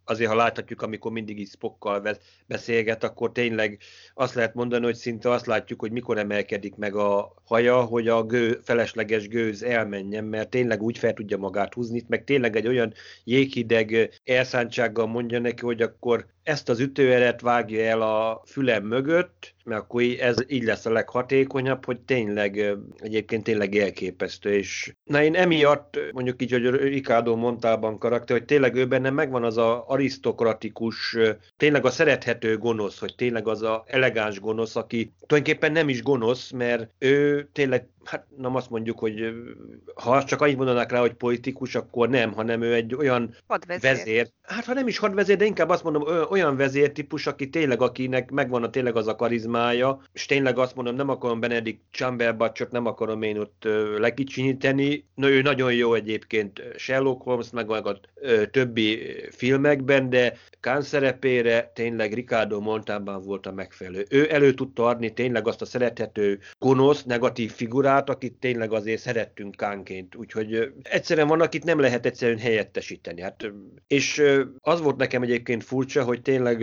azért 0.06 0.30
ha 0.30 0.36
láthatjuk, 0.36 0.82
amikor 0.82 1.12
mindig 1.12 1.40
is 1.40 1.50
Spockkal 1.50 2.18
beszélget, 2.48 3.04
akkor 3.04 3.32
tényleg 3.32 3.78
azt 4.14 4.34
lehet 4.34 4.54
mondani, 4.54 4.86
hogy 4.86 4.96
szinte 4.96 5.30
azt 5.30 5.46
látjuk, 5.46 5.80
hogy 5.80 5.92
mikor 5.92 6.18
emelkedik 6.18 6.76
meg 6.76 6.96
a 6.96 7.34
haja, 7.46 7.82
hogy 7.82 8.08
a 8.08 8.24
gő, 8.24 8.60
felesleges 8.64 9.28
gőz 9.28 9.64
elmenjen, 9.64 10.24
mert 10.24 10.50
tényleg 10.50 10.82
úgy 10.82 10.98
fel 10.98 11.14
tudja 11.14 11.38
magát 11.38 11.74
húzni, 11.74 12.04
meg 12.08 12.24
tényleg 12.24 12.56
egy 12.56 12.68
olyan 12.68 12.94
jéghideg 13.24 14.20
elszántsággal 14.24 15.08
mondja 15.08 15.40
neki, 15.40 15.66
hogy 15.66 15.82
akkor 15.82 16.26
ezt 16.44 16.70
az 16.70 16.80
ütőeret 16.80 17.42
vágja 17.42 17.84
el 17.84 18.02
a 18.02 18.42
fülem 18.46 18.84
mögött, 18.84 19.53
mert 19.64 19.82
akkor 19.82 20.04
ez 20.20 20.38
így 20.48 20.64
lesz 20.64 20.86
a 20.86 20.92
leghatékonyabb, 20.92 21.86
hogy 21.86 22.00
tényleg, 22.00 22.76
egyébként 22.98 23.44
tényleg 23.44 23.76
elképesztő. 23.76 24.54
És 24.54 24.96
na 25.04 25.24
én 25.24 25.36
emiatt, 25.36 26.00
mondjuk 26.12 26.42
így, 26.42 26.52
hogy 26.52 26.70
Ricardo 26.70 27.36
Montában 27.36 27.98
karakter, 27.98 28.38
hogy 28.38 28.46
tényleg 28.46 28.76
ő 28.76 28.88
benne 28.88 29.10
megvan 29.10 29.44
az 29.44 29.58
a 29.58 29.84
arisztokratikus, 29.88 31.18
tényleg 31.58 31.86
a 31.86 31.90
szerethető 31.90 32.58
gonosz, 32.58 33.00
hogy 33.00 33.14
tényleg 33.16 33.48
az 33.48 33.62
a 33.62 33.84
elegáns 33.88 34.40
gonosz, 34.40 34.76
aki 34.76 35.14
tulajdonképpen 35.28 35.72
nem 35.72 35.90
is 35.90 36.04
gonosz, 36.04 36.52
mert 36.52 36.90
ő 37.00 37.48
tényleg 37.52 37.88
hát 38.06 38.26
nem 38.38 38.56
azt 38.56 38.70
mondjuk, 38.70 39.00
hogy 39.00 39.34
ha 39.96 40.24
csak 40.24 40.42
annyit 40.42 40.58
mondanák 40.58 40.92
rá, 40.92 41.00
hogy 41.00 41.14
politikus, 41.14 41.76
akkor 41.76 42.10
nem, 42.10 42.34
hanem 42.34 42.62
ő 42.62 42.74
egy 42.74 42.96
olyan 42.96 43.36
Hadvezér. 43.48 43.96
vezér. 43.96 44.30
Hát 44.42 44.66
ha 44.66 44.74
nem 44.74 44.88
is 44.88 44.98
hadvezér, 44.98 45.38
de 45.38 45.46
inkább 45.46 45.70
azt 45.70 45.84
mondom, 45.84 46.04
olyan 46.30 46.56
vezértípus, 46.56 47.28
aki 47.28 47.50
tényleg, 47.50 47.82
akinek 47.82 48.32
megvan 48.32 48.64
a 48.64 48.70
tényleg 48.70 48.96
az 48.96 49.08
a 49.08 49.16
karizmája, 49.16 50.02
és 50.14 50.26
tényleg 50.26 50.58
azt 50.58 50.76
mondom, 50.76 50.96
nem 50.96 51.10
akarom 51.10 51.40
Benedict 51.40 51.82
Cumberbatchot, 51.92 52.72
nem 52.72 52.86
akarom 52.86 53.22
én 53.22 53.38
ott 53.38 53.68
lekicsinyíteni. 53.98 55.06
No, 55.16 55.28
ő 55.28 55.42
nagyon 55.42 55.74
jó 55.74 55.94
egyébként 55.94 56.64
Sherlock 56.78 57.22
Holmes, 57.22 57.50
meg 57.50 57.70
a 57.70 58.00
többi 58.52 59.00
filmekben, 59.32 60.10
de 60.10 60.38
Kán 60.60 60.82
szerepére 60.82 61.72
tényleg 61.76 62.14
Ricardo 62.14 62.60
Montalban 62.60 63.24
volt 63.24 63.46
a 63.46 63.52
megfelelő. 63.52 64.06
Ő 64.10 64.28
elő 64.32 64.54
tudta 64.54 64.86
adni 64.86 65.14
tényleg 65.14 65.48
azt 65.48 65.62
a 65.62 65.66
szerethető 65.66 66.40
gonosz, 66.60 67.04
negatív 67.04 67.52
figurát, 67.52 67.93
akit 68.02 68.34
tényleg 68.34 68.74
azért 68.74 69.02
szerettünk 69.02 69.56
Kánként. 69.56 70.16
Úgyhogy 70.16 70.74
egyszerűen 70.82 71.28
van, 71.28 71.42
akit 71.42 71.64
nem 71.64 71.80
lehet 71.80 72.06
egyszerűen 72.06 72.40
helyettesíteni. 72.40 73.22
Hát, 73.22 73.52
és 73.88 74.24
az 74.60 74.82
volt 74.82 74.98
nekem 74.98 75.22
egyébként 75.22 75.64
furcsa, 75.64 76.04
hogy 76.04 76.22
tényleg 76.22 76.60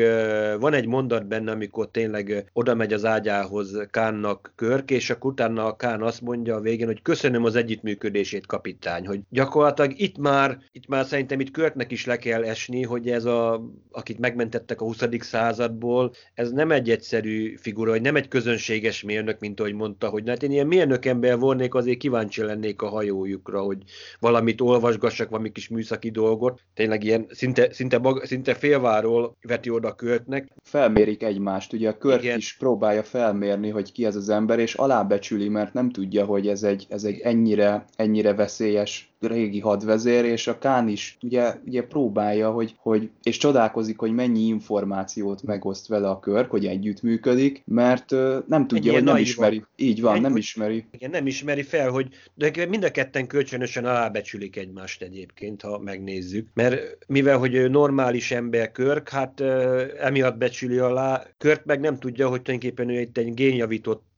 van 0.61 0.73
egy 0.73 0.87
mondat 0.87 1.27
benne, 1.27 1.51
amikor 1.51 1.91
tényleg 1.91 2.51
oda 2.53 2.75
megy 2.75 2.93
az 2.93 3.05
ágyához 3.05 3.87
Kánnak 3.91 4.53
Körk, 4.57 4.91
és 4.91 5.11
akkor 5.11 5.31
utána 5.31 5.67
a 5.67 5.77
Kán 5.77 6.03
azt 6.03 6.21
mondja 6.21 6.55
a 6.55 6.61
végén, 6.61 6.87
hogy 6.87 7.03
köszönöm 7.03 7.45
az 7.45 7.55
együttműködését, 7.55 8.47
kapitány, 8.47 9.07
hogy 9.07 9.21
gyakorlatilag 9.29 9.99
itt 10.01 10.19
már, 10.19 10.59
itt 10.73 10.87
már 10.87 11.05
szerintem 11.05 11.41
itt 11.41 11.51
Körknek 11.51 11.91
is 11.91 12.07
le 12.07 12.17
kell 12.17 12.45
esni, 12.45 12.83
hogy 12.83 13.09
ez 13.09 13.25
a, 13.25 13.63
akit 13.91 14.19
megmentettek 14.19 14.81
a 14.81 14.85
20. 14.85 14.99
századból, 15.19 16.13
ez 16.35 16.51
nem 16.51 16.71
egy 16.71 16.91
egyszerű 16.91 17.57
figura, 17.57 17.91
hogy 17.91 18.01
nem 18.01 18.17
egy 18.17 18.29
közönséges 18.29 19.03
mérnök, 19.03 19.39
mint 19.39 19.61
ahogy 19.61 19.75
mondta, 19.75 20.09
hogy 20.09 20.29
hát 20.29 20.43
én 20.43 20.51
ilyen 20.51 20.67
mérnök 20.67 21.05
ember 21.21 21.39
volnék, 21.39 21.75
azért 21.75 21.99
kíváncsi 21.99 22.43
lennék 22.43 22.83
a 22.83 22.89
hajójukra, 22.89 23.61
hogy 23.61 23.79
valamit 24.21 24.61
olvasgassak, 24.61 25.31
valami 25.31 25.53
kis 25.53 25.69
műszaki 25.69 26.11
dolgot. 26.11 26.61
Tényleg 26.75 27.05
ilyen 27.05 27.27
szinte, 27.31 27.73
szinte, 27.73 27.99
maga, 27.99 28.27
szinte 28.27 28.55
félváról 28.55 29.37
veti 29.43 29.71
oda 29.71 29.95
Körknek. 29.95 30.49
Felmérik 30.65 31.23
egymást, 31.23 31.73
ugye 31.73 31.89
a 31.89 31.99
Körk 31.99 32.23
Igen. 32.23 32.39
is 32.39 32.57
próbálja 32.57 33.03
felmérni, 33.03 33.69
hogy 33.69 33.93
ki 33.93 34.05
ez 34.05 34.17
az 34.17 34.29
ember, 34.29 34.59
és 34.59 34.75
alábecsüli, 34.75 35.49
mert 35.49 35.73
nem 35.73 35.91
tudja, 35.91 36.25
hogy 36.25 36.49
ez 36.49 36.63
egy, 36.63 36.87
ez 36.89 37.05
egy 37.05 37.19
ennyire, 37.19 37.85
ennyire 37.97 38.35
veszélyes 38.35 39.10
régi 39.21 39.61
hadvezér, 39.61 40.25
és 40.25 40.47
a 40.47 40.59
Kán 40.59 40.89
is 40.89 41.17
ugye, 41.23 41.55
ugye 41.67 41.83
próbálja, 41.83 42.51
hogy, 42.51 42.75
hogy, 42.79 43.11
és 43.23 43.37
csodálkozik, 43.37 43.99
hogy 43.99 44.13
mennyi 44.13 44.41
információt 44.41 45.43
megoszt 45.43 45.87
vele 45.87 46.09
a 46.09 46.19
Körk, 46.19 46.51
hogy 46.51 46.67
együttműködik, 46.67 47.63
mert 47.67 48.13
ö, 48.13 48.39
nem 48.47 48.67
tudja, 48.67 48.93
hogy 48.93 49.05
nem 49.05 49.17
ismeri. 49.17 49.65
Így 49.77 50.01
van, 50.01 50.15
Egy- 50.15 50.21
nem 50.21 50.37
ismeri. 50.37 50.85
Igen, 50.91 51.11
nem 51.11 51.27
ismeri 51.27 51.63
fel, 51.63 51.91
hogy 51.91 52.09
de 52.35 52.67
mind 52.69 52.85
a 52.85 52.91
ketten 52.91 53.27
kölcsönösen 53.27 53.85
alábecsülik 53.85 54.57
egymást 54.57 55.03
egyébként, 55.03 55.63
ha 55.63 55.79
megnézzük. 55.79 56.49
Mert 56.55 56.99
mivel, 57.07 57.39
hogy 57.39 57.55
ő 57.55 57.69
normális 57.69 58.31
ember 58.31 58.73
Körk, 58.73 59.09
hát 59.09 59.41
ö, 59.41 59.85
emiatt 59.99 60.37
becsüli 60.37 60.79
alá, 60.79 61.27
Körk 61.39 61.65
meg 61.65 61.81
nem 61.81 61.99
tudja, 61.99 62.29
hogy 62.29 62.43
tulajdonképpen 62.43 62.89
ő 62.89 63.01
itt 63.01 63.19
egy 63.19 63.35
génjavított 63.35 64.09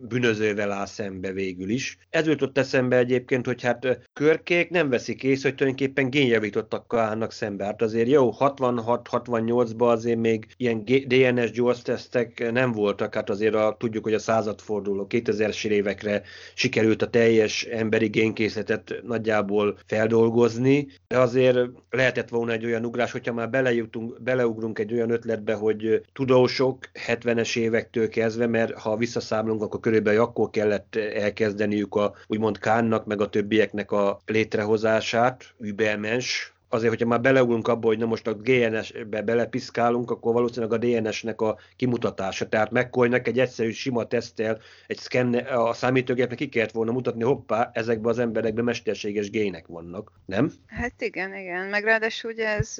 bűnözővel 0.00 0.72
áll 0.72 0.86
szembe 0.86 1.32
végül 1.32 1.68
is. 1.68 1.98
Ez 2.10 2.26
jutott 2.26 2.58
eszembe 2.58 2.96
egyébként, 2.96 3.46
hogy 3.46 3.62
hát 3.62 4.07
körkék 4.18 4.70
nem 4.70 4.88
veszik 4.88 5.22
észre, 5.22 5.48
hogy 5.48 5.58
tulajdonképpen 5.58 6.10
génjavítottakkal 6.10 6.98
állnak 6.98 7.32
szembe. 7.32 7.64
Hát 7.64 7.82
azért 7.82 8.08
jó, 8.08 8.32
66-68-ban 8.38 9.88
azért 9.88 10.18
még 10.18 10.46
ilyen 10.56 10.84
DNS 10.84 11.50
gyors 11.50 11.82
tesztek 11.82 12.52
nem 12.52 12.72
voltak, 12.72 13.14
hát 13.14 13.30
azért 13.30 13.54
a, 13.54 13.76
tudjuk, 13.78 14.04
hogy 14.04 14.14
a 14.14 14.18
századforduló 14.18 15.06
2000-es 15.10 15.66
évekre 15.66 16.22
sikerült 16.54 17.02
a 17.02 17.10
teljes 17.10 17.62
emberi 17.62 18.06
génkészletet 18.06 18.94
nagyjából 19.02 19.78
feldolgozni, 19.86 20.86
de 21.06 21.18
azért 21.18 21.58
lehetett 21.90 22.28
volna 22.28 22.52
egy 22.52 22.64
olyan 22.64 22.84
ugrás, 22.84 23.12
hogyha 23.12 23.32
már 23.32 23.50
belejutunk, 23.50 24.22
beleugrunk 24.22 24.78
egy 24.78 24.92
olyan 24.92 25.10
ötletbe, 25.10 25.54
hogy 25.54 26.02
tudósok 26.12 26.78
70-es 27.06 27.58
évektől 27.58 28.08
kezdve, 28.08 28.46
mert 28.46 28.78
ha 28.78 28.96
visszaszámolunk, 28.96 29.62
akkor 29.62 29.80
körülbelül 29.80 30.20
akkor 30.20 30.50
kellett 30.50 30.96
elkezdeniük 30.96 31.94
a 31.94 32.14
úgymond 32.26 32.58
Kánnak, 32.58 33.06
meg 33.06 33.20
a 33.20 33.28
többieknek 33.28 33.92
a 33.92 34.07
létrehozását, 34.26 35.54
Übermensch, 35.60 36.52
azért, 36.68 36.90
hogyha 36.90 37.06
már 37.06 37.20
beleugrunk 37.20 37.68
abba, 37.68 37.86
hogy 37.86 37.98
na 37.98 38.06
most 38.06 38.26
a 38.26 38.34
GNS-be 38.34 39.22
belepiszkálunk, 39.22 40.10
akkor 40.10 40.32
valószínűleg 40.32 40.72
a 40.72 40.86
DNS-nek 40.86 41.40
a 41.40 41.58
kimutatása. 41.76 42.48
Tehát 42.48 42.70
McCoy-nak 42.70 43.26
egy 43.26 43.38
egyszerű 43.38 43.70
sima 43.70 44.04
tesztel, 44.04 44.58
egy 44.86 44.96
szkenne, 44.96 45.38
a 45.38 45.72
számítógépnek 45.72 46.38
ki 46.38 46.48
kellett 46.48 46.70
volna 46.70 46.92
mutatni, 46.92 47.22
hoppá, 47.22 47.70
ezekben 47.72 48.10
az 48.10 48.18
emberekben 48.18 48.64
mesterséges 48.64 49.30
gének 49.30 49.66
vannak, 49.66 50.12
nem? 50.26 50.52
Hát 50.66 51.02
igen, 51.02 51.34
igen. 51.34 51.66
Meg 51.66 51.84
ráadásul 51.84 52.30
ugye 52.30 52.48
ez 52.48 52.74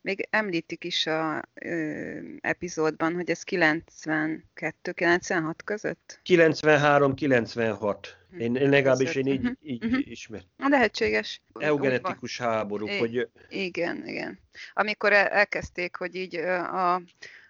még 0.00 0.28
említik 0.30 0.84
is 0.84 1.06
a 1.06 1.42
ö, 1.54 2.18
epizódban, 2.40 3.14
hogy 3.14 3.30
ez 3.30 3.42
92-96 3.50 5.54
között. 5.64 6.20
93-96. 6.24 7.94
Én, 8.38 8.54
én 8.54 8.68
legalábbis 8.68 9.14
én 9.14 9.26
így, 9.26 9.56
így 9.62 9.84
mhm. 9.84 9.98
ismert. 10.04 10.46
Lehetséges. 10.56 11.42
Eugenetikus 11.58 12.38
háborúk, 12.38 12.90
É. 12.90 12.98
hogy 12.98 13.28
Igen, 13.48 14.06
igen. 14.06 14.38
Amikor 14.72 15.12
el- 15.12 15.26
elkezdték, 15.26 15.96
hogy 15.96 16.14
így 16.14 16.36
a 16.36 17.02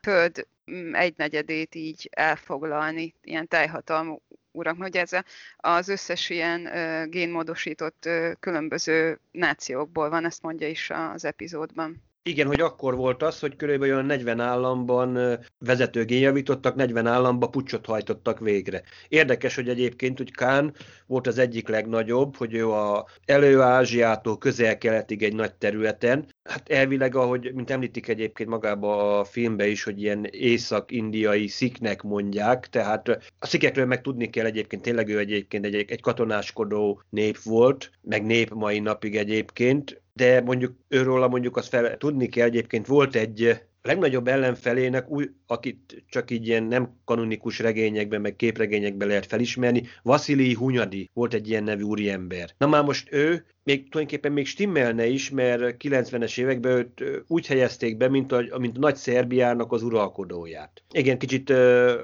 föld 0.03 0.47
mm, 0.71 0.95
egynegyedét 0.95 1.75
így 1.75 2.09
elfoglalni, 2.13 3.15
ilyen 3.23 3.49
teljhatalmú 3.49 4.23
urak, 4.53 4.77
hogy 4.77 4.97
ez 4.97 5.11
az 5.57 5.89
összes 5.89 6.31
ilyen 6.31 6.69
génmódosított 7.11 8.09
különböző 8.41 9.21
nációkból 9.31 10.09
van, 10.09 10.25
ezt 10.25 10.43
mondja 10.43 10.69
is 10.69 10.91
az 10.91 11.25
epizódban. 11.25 12.10
Igen, 12.23 12.47
hogy 12.47 12.61
akkor 12.61 12.97
volt 12.97 13.23
az, 13.23 13.41
hogy 13.41 13.57
körülbelül 13.57 13.95
olyan 13.95 14.07
40 14.07 14.41
államban 14.41 15.17
ö, 15.17 15.35
vezető 15.59 16.05
génjavítottak, 16.05 16.75
40 16.75 17.07
államba 17.07 17.49
pucsot 17.49 17.87
hajtottak 17.87 18.39
végre. 18.39 18.83
Érdekes, 19.09 19.55
hogy 19.55 19.69
egyébként, 19.69 20.19
hogy 20.19 20.31
Kán 20.31 20.75
volt 21.07 21.27
az 21.27 21.39
egyik 21.39 21.69
legnagyobb, 21.69 22.37
hogy 22.37 22.55
ő 22.55 22.71
a 22.71 23.07
Elő-Ázsiától 23.25 24.39
közel-keletig 24.39 25.23
egy 25.23 25.35
nagy 25.35 25.55
területen. 25.55 26.27
Hát 26.49 26.69
elvileg, 26.69 27.15
ahogy, 27.15 27.55
mint 27.55 27.71
említik 27.71 28.09
egyébként 28.09 28.49
magába 28.49 29.19
a 29.19 29.25
filmbe 29.25 29.67
is, 29.67 29.83
hogy 29.83 30.03
ilyen 30.03 30.25
észak-indiai 30.31 31.47
sziknek 31.47 32.03
mondják, 32.03 32.69
tehát 32.69 33.09
a 33.39 33.47
szikekről 33.47 33.87
meg 33.87 34.01
tudni 34.01 34.31
kell 34.31 34.47
egyébként, 34.47 34.83
tényleg 34.83 35.09
ő 35.09 35.19
egyébként 35.19 35.65
egy, 35.65 35.75
egy 35.75 36.01
katonáskodó 36.01 37.03
nép 37.11 37.43
volt, 37.43 37.91
meg 38.03 38.27
nép 38.27 38.51
mai 38.51 38.79
napig 38.79 39.17
egyébként, 39.17 40.03
de 40.21 40.41
mondjuk 40.41 40.75
őről 40.89 41.27
mondjuk 41.27 41.57
azt 41.57 41.69
fel 41.69 41.97
tudni 41.97 42.29
kell, 42.29 42.47
egyébként 42.47 42.87
volt 42.87 43.15
egy 43.15 43.61
legnagyobb 43.83 44.29
ellenfelének, 44.29 45.11
új, 45.11 45.31
akit 45.47 46.05
csak 46.09 46.31
így 46.31 46.47
ilyen 46.47 46.63
nem 46.63 46.97
kanonikus 47.05 47.59
regényekben, 47.59 48.21
meg 48.21 48.37
képregényekben 48.37 49.09
lehet 49.09 49.27
felismerni, 49.27 49.83
Vasili 50.03 50.55
Hunyadi 50.55 51.11
volt 51.13 51.35
egy 51.35 51.49
ilyen 51.49 51.65
nevű 51.65 51.83
úriember. 51.83 52.51
Na 52.59 52.67
már 52.67 52.85
most 52.85 53.13
ő 53.13 53.45
még 53.65 53.89
tulajdonképpen 53.89 54.33
még 54.33 54.47
stimmelne 54.47 55.07
is, 55.07 55.31
mert 55.31 55.77
90-es 55.79 56.39
években 56.39 56.73
őt 56.73 57.25
úgy 57.27 57.47
helyezték 57.47 57.97
be, 57.97 58.09
mint 58.09 58.33
a, 58.33 58.59
mint 58.59 58.77
a 58.77 58.81
nagy 58.81 58.97
Szerbiának 58.97 59.73
az 59.73 59.83
uralkodóját. 59.83 60.83
Igen, 60.93 61.19
kicsit 61.19 61.51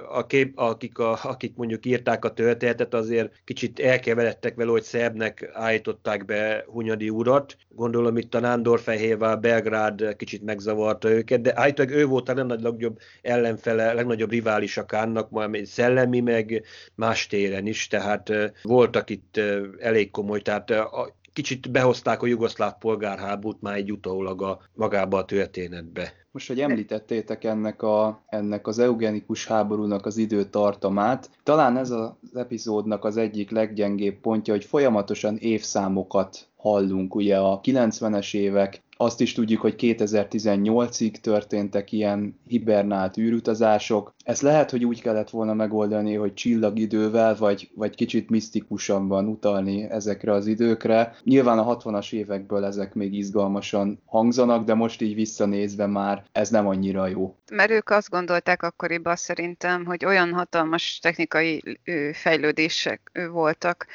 a 0.09 0.25
kép, 0.27 0.59
akik, 0.59 0.99
a, 0.99 1.19
akik 1.23 1.57
mondjuk 1.57 1.87
írták 1.87 2.25
a 2.25 2.33
történetet, 2.33 2.95
azért 2.95 3.33
kicsit 3.45 3.81
elkeveredtek 3.81 4.55
vele, 4.55 4.71
hogy 4.71 4.83
szerbnek 4.83 5.51
állították 5.53 6.25
be 6.25 6.64
Hunyadi 6.66 7.11
urat. 7.11 7.57
Gondolom 7.69 8.16
itt 8.16 8.35
a 8.35 8.40
Nándorfehérvár, 8.40 9.40
Belgrád 9.40 10.16
kicsit 10.16 10.42
megzavarta 10.42 11.11
őket, 11.11 11.40
de 11.40 11.53
állítólag 11.61 11.92
ő 11.92 12.07
volt 12.07 12.29
a 12.29 12.35
legnagyobb 12.35 12.99
ellenfele, 13.23 13.92
legnagyobb 13.92 14.31
rivális 14.31 14.77
a 14.77 14.87
Kánnak, 14.87 15.31
majd 15.31 15.64
szellemi, 15.64 16.21
meg 16.21 16.62
más 16.95 17.27
téren 17.27 17.66
is, 17.66 17.87
tehát 17.87 18.33
voltak 18.62 19.11
itt 19.11 19.40
elég 19.79 20.11
komoly, 20.11 20.40
tehát 20.40 20.71
a, 20.71 21.14
kicsit 21.37 21.70
behozták 21.70 22.22
a 22.22 22.27
jugoszláv 22.27 22.79
polgárháborút 22.79 23.62
már 23.62 23.75
egy 23.75 23.92
utólag 23.92 24.42
a, 24.42 24.61
magába 24.75 25.18
a 25.18 25.25
történetbe. 25.25 26.12
Most, 26.31 26.49
hogy 26.49 26.61
említettétek 26.61 27.44
ennek, 27.44 27.83
a, 27.83 28.22
ennek 28.27 28.66
az 28.66 28.79
eugenikus 28.79 29.46
háborúnak 29.46 30.07
az 30.07 30.16
időtartamát, 30.16 31.31
talán 31.42 31.77
ez 31.77 31.90
az 31.90 32.11
epizódnak 32.35 33.05
az 33.05 33.16
egyik 33.16 33.51
leggyengébb 33.51 34.20
pontja, 34.20 34.53
hogy 34.53 34.64
folyamatosan 34.64 35.37
évszámokat 35.37 36.49
hallunk, 36.57 37.14
ugye 37.14 37.38
a 37.38 37.61
90-es 37.61 38.35
évek, 38.35 38.83
Azt 38.97 39.21
is 39.21 39.33
tudjuk, 39.33 39.61
hogy 39.61 39.75
2018-ig 39.79 41.17
történtek 41.17 41.93
ilyen 41.93 42.41
hibernált 42.47 43.17
űrutazások. 43.17 44.15
Ez 44.25 44.41
lehet, 44.41 44.71
hogy 44.71 44.85
úgy 44.85 45.03
kellett 45.03 45.31
volna 45.31 45.55
megoldani, 45.55 46.15
hogy 46.15 46.35
csillagidővel, 46.35 47.37
vagy, 47.37 47.71
vagy 47.75 47.95
kicsit 47.95 48.31
misztikusabban 48.31 49.27
utalni 49.27 49.83
ezekre 49.91 50.33
az 50.33 50.47
időkre. 50.47 51.17
Nyilván 51.23 51.59
a 51.59 51.77
60-as 51.77 52.13
évekből 52.13 52.65
ezek 52.65 52.95
még 52.95 53.15
izgalmasan 53.15 54.03
hangzanak, 54.07 54.65
de 54.65 54.75
most 54.75 55.01
így 55.01 55.15
visszanézve 55.15 55.87
már 55.87 56.25
ez 56.33 56.51
nem 56.51 56.67
annyira 56.67 57.07
jó. 57.07 57.37
Mert 57.51 57.71
ők 57.71 57.91
azt 57.91 58.11
gondolták 58.11 58.63
akkoriban 58.63 59.17
szerintem, 59.17 59.85
hogy 59.85 60.05
olyan 60.05 60.33
hatalmas 60.33 60.99
technikai 60.99 61.81
fejlődések 62.13 63.29
voltak, 63.31 63.87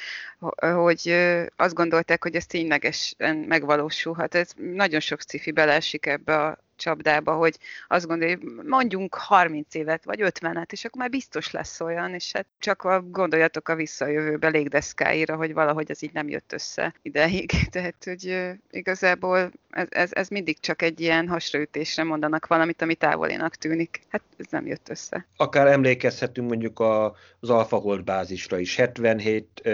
hogy 0.76 1.16
azt 1.56 1.74
gondolták, 1.74 2.24
hogy 2.24 2.36
ez 2.36 2.46
ténylegesen 2.46 3.36
megvalósulhat. 3.36 4.36
Ez 4.36 4.52
nagyon 4.56 5.00
sok 5.00 5.22
cifi 5.22 5.52
beleesik 5.52 6.06
ebbe 6.06 6.36
a 6.36 6.58
csapdába, 6.82 7.34
hogy 7.34 7.58
azt 7.88 8.08
gondolja, 8.08 8.38
hogy 8.38 8.66
mondjunk 8.66 9.16
30 9.16 9.76
évet, 9.76 10.04
vagy 10.04 10.20
50-et, 10.24 10.72
és 10.72 10.86
akkor 10.86 11.02
már 11.02 11.10
biztos 11.10 11.52
lesz 11.52 11.82
olyan, 11.82 12.14
és 12.14 12.32
hát 12.32 12.46
csak 12.60 12.84
a, 12.84 13.02
gondoljatok 13.02 13.70
a 13.70 13.76
visszajövőbe 13.76 14.48
légdeszkáira, 14.48 15.36
hogy 15.36 15.54
valahogy 15.54 15.92
ez 15.92 16.02
így 16.04 16.14
nem 16.14 16.30
jött 16.30 16.54
össze 16.54 16.94
ideig. 17.02 17.52
Tehát, 17.72 18.04
hogy 18.04 18.52
igazából 18.72 19.52
ez, 19.70 19.88
ez, 19.90 20.10
ez 20.14 20.28
mindig 20.28 20.60
csak 20.60 20.82
egy 20.82 21.00
ilyen 21.00 21.28
hasraütésre 21.28 22.04
mondanak 22.04 22.48
valamit, 22.48 22.82
ami 22.82 22.96
távolinak 22.96 23.56
tűnik. 23.56 24.02
Hát 24.10 24.22
ez 24.38 24.46
nem 24.50 24.68
jött 24.68 24.90
össze. 24.90 25.26
Akár 25.38 25.68
emlékezhetünk 25.68 26.48
mondjuk 26.48 26.80
a, 26.80 27.16
az 27.40 27.50
AlphaGold 27.50 28.04
bázisra 28.04 28.60
is. 28.60 28.76
77, 28.76 29.62
uh, 29.66 29.72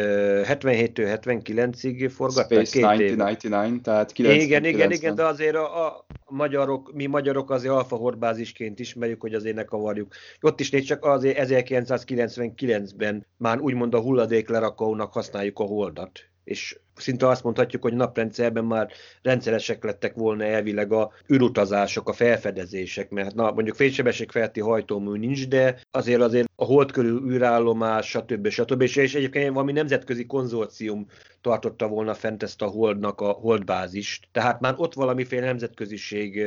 77-től 0.48 1.20
79-ig 1.24 2.12
forgatták 2.16 2.66
Space 2.66 2.72
két 2.72 2.84
1999, 2.84 3.84
tehát 3.84 4.12
90, 4.12 4.42
Igen, 4.42 4.66
igen, 4.66 4.92
igen, 4.92 5.16
de 5.16 5.26
azért 5.26 5.56
a, 5.56 5.88
a 5.88 6.06
magyarok, 6.30 6.94
mi 6.94 7.06
magyarok 7.06 7.52
azért 7.52 7.74
Alfa 7.74 7.96
bázisként 8.12 8.80
ismerjük, 8.80 9.22
hogy 9.22 9.34
azért 9.34 9.56
ne 9.56 9.64
kavarjuk. 9.64 10.14
Ott 10.42 10.60
is 10.60 10.70
csak 10.84 11.06
azért 11.06 11.50
1999-ben 11.50 13.26
már 13.38 13.60
úgymond 13.60 13.94
a 13.94 14.02
hulladéklerakónak 14.02 15.14
használjuk 15.14 15.60
a 15.60 15.64
holdat 15.64 16.20
és 16.48 16.80
szinte 16.98 17.28
azt 17.28 17.44
mondhatjuk, 17.44 17.82
hogy 17.82 17.94
naprendszerben 17.94 18.66
már 18.66 18.92
rendszeresek 19.22 19.84
lettek 19.84 20.14
volna 20.14 20.44
elvileg 20.44 20.92
a 20.92 21.12
űrutazások, 21.34 22.10
a 22.10 22.14
felfedezések, 22.14 23.10
mert 23.10 23.36
na, 23.36 23.52
mondjuk 23.52 23.76
fénysebesség 23.76 24.32
felti 24.32 24.60
hajtómű 24.60 25.18
nincs, 25.18 25.48
de 25.48 25.80
azért 25.92 26.22
azért 26.22 26.50
a 26.56 26.66
hold 26.66 26.92
körül 26.92 27.32
űrállomás, 27.32 28.10
stb. 28.10 28.48
stb. 28.48 28.82
És, 28.82 28.96
és 28.96 29.16
egyébként 29.16 29.54
valami 29.54 29.72
nemzetközi 29.72 30.26
konzorcium 30.26 31.08
tartotta 31.42 31.88
volna 31.88 32.14
fent 32.14 32.44
ezt 32.44 32.62
a 32.62 32.66
holdnak 32.66 33.22
a 33.22 33.32
holdbázist, 33.32 34.28
tehát 34.32 34.60
már 34.60 34.74
ott 34.78 34.94
valamiféle 34.94 35.46
nemzetköziség 35.46 36.46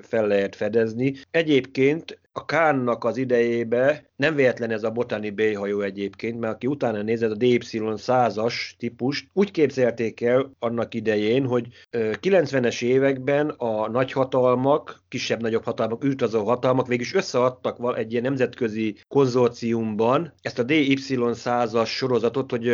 fel 0.00 0.26
lehet 0.26 0.56
fedezni. 0.56 1.14
Egyébként 1.30 2.20
a 2.32 2.44
Kánnak 2.44 3.04
az 3.04 3.16
idejébe 3.16 4.10
nem 4.16 4.34
véletlen 4.34 4.70
ez 4.70 4.82
a 4.82 4.90
Botani 4.90 5.30
Bay 5.30 5.54
hajó 5.54 5.80
egyébként, 5.80 6.40
mert 6.40 6.54
aki 6.54 6.66
utána 6.66 7.02
nézett 7.02 7.30
a 7.30 7.34
DY 7.34 7.58
100-as 7.62 8.54
típust, 8.78 9.28
úgy 9.32 9.50
képzelték 9.72 10.20
el 10.20 10.52
annak 10.58 10.94
idején, 10.94 11.46
hogy 11.46 11.66
90-es 11.92 12.82
években 12.82 13.48
a 13.48 13.88
nagyhatalmak, 13.88 15.02
kisebb-nagyobb 15.08 15.64
hatalmak, 15.64 16.04
űrtazó 16.04 16.44
hatalmak 16.44 16.86
végig 16.86 17.06
összeadtak 17.14 17.98
egy 17.98 18.10
ilyen 18.10 18.22
nemzetközi 18.22 18.96
konzorciumban. 19.08 20.32
Ezt 20.42 20.58
a 20.58 20.62
DY 20.62 20.98
100-as 20.98 21.86
sorozatot, 21.86 22.50
hogy 22.50 22.64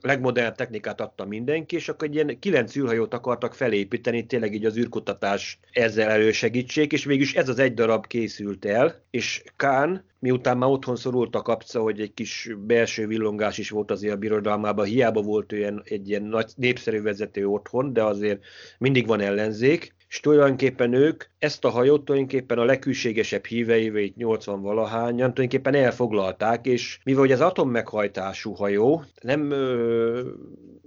legmodernebb 0.00 0.54
technikát 0.54 1.00
adta 1.00 1.24
mindenki, 1.24 1.76
és 1.76 1.88
akkor 1.88 2.08
egy 2.08 2.14
ilyen 2.14 2.38
kilenc 2.38 2.76
űrhajót 2.76 3.14
akartak 3.14 3.54
felépíteni, 3.54 4.26
tényleg 4.26 4.54
így 4.54 4.64
az 4.64 4.76
űrkutatás 4.76 5.58
ezzel 5.72 6.10
elősegítsék, 6.10 6.92
és 6.92 7.04
végülis 7.04 7.34
ez 7.34 7.48
az 7.48 7.58
egy 7.58 7.74
darab 7.74 8.06
készült 8.06 8.64
el, 8.64 9.02
és 9.10 9.42
Kán 9.56 10.06
miután 10.18 10.58
már 10.58 10.70
otthon 10.70 10.96
szorult 10.96 11.34
a 11.34 11.42
kapca, 11.42 11.80
hogy 11.80 12.00
egy 12.00 12.14
kis 12.14 12.50
belső 12.58 13.06
villongás 13.06 13.58
is 13.58 13.70
volt 13.70 13.90
azért 13.90 14.14
a 14.14 14.18
birodalmában, 14.18 14.84
hiába 14.84 15.22
volt 15.22 15.52
olyan 15.52 15.82
egy 15.84 16.08
ilyen 16.08 16.22
nagy 16.22 16.52
népszerű 16.56 17.02
vezető 17.02 17.46
otthon, 17.46 17.92
de 17.92 18.02
azért 18.02 18.44
mindig 18.78 19.06
van 19.06 19.20
ellenzék, 19.20 19.96
és 20.08 20.20
tulajdonképpen 20.20 20.92
ők 20.92 21.24
ezt 21.38 21.64
a 21.64 21.68
hajót 21.68 22.04
tulajdonképpen 22.04 22.58
a 22.58 22.64
legkülségesebb 22.64 23.44
híveivel, 23.44 24.08
80 24.16 24.60
valahányan 24.60 25.34
tulajdonképpen 25.34 25.74
elfoglalták, 25.74 26.66
és 26.66 26.98
mivel 27.04 27.20
hogy 27.20 27.32
az 27.32 27.40
atommeghajtású 27.40 28.52
hajó, 28.52 29.04
nem 29.20 29.50
ö, 29.50 30.20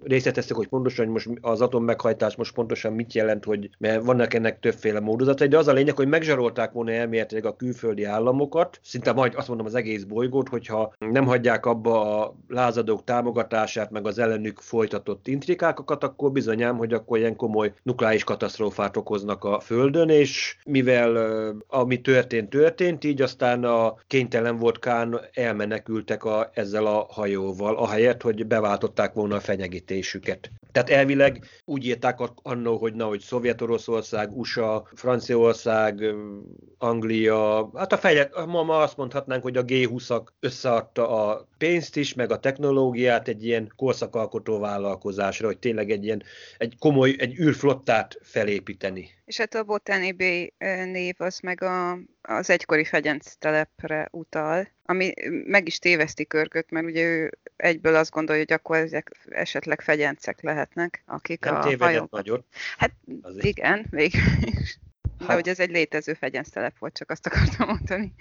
részleteztek, 0.03 0.55
hogy 0.57 0.67
pontosan 0.67 1.05
hogy 1.05 1.13
most 1.13 1.29
az 1.41 1.61
atommeghajtás 1.61 2.35
most 2.35 2.53
pontosan 2.53 2.93
mit 2.93 3.13
jelent, 3.13 3.45
hogy 3.45 3.69
mert 3.77 4.05
vannak 4.05 4.33
ennek 4.33 4.59
többféle 4.59 4.99
módozatai, 4.99 5.47
de 5.47 5.57
az 5.57 5.67
a 5.67 5.73
lényeg, 5.73 5.95
hogy 5.95 6.07
megzsarolták 6.07 6.71
volna 6.71 6.91
elméletileg 6.91 7.45
a 7.45 7.55
külföldi 7.55 8.03
államokat, 8.03 8.79
szinte 8.83 9.13
majd 9.13 9.33
azt 9.35 9.47
mondom 9.47 9.65
az 9.65 9.75
egész 9.75 10.03
bolygót, 10.03 10.49
hogyha 10.49 10.93
nem 10.97 11.25
hagyják 11.25 11.65
abba 11.65 12.21
a 12.21 12.35
lázadók 12.47 13.03
támogatását, 13.03 13.91
meg 13.91 14.07
az 14.07 14.19
ellenük 14.19 14.59
folytatott 14.59 15.27
intrikákat, 15.27 16.03
akkor 16.03 16.31
bizonyám, 16.31 16.77
hogy 16.77 16.93
akkor 16.93 17.17
ilyen 17.17 17.35
komoly 17.35 17.73
nukleáris 17.83 18.23
katasztrófát 18.23 18.97
okoznak 18.97 19.43
a 19.43 19.59
Földön, 19.59 20.09
és 20.09 20.57
mivel 20.65 21.29
ami 21.67 22.01
történt, 22.01 22.49
történt, 22.49 23.03
így 23.03 23.21
aztán 23.21 23.63
a 23.63 23.95
kénytelen 24.07 24.57
volt 24.57 24.79
Kán 24.79 25.19
elmenekültek 25.33 26.23
a, 26.23 26.49
ezzel 26.53 26.85
a 26.85 27.07
hajóval, 27.09 27.75
ahelyett, 27.75 28.21
hogy 28.21 28.47
beváltották 28.47 29.13
volna 29.13 29.35
a 29.35 29.39
fenyegítésüket. 29.91 30.51
Tehát 30.71 30.89
elvileg 30.89 31.45
úgy 31.65 31.85
írták 31.85 32.19
annó, 32.35 32.77
hogy 32.77 32.93
na, 32.93 33.05
hogy 33.05 33.19
Szovjet-Oroszország, 33.19 34.37
USA, 34.37 34.87
Franciaország, 34.95 36.15
Anglia, 36.77 37.71
hát 37.75 37.93
a 37.93 37.97
fejlet, 37.97 38.45
ma, 38.45 38.63
ma 38.63 38.77
azt 38.77 38.97
mondhatnánk, 38.97 39.43
hogy 39.43 39.57
a 39.57 39.65
G20-ak 39.65 40.23
összeadta 40.39 41.09
a 41.09 41.47
pénzt 41.57 41.95
is, 41.95 42.13
meg 42.13 42.31
a 42.31 42.39
technológiát 42.39 43.27
egy 43.27 43.45
ilyen 43.45 43.73
korszakalkotó 43.75 44.59
vállalkozásra, 44.59 45.47
hogy 45.47 45.59
tényleg 45.59 45.89
egy 45.89 46.03
ilyen 46.03 46.23
egy 46.57 46.75
komoly, 46.79 47.15
egy 47.17 47.39
űrflottát 47.39 48.19
felépíteni. 48.21 49.09
És 49.25 49.37
hát 49.37 49.55
a 49.55 49.63
Botany 49.63 50.15
Bay 50.17 50.53
név 50.91 51.15
az 51.17 51.39
meg 51.39 51.61
a, 51.63 51.97
az 52.21 52.49
egykori 52.49 52.83
fegyenc 52.83 53.33
telepre 53.35 54.07
utal, 54.11 54.67
ami 54.85 55.13
meg 55.45 55.67
is 55.67 55.79
téveszti 55.79 56.25
Körköt, 56.25 56.69
mert 56.69 56.85
ugye 56.85 57.03
ő 57.03 57.37
egyből 57.55 57.95
azt 57.95 58.11
gondolja, 58.11 58.41
hogy 58.41 58.53
akkor 58.53 58.77
ezek 58.77 59.11
esetleg 59.29 59.81
fegyencek 59.81 60.41
lehetnek, 60.41 61.03
akik 61.05 61.43
Nem 61.43 61.55
a 61.55 61.59
hajókat... 61.59 62.11
nagyot. 62.11 62.45
Hát 62.77 62.91
Azért. 63.21 63.45
igen, 63.45 63.85
végül 63.89 64.21
is. 64.41 64.79
De 65.17 65.27
hát... 65.27 65.35
hogy 65.35 65.47
ez 65.47 65.59
egy 65.59 65.69
létező 65.69 66.13
fegyenc 66.13 66.49
telep 66.49 66.77
volt, 66.77 66.97
csak 66.97 67.09
azt 67.09 67.25
akartam 67.25 67.67
mondani. 67.67 68.13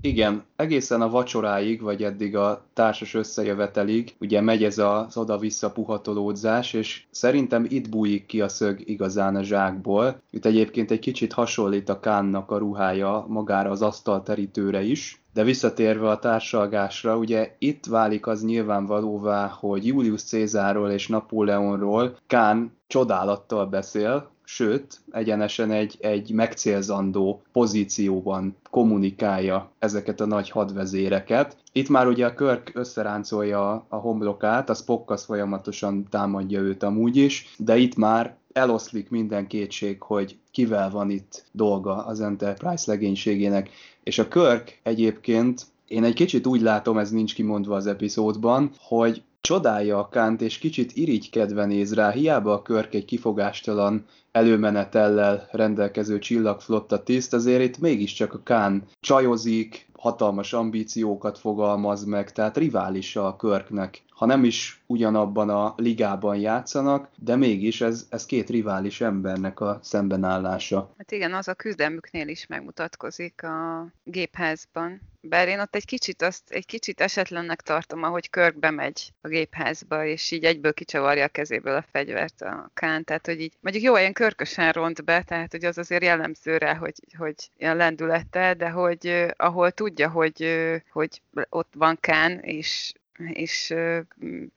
Igen, 0.00 0.44
egészen 0.56 1.00
a 1.00 1.10
vacsoráig, 1.10 1.82
vagy 1.82 2.02
eddig 2.02 2.36
a 2.36 2.64
társas 2.72 3.14
összejövetelig, 3.14 4.14
ugye 4.20 4.40
megy 4.40 4.64
ez 4.64 4.78
az 4.78 5.16
oda-vissza 5.16 5.70
puhatolódzás, 5.70 6.72
és 6.72 7.04
szerintem 7.10 7.66
itt 7.68 7.88
bújik 7.88 8.26
ki 8.26 8.40
a 8.40 8.48
szög 8.48 8.88
igazán 8.88 9.36
a 9.36 9.42
zsákból. 9.42 10.22
Itt 10.30 10.44
egyébként 10.44 10.90
egy 10.90 10.98
kicsit 10.98 11.32
hasonlít 11.32 11.88
a 11.88 12.00
Kánnak 12.00 12.50
a 12.50 12.58
ruhája 12.58 13.24
magára 13.28 13.70
az 13.70 13.82
asztalterítőre 13.82 14.82
is, 14.82 15.22
de 15.32 15.42
visszatérve 15.42 16.08
a 16.08 16.18
társalgásra, 16.18 17.16
ugye 17.16 17.54
itt 17.58 17.86
válik 17.86 18.26
az 18.26 18.44
nyilvánvalóvá, 18.44 19.46
hogy 19.46 19.86
Julius 19.86 20.22
Cézárról 20.22 20.90
és 20.90 21.08
Napóleonról 21.08 22.16
Kán 22.26 22.76
csodálattal 22.86 23.66
beszél, 23.66 24.30
sőt, 24.50 25.00
egyenesen 25.10 25.70
egy, 25.70 25.96
egy 26.00 26.32
megcélzandó 26.32 27.42
pozícióban 27.52 28.56
kommunikálja 28.70 29.70
ezeket 29.78 30.20
a 30.20 30.26
nagy 30.26 30.50
hadvezéreket. 30.50 31.56
Itt 31.72 31.88
már 31.88 32.06
ugye 32.06 32.26
a 32.26 32.34
Körk 32.34 32.70
összeráncolja 32.74 33.86
a 33.88 33.96
homlokát, 33.96 34.70
a 34.70 34.74
Spock 34.74 35.10
az 35.10 35.24
folyamatosan 35.24 36.06
támadja 36.10 36.60
őt 36.60 36.82
amúgy 36.82 37.16
is, 37.16 37.54
de 37.58 37.76
itt 37.76 37.96
már 37.96 38.36
eloszlik 38.52 39.10
minden 39.10 39.46
kétség, 39.46 40.02
hogy 40.02 40.38
kivel 40.50 40.90
van 40.90 41.10
itt 41.10 41.44
dolga 41.52 42.06
az 42.06 42.20
Enterprise 42.20 42.84
legénységének. 42.86 43.70
És 44.02 44.18
a 44.18 44.28
Körk 44.28 44.80
egyébként 44.82 45.66
én 45.88 46.04
egy 46.04 46.14
kicsit 46.14 46.46
úgy 46.46 46.60
látom, 46.60 46.98
ez 46.98 47.10
nincs 47.10 47.34
kimondva 47.34 47.76
az 47.76 47.86
epizódban, 47.86 48.70
hogy 48.78 49.22
csodálja 49.48 49.98
a 49.98 50.08
Kánt, 50.08 50.40
és 50.40 50.58
kicsit 50.58 50.92
irigykedve 50.92 51.64
néz 51.64 51.94
rá, 51.94 52.10
hiába 52.10 52.52
a 52.52 52.62
Körk 52.62 52.94
egy 52.94 53.04
kifogástalan 53.04 54.04
előmenetellel 54.32 55.48
rendelkező 55.50 56.18
csillagflotta 56.18 57.02
tiszt, 57.02 57.34
azért 57.34 57.62
itt 57.62 57.78
mégiscsak 57.78 58.34
a 58.34 58.42
Kán 58.42 58.82
csajozik, 59.00 59.88
hatalmas 59.98 60.52
ambíciókat 60.52 61.38
fogalmaz 61.38 62.04
meg, 62.04 62.32
tehát 62.32 62.56
riválisa 62.56 63.26
a 63.26 63.36
Körknek. 63.36 64.02
Ha 64.08 64.26
nem 64.26 64.44
is 64.44 64.82
ugyanabban 64.86 65.48
a 65.48 65.74
ligában 65.76 66.36
játszanak, 66.36 67.08
de 67.16 67.36
mégis 67.36 67.80
ez, 67.80 68.06
ez 68.10 68.26
két 68.26 68.50
rivális 68.50 69.00
embernek 69.00 69.60
a 69.60 69.78
szembenállása. 69.82 70.94
Hát 70.98 71.12
igen, 71.12 71.34
az 71.34 71.48
a 71.48 71.54
küzdelmüknél 71.54 72.28
is 72.28 72.46
megmutatkozik 72.46 73.42
a 73.42 73.86
gépházban. 74.04 75.00
Bár 75.28 75.48
én 75.48 75.60
ott 75.60 75.74
egy 75.74 75.84
kicsit, 75.84 76.22
azt, 76.22 76.50
egy 76.50 76.66
kicsit 76.66 77.00
esetlennek 77.00 77.60
tartom, 77.60 78.02
ahogy 78.02 78.30
Körk 78.30 78.58
bemegy 78.58 79.12
a 79.20 79.28
gépházba, 79.28 80.04
és 80.04 80.30
így 80.30 80.44
egyből 80.44 80.72
kicsavarja 80.72 81.24
a 81.24 81.28
kezéből 81.28 81.76
a 81.76 81.84
fegyvert 81.92 82.42
a 82.42 82.70
Kán. 82.74 83.04
Tehát, 83.04 83.26
hogy 83.26 83.40
így, 83.40 83.52
mondjuk 83.60 83.84
jó, 83.84 83.96
ilyen 83.96 84.12
pörkösen 84.12 84.72
ront 84.72 85.04
be, 85.04 85.22
tehát 85.22 85.50
hogy 85.50 85.64
az 85.64 85.78
azért 85.78 86.02
jellemző 86.02 86.56
rá, 86.56 86.74
hogy, 86.74 86.94
hogy 87.18 87.34
ilyen 87.56 87.76
lendülete, 87.76 88.54
de 88.54 88.70
hogy 88.70 89.26
ahol 89.36 89.70
tudja, 89.70 90.08
hogy, 90.10 90.70
hogy 90.90 91.22
ott 91.48 91.72
van 91.76 91.98
Kán, 92.00 92.38
és 92.38 92.92
és 93.32 93.74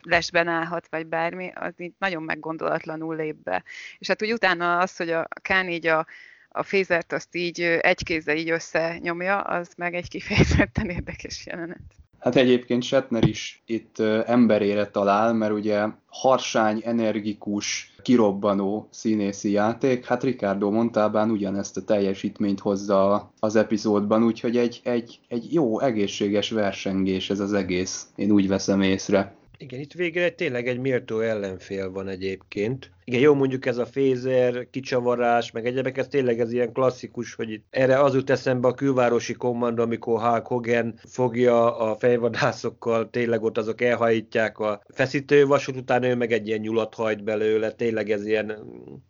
lesben 0.02 0.48
állhat, 0.48 0.88
vagy 0.90 1.08
bármi, 1.08 1.52
az 1.56 1.74
így 1.78 1.94
nagyon 1.98 2.24
meggondolatlanul 2.24 3.16
lép 3.16 3.36
be. 3.36 3.64
És 4.00 4.08
hát 4.08 4.22
úgy 4.22 4.34
utána 4.34 4.78
az, 4.78 4.98
hogy 4.98 5.10
a 5.10 5.28
Kán 5.42 5.70
így 5.70 5.88
a, 5.88 6.06
a 6.52 6.64
fézert 6.64 7.14
azt 7.14 7.36
így 7.36 7.62
egy 7.62 8.04
kézzel 8.04 8.36
így 8.36 8.50
összenyomja, 8.50 9.40
az 9.40 9.74
meg 9.78 9.94
egy 9.94 10.10
kifejezetten 10.10 10.90
érdekes 11.00 11.46
jelenet. 11.46 11.82
Hát 12.20 12.36
egyébként 12.36 12.84
Shatner 12.84 13.28
is 13.28 13.62
itt 13.66 14.00
emberére 14.26 14.88
talál, 14.88 15.34
mert 15.34 15.54
ugye 15.54 15.86
harsány, 16.06 16.82
energikus, 16.86 17.94
kirobbanó 18.02 18.88
színészi 18.92 19.52
játék, 19.52 20.06
hát 20.06 20.24
Ricardo 20.24 20.72
Montalbán 20.72 21.30
ugyanezt 21.30 21.78
a 21.78 21.84
teljesítményt 21.84 22.60
hozza 22.60 23.32
az 23.40 23.56
epizódban, 23.56 24.24
úgyhogy 24.24 24.58
egy, 24.58 24.82
egy, 24.84 25.20
egy 25.28 25.54
jó, 25.54 25.80
egészséges 25.80 26.50
versengés 26.50 27.30
ez 27.30 27.40
az 27.40 27.54
egész, 27.54 28.08
én 28.16 28.32
úgy 28.32 28.48
veszem 28.48 28.82
észre. 28.82 29.36
Igen, 29.58 29.80
itt 29.80 29.94
végre 29.94 30.30
tényleg 30.30 30.68
egy 30.68 30.80
méltó 30.80 31.20
ellenfél 31.20 31.92
van 31.92 32.08
egyébként. 32.08 32.92
Igen, 33.04 33.22
jó 33.22 33.34
mondjuk 33.34 33.66
ez 33.66 33.78
a 33.78 33.86
fézer, 33.86 34.68
kicsavarás, 34.70 35.52
meg 35.52 35.66
egyebek, 35.66 35.98
ez 35.98 36.08
tényleg 36.08 36.40
ez 36.40 36.52
ilyen 36.52 36.74
klasszikus, 36.74 37.34
hogy 37.34 37.52
itt 37.52 37.66
erre 37.70 38.00
az 38.00 38.14
jut 38.14 38.30
eszembe 38.30 38.68
a 38.68 38.74
külvárosi 38.74 39.34
kommando, 39.34 39.82
amikor 39.82 40.22
Hulk 40.22 40.48
Hogan 40.48 41.00
fogja 41.08 41.78
a 41.78 41.96
fejvadászokkal, 41.96 43.10
tényleg 43.10 43.44
ott 43.44 43.58
azok 43.58 43.82
elhajítják 43.82 44.60
a 44.60 44.82
feszítővasút, 44.94 45.76
utána 45.76 46.08
ő 46.08 46.16
meg 46.16 46.32
egy 46.32 46.48
ilyen 46.48 46.60
nyulat 46.60 46.94
hajt 46.94 47.24
belőle, 47.24 47.72
tényleg 47.72 48.10
ez 48.10 48.26
ilyen, 48.26 48.58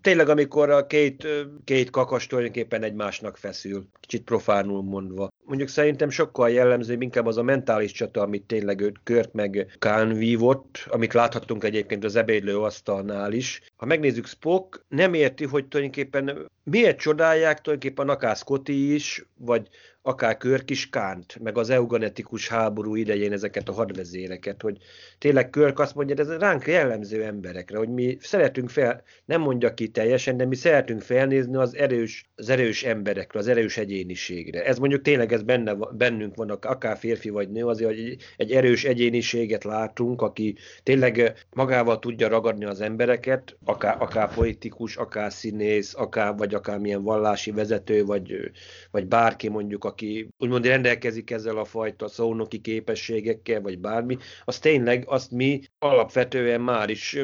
tényleg 0.02 0.30
amikor 0.30 0.70
a 0.70 0.88
két, 0.88 1.28
két 1.64 1.90
kakas 1.90 2.28
tulajdonképpen 2.28 2.84
egymásnak 2.84 3.38
feszül, 3.38 3.86
kicsit 4.00 4.24
profánul 4.24 4.84
mondva. 4.84 5.30
Mondjuk 5.46 5.70
szerintem 5.70 6.10
sokkal 6.10 6.50
jellemző, 6.50 6.96
inkább 7.00 7.26
az 7.26 7.38
a 7.38 7.44
mentális 7.44 7.92
csata, 7.92 8.22
amit 8.22 8.44
tényleg 8.44 8.82
őt 8.82 9.00
Kört 9.04 9.34
meg 9.34 9.76
Kán 9.80 10.14
vívott, 10.14 10.86
amit 10.88 11.14
láthatunk 11.14 11.64
egyébként 11.64 12.04
az 12.04 12.16
ebédlő 12.16 12.58
asztalnál 12.58 13.34
is. 13.34 13.62
Ha 13.82 13.88
megnézzük, 13.88 14.26
Spock 14.26 14.86
nem 14.88 15.14
érti, 15.14 15.46
hogy 15.46 15.68
tulajdonképpen 15.68 16.50
miért 16.64 17.00
csodálják 17.00 17.62
tulajdonképpen 17.62 18.10
akár 18.10 18.36
Scotty 18.36 18.94
is, 18.94 19.26
vagy 19.38 19.70
akár 20.04 20.38
Körk 20.38 20.72
Kánt, 20.90 21.40
meg 21.40 21.58
az 21.58 21.70
eugenetikus 21.70 22.48
háború 22.48 22.96
idején 22.96 23.32
ezeket 23.32 23.70
a 23.70 23.74
hadvezéreket, 23.74 24.62
hogy 24.62 24.78
tényleg 25.18 25.50
Körk 25.50 25.80
azt 25.80 25.96
mondja, 25.96 26.16
ez 26.16 26.38
ránk 26.38 26.68
jellemző 26.68 27.24
emberekre, 27.24 27.78
hogy 27.78 27.90
mi 27.90 28.18
szeretünk 28.20 28.70
fel, 28.70 29.04
nem 29.26 29.42
mondja 29.42 29.74
ki 29.74 29.88
teljesen, 29.88 30.38
de 30.38 30.46
mi 30.46 30.56
szeretünk 30.56 31.02
felnézni 31.02 31.56
az 31.56 31.76
erős, 31.76 32.30
az 32.36 32.50
erős 32.50 32.84
emberekre, 32.84 33.40
az 33.40 33.48
erős 33.48 33.78
egyéniségre. 33.78 34.66
Ez 34.66 34.78
mondjuk 34.78 35.02
tényleg 35.02 35.34
ez 35.34 35.44
benne, 35.44 35.76
bennünk 35.92 36.36
van, 36.36 36.50
akár 36.50 36.98
férfi 36.98 37.30
vagy 37.30 37.50
nő, 37.50 37.66
azért, 37.66 37.90
hogy 37.90 38.18
egy 38.38 38.52
erős 38.52 38.84
egyéniséget 38.84 39.64
látunk, 39.64 40.22
aki 40.22 40.56
tényleg 40.84 41.46
magával 41.50 42.00
tudja 42.00 42.28
ragadni 42.28 42.66
az 42.66 42.82
embereket, 42.82 43.58
akár, 43.66 43.96
akár 44.00 44.34
politikus, 44.34 44.98
akár 44.98 45.32
színész, 45.32 45.94
akár, 45.96 46.36
vagy 46.36 46.54
akár 46.54 46.80
milyen 46.80 47.04
vallási 47.04 47.52
vezető, 47.52 48.06
vagy, 48.06 48.52
vagy 48.92 49.08
bárki 49.08 49.50
mondjuk, 49.50 49.84
aki 49.92 50.28
úgymond 50.38 50.66
rendelkezik 50.66 51.32
ezzel 51.32 51.58
a 51.58 51.66
fajta 51.66 52.08
szónoki 52.08 52.62
képességekkel, 52.62 53.62
vagy 53.62 53.80
bármi, 53.80 54.18
az 54.46 54.60
tényleg 54.60 55.04
azt 55.08 55.32
mi 55.32 55.62
alapvetően 55.80 56.62
már 56.62 56.90
is 56.90 57.18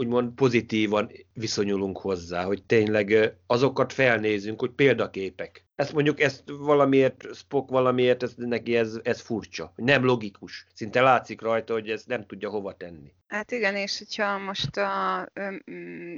úgymond 0.00 0.34
pozitívan 0.34 1.10
viszonyulunk 1.32 1.98
hozzá, 1.98 2.44
hogy 2.44 2.62
tényleg 2.62 3.34
azokat 3.46 3.92
felnézünk, 3.92 4.60
hogy 4.60 4.70
példaképek. 4.70 5.64
Ezt 5.74 5.92
mondjuk 5.92 6.20
ezt 6.20 6.42
valamiért, 6.46 7.34
Spock 7.34 7.70
valamiért, 7.70 8.22
ez, 8.22 8.34
neki 8.36 8.76
ez, 8.76 9.00
ez 9.02 9.20
furcsa, 9.20 9.72
nem 9.76 10.04
logikus. 10.04 10.66
Szinte 10.74 11.00
látszik 11.00 11.40
rajta, 11.40 11.72
hogy 11.72 11.88
ez 11.88 12.04
nem 12.06 12.26
tudja 12.26 12.50
hova 12.50 12.76
tenni. 12.76 13.12
Hát 13.28 13.50
igen, 13.50 13.76
és 13.76 13.98
hogyha 13.98 14.38
most 14.38 14.76
a, 14.76 15.26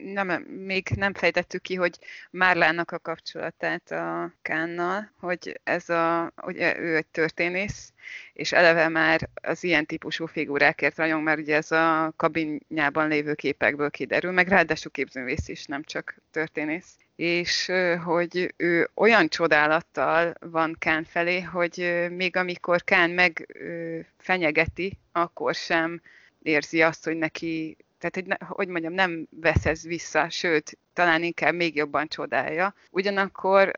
nem, 0.05 0.43
még 0.43 0.89
nem 0.97 1.15
fejtettük 1.15 1.63
ki, 1.63 1.75
hogy 1.75 1.99
Márlának 2.31 2.91
a 2.91 2.99
kapcsolatát 2.99 3.91
a 3.91 4.33
Kánnal, 4.43 5.13
hogy 5.21 5.61
ez 5.65 5.89
a, 5.89 6.33
ugye 6.47 6.79
ő 6.79 6.97
egy 6.97 7.07
történész, 7.07 7.93
és 8.33 8.53
eleve 8.53 8.89
már 8.89 9.29
az 9.43 9.65
ilyen 9.65 9.87
típusú 9.87 10.27
figurákért 10.27 10.97
rajong, 10.97 11.23
mert 11.23 11.39
ugye 11.39 11.57
ez 11.57 11.71
a 11.71 12.13
kabinjában 12.17 13.09
lévő 13.09 13.35
képekből 13.35 13.91
kiderül, 13.91 14.33
meg 14.33 14.49
ráadásul 14.49 14.91
képzővész 14.91 15.49
is, 15.49 15.67
nem 15.67 15.83
csak 15.83 16.17
történész 16.31 16.97
és 17.17 17.71
hogy 18.05 18.55
ő 18.57 18.91
olyan 18.95 19.29
csodálattal 19.29 20.35
van 20.41 20.77
Kán 20.79 21.05
felé, 21.05 21.41
hogy 21.41 22.07
még 22.11 22.37
amikor 22.37 22.85
Kán 22.85 23.11
megfenyegeti, 23.11 24.99
akkor 25.13 25.55
sem 25.55 26.01
érzi 26.43 26.83
azt, 26.83 27.05
hogy 27.05 27.17
neki, 27.17 27.77
tehát 27.99 28.15
hogy, 28.15 28.49
hogy 28.49 28.69
mondjam, 28.69 28.93
nem 28.93 29.27
vesz 29.31 29.67
ez 29.67 29.87
vissza, 29.87 30.31
sőt, 30.31 30.79
talán 30.93 31.23
inkább 31.23 31.55
még 31.55 31.77
jobban 31.77 32.09
csodálja. 32.09 32.75
Ugyanakkor, 32.91 33.73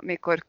amikor 0.00 0.44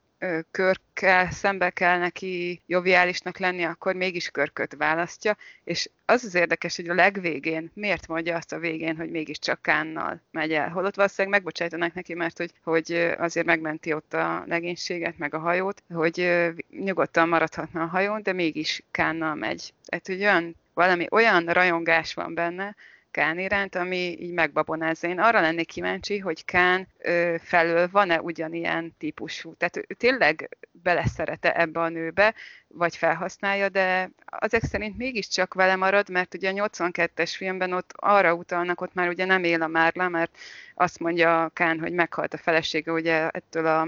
körkkel 0.52 1.32
szembe 1.32 1.70
kell 1.70 1.98
neki 1.98 2.62
joviálisnak 2.66 3.38
lenni, 3.38 3.64
akkor 3.64 3.96
mégis 3.96 4.30
körköt 4.30 4.76
választja, 4.78 5.38
és 5.64 5.90
az 6.06 6.24
az 6.24 6.36
érdekes, 6.36 6.76
hogy 6.76 6.90
a 6.90 6.94
legvégén 6.94 7.72
miért 7.74 8.08
mondja 8.08 8.36
azt 8.36 8.54
a 8.54 8.60
végén, 8.60 8.96
hogy 8.96 9.10
mégiscsak 9.10 9.62
Kánnal 9.62 10.22
megy 10.32 10.54
el. 10.54 10.70
Holott 10.70 10.96
valószínűleg 10.96 11.38
megbocsájtanak 11.38 11.94
neki, 11.94 12.14
mert 12.14 12.38
hogy, 12.38 12.52
hogy 12.64 13.14
azért 13.18 13.46
megmenti 13.46 13.94
ott 13.94 14.14
a 14.14 14.44
legénységet, 14.48 15.18
meg 15.18 15.34
a 15.34 15.40
hajót, 15.40 15.84
hogy 15.94 16.32
nyugodtan 16.70 17.30
maradhatna 17.30 17.82
a 17.82 17.88
hajón, 17.88 18.24
de 18.24 18.34
mégis 18.34 18.84
Kánnal 18.92 19.36
megy. 19.36 19.74
Tehát, 19.86 20.08
hogy 20.08 20.22
olyan, 20.22 20.56
valami 20.74 21.08
olyan 21.10 21.46
rajongás 21.46 22.14
van 22.14 22.34
benne, 22.34 22.76
Kán 23.12 23.40
iránt, 23.40 23.76
ami 23.76 24.18
így 24.20 24.32
megbabonázza. 24.32 25.08
Én 25.08 25.20
arra 25.20 25.42
lennék 25.42 25.68
kíváncsi, 25.68 26.18
hogy 26.18 26.46
Kán 26.46 26.88
ö, 26.98 27.36
felől 27.40 27.90
van-e 27.92 28.22
ugyanilyen 28.22 28.96
típusú. 28.98 29.54
Tehát 29.56 29.78
ő 29.78 29.94
tényleg 29.98 30.58
beleszerete 30.72 31.56
ebbe 31.56 31.80
a 31.80 31.90
nőbe, 31.90 32.34
vagy 32.68 32.96
felhasználja, 32.96 33.70
de 33.70 34.10
azek 34.26 34.64
szerint 34.64 34.98
mégiscsak 34.98 35.54
vele 35.54 35.76
marad, 35.76 36.10
mert 36.10 36.34
ugye 36.34 36.50
a 36.50 36.70
82-es 36.70 37.34
filmben 37.36 37.74
ott 37.74 37.94
arra 37.96 38.34
utalnak, 38.34 38.82
ott 38.82 38.94
már 38.94 39.08
ugye 39.08 39.26
nem 39.26 39.44
él 39.44 39.62
a 39.62 39.68
Márla, 39.68 40.10
mert 40.10 40.38
azt 40.76 41.00
mondja 41.00 41.52
Kán, 41.54 41.80
hogy 41.80 41.94
meghalt 41.94 42.34
a 42.34 42.38
felesége 42.38 42.92
ugye 42.92 43.30
ettől 43.30 43.66
a 43.66 43.88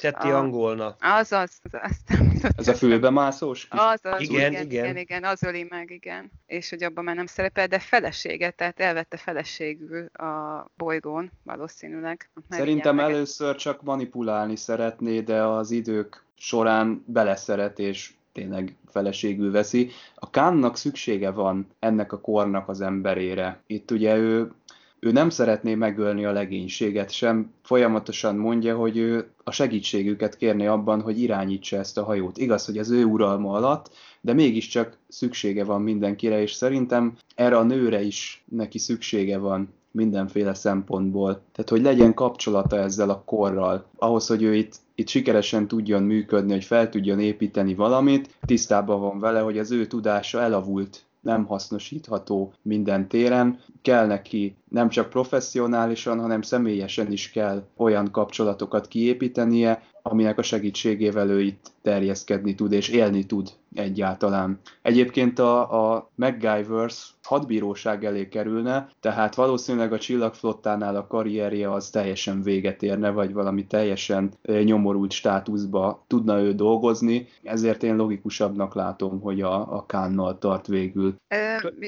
Csetti 0.00 0.28
a... 0.28 0.36
angolna. 0.36 0.96
Az, 1.00 1.32
az, 1.32 1.60
az, 1.70 1.98
azt 2.44 2.58
Ez 2.58 2.68
a 2.68 2.74
fülbe 2.74 3.10
mászós? 3.10 3.66
Az, 3.70 4.00
az, 4.02 4.20
igen, 4.20 4.52
igen, 4.52 4.64
igen, 4.64 4.96
igen, 4.96 5.24
az 5.24 5.42
öli 5.42 5.66
meg, 5.68 5.90
igen. 5.90 6.30
És 6.46 6.70
hogy 6.70 6.82
abban 6.82 7.04
már 7.04 7.14
nem 7.14 7.26
szerepel, 7.26 7.66
de 7.66 7.78
felesége, 7.78 8.50
tehát 8.50 8.80
elvette 8.80 9.16
feleségül 9.16 10.06
a 10.06 10.64
bolygón 10.76 11.30
valószínűleg. 11.42 12.30
Szerintem 12.50 13.00
először 13.00 13.56
csak 13.56 13.82
manipulálni 13.82 14.56
szeretné, 14.56 15.20
de 15.20 15.42
az 15.42 15.70
idők 15.70 16.24
során 16.38 17.04
beleszeret, 17.06 17.78
és 17.78 18.12
tényleg 18.32 18.76
feleségül 18.86 19.50
veszi. 19.50 19.90
A 20.14 20.30
Kánnak 20.30 20.76
szüksége 20.76 21.30
van 21.30 21.68
ennek 21.78 22.12
a 22.12 22.20
kornak 22.20 22.68
az 22.68 22.80
emberére. 22.80 23.60
Itt 23.66 23.90
ugye 23.90 24.16
ő 24.16 24.52
ő 25.00 25.12
nem 25.12 25.30
szeretné 25.30 25.74
megölni 25.74 26.24
a 26.24 26.32
legénységet 26.32 27.10
sem, 27.10 27.52
folyamatosan 27.62 28.36
mondja, 28.36 28.76
hogy 28.76 28.96
ő 28.96 29.30
a 29.44 29.50
segítségüket 29.50 30.36
kérné 30.36 30.66
abban, 30.66 31.00
hogy 31.00 31.20
irányítsa 31.20 31.76
ezt 31.76 31.98
a 31.98 32.04
hajót. 32.04 32.38
Igaz, 32.38 32.66
hogy 32.66 32.78
az 32.78 32.90
ő 32.90 33.04
uralma 33.04 33.52
alatt, 33.52 33.90
de 34.20 34.32
mégiscsak 34.32 34.96
szüksége 35.08 35.64
van 35.64 35.82
mindenkire, 35.82 36.42
és 36.42 36.52
szerintem 36.52 37.16
erre 37.34 37.56
a 37.56 37.62
nőre 37.62 38.02
is 38.02 38.44
neki 38.48 38.78
szüksége 38.78 39.38
van 39.38 39.68
mindenféle 39.90 40.54
szempontból. 40.54 41.42
Tehát, 41.52 41.70
hogy 41.70 41.82
legyen 41.82 42.14
kapcsolata 42.14 42.76
ezzel 42.76 43.10
a 43.10 43.22
korral. 43.24 43.84
Ahhoz, 43.96 44.26
hogy 44.26 44.42
ő 44.42 44.54
itt, 44.54 44.74
itt 44.94 45.08
sikeresen 45.08 45.68
tudjon 45.68 46.02
működni, 46.02 46.52
hogy 46.52 46.64
fel 46.64 46.88
tudjon 46.88 47.20
építeni 47.20 47.74
valamit, 47.74 48.36
tisztában 48.46 49.00
van 49.00 49.18
vele, 49.18 49.40
hogy 49.40 49.58
az 49.58 49.70
ő 49.70 49.86
tudása 49.86 50.40
elavult 50.40 51.04
nem 51.20 51.44
hasznosítható 51.44 52.52
minden 52.62 53.08
téren. 53.08 53.60
Kell 53.82 54.06
neki 54.06 54.56
nem 54.70 54.88
csak 54.88 55.10
professzionálisan, 55.10 56.20
hanem 56.20 56.42
személyesen 56.42 57.12
is 57.12 57.30
kell 57.30 57.66
olyan 57.76 58.10
kapcsolatokat 58.10 58.88
kiépítenie, 58.88 59.82
aminek 60.02 60.38
a 60.38 60.42
segítségével 60.42 61.30
ő 61.30 61.40
itt 61.40 61.72
terjeszkedni 61.82 62.54
tud 62.54 62.72
és 62.72 62.88
élni 62.88 63.26
tud 63.26 63.48
egyáltalán. 63.74 64.60
Egyébként 64.82 65.38
a, 65.38 65.94
a 65.94 66.10
MacGyvers 66.14 67.14
hadbíróság 67.22 68.04
elé 68.04 68.28
kerülne, 68.28 68.88
tehát 69.00 69.34
valószínűleg 69.34 69.92
a 69.92 69.98
csillagflottánál 69.98 70.96
a 70.96 71.06
karrierje 71.06 71.72
az 71.72 71.90
teljesen 71.90 72.42
véget 72.42 72.82
érne, 72.82 73.10
vagy 73.10 73.32
valami 73.32 73.66
teljesen 73.66 74.32
nyomorult 74.42 75.12
státuszba 75.12 76.04
tudna 76.06 76.40
ő 76.40 76.52
dolgozni, 76.52 77.28
ezért 77.42 77.82
én 77.82 77.96
logikusabbnak 77.96 78.74
látom, 78.74 79.20
hogy 79.20 79.40
a, 79.40 79.76
a 79.76 79.86
Kánnal 79.86 80.38
tart 80.38 80.66
végül. 80.66 81.14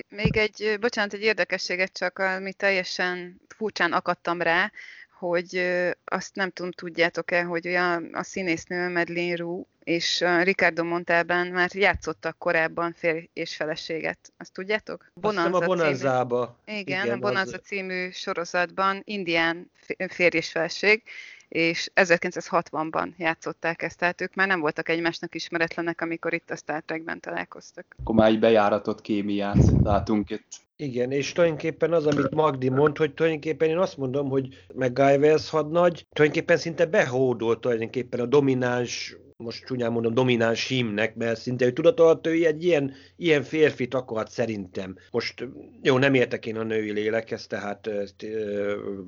még 0.08 0.36
egy, 0.36 0.76
bocsánat, 0.80 1.12
egy 1.12 1.22
érdekességet 1.22 1.92
csak, 1.92 2.18
ami 2.18 2.52
teljesen 2.72 3.40
furcsán 3.56 3.92
akadtam 3.92 4.42
rá, 4.42 4.70
hogy 5.18 5.62
azt 6.04 6.34
nem 6.34 6.50
tudom, 6.50 6.70
tudjátok-e, 6.70 7.42
hogy 7.42 7.66
a, 7.66 7.96
a 7.96 8.22
színésznő 8.22 8.88
Medlin 8.88 9.36
Rue 9.36 9.62
és 9.84 10.24
Ricardo 10.42 10.84
Montalban 10.84 11.46
már 11.46 11.70
játszottak 11.74 12.38
korábban 12.38 12.92
férj 12.92 13.28
és 13.32 13.56
feleséget. 13.56 14.18
Azt 14.36 14.52
tudjátok? 14.52 15.10
Bonanza 15.14 15.58
a 15.58 15.66
Bonanzába. 15.66 16.58
Című, 16.64 16.78
igen, 16.78 17.04
igen, 17.04 17.16
a 17.16 17.20
Bonanza 17.20 17.56
az... 17.56 17.62
című 17.64 18.10
sorozatban 18.10 19.02
indián 19.04 19.70
férj 20.08 20.36
és 20.36 20.50
feleség, 20.50 21.02
és 21.48 21.90
1960-ban 21.94 23.16
játszották 23.16 23.82
ezt, 23.82 23.98
tehát 23.98 24.20
ők 24.20 24.34
már 24.34 24.46
nem 24.46 24.60
voltak 24.60 24.88
egymásnak 24.88 25.34
ismeretlenek, 25.34 26.00
amikor 26.00 26.32
itt 26.32 26.50
a 26.50 26.56
Star 26.56 26.82
Trekben 26.82 27.20
találkoztak. 27.20 27.84
Akkor 28.00 28.14
már 28.14 28.28
egy 28.28 28.38
bejáratott 28.38 29.00
kémiát 29.00 29.64
látunk 29.82 30.30
itt. 30.30 30.46
Igen, 30.82 31.10
és 31.10 31.32
tulajdonképpen 31.32 31.92
az, 31.92 32.06
amit 32.06 32.34
Magdi 32.34 32.68
mond, 32.68 32.96
hogy 32.96 33.14
tulajdonképpen 33.14 33.68
én 33.68 33.78
azt 33.78 33.96
mondom, 33.96 34.28
hogy 34.28 34.48
MacGyver's 34.78 35.46
hadnagy 35.50 36.06
tulajdonképpen 36.12 36.56
szinte 36.56 36.86
behódolt 36.86 37.60
tulajdonképpen 37.60 38.20
a 38.20 38.26
domináns 38.26 39.16
most 39.42 39.64
csúnyán 39.64 39.92
mondom, 39.92 40.14
domináns 40.14 40.66
hímnek, 40.66 41.14
mert 41.14 41.40
szinte 41.40 41.64
ő 41.64 41.72
tudatolt, 41.72 42.26
ő 42.26 42.46
egy 42.46 42.64
ilyen, 42.64 42.92
ilyen 43.16 43.42
férfit 43.42 43.94
akart 43.94 44.30
szerintem. 44.30 44.96
Most 45.10 45.48
jó, 45.82 45.98
nem 45.98 46.14
értek 46.14 46.46
én 46.46 46.56
a 46.56 46.62
női 46.62 46.92
lélekhez, 46.92 47.46
tehát 47.46 47.86
ezt, 47.86 48.26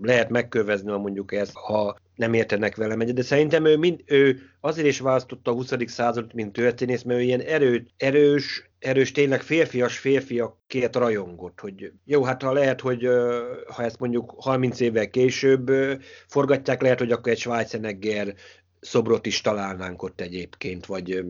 lehet 0.02 0.30
megkövezni, 0.30 0.90
ha 0.90 0.98
mondjuk 0.98 1.32
ezt, 1.32 1.52
ha 1.54 1.96
nem 2.14 2.32
értenek 2.32 2.76
velem 2.76 3.00
egyet, 3.00 3.14
de 3.14 3.22
szerintem 3.22 3.64
ő, 3.64 3.76
mind, 3.76 4.00
ő 4.06 4.40
azért 4.60 4.86
is 4.86 5.00
választotta 5.00 5.50
a 5.50 5.54
20. 5.54 5.72
századot, 5.86 6.32
mint 6.32 6.52
történész, 6.52 7.02
mert 7.02 7.20
ő 7.20 7.22
ilyen 7.22 7.40
erő, 7.40 7.86
erős, 7.96 8.70
erős, 8.78 9.12
tényleg 9.12 9.42
férfias 9.42 9.98
férfiakért 9.98 10.96
rajongott, 10.96 11.60
hogy 11.60 11.92
jó, 12.04 12.24
hát 12.24 12.42
ha 12.42 12.52
lehet, 12.52 12.80
hogy 12.80 13.08
ha 13.66 13.82
ezt 13.82 13.98
mondjuk 13.98 14.34
30 14.36 14.80
évvel 14.80 15.10
később 15.10 15.70
forgatják, 16.26 16.82
lehet, 16.82 16.98
hogy 16.98 17.12
akkor 17.12 17.32
egy 17.32 17.38
Schwarzenegger 17.38 18.34
szobrot 18.84 19.26
is 19.26 19.40
találnánk 19.40 20.02
ott 20.02 20.20
egyébként, 20.20 20.86
vagy 20.86 21.24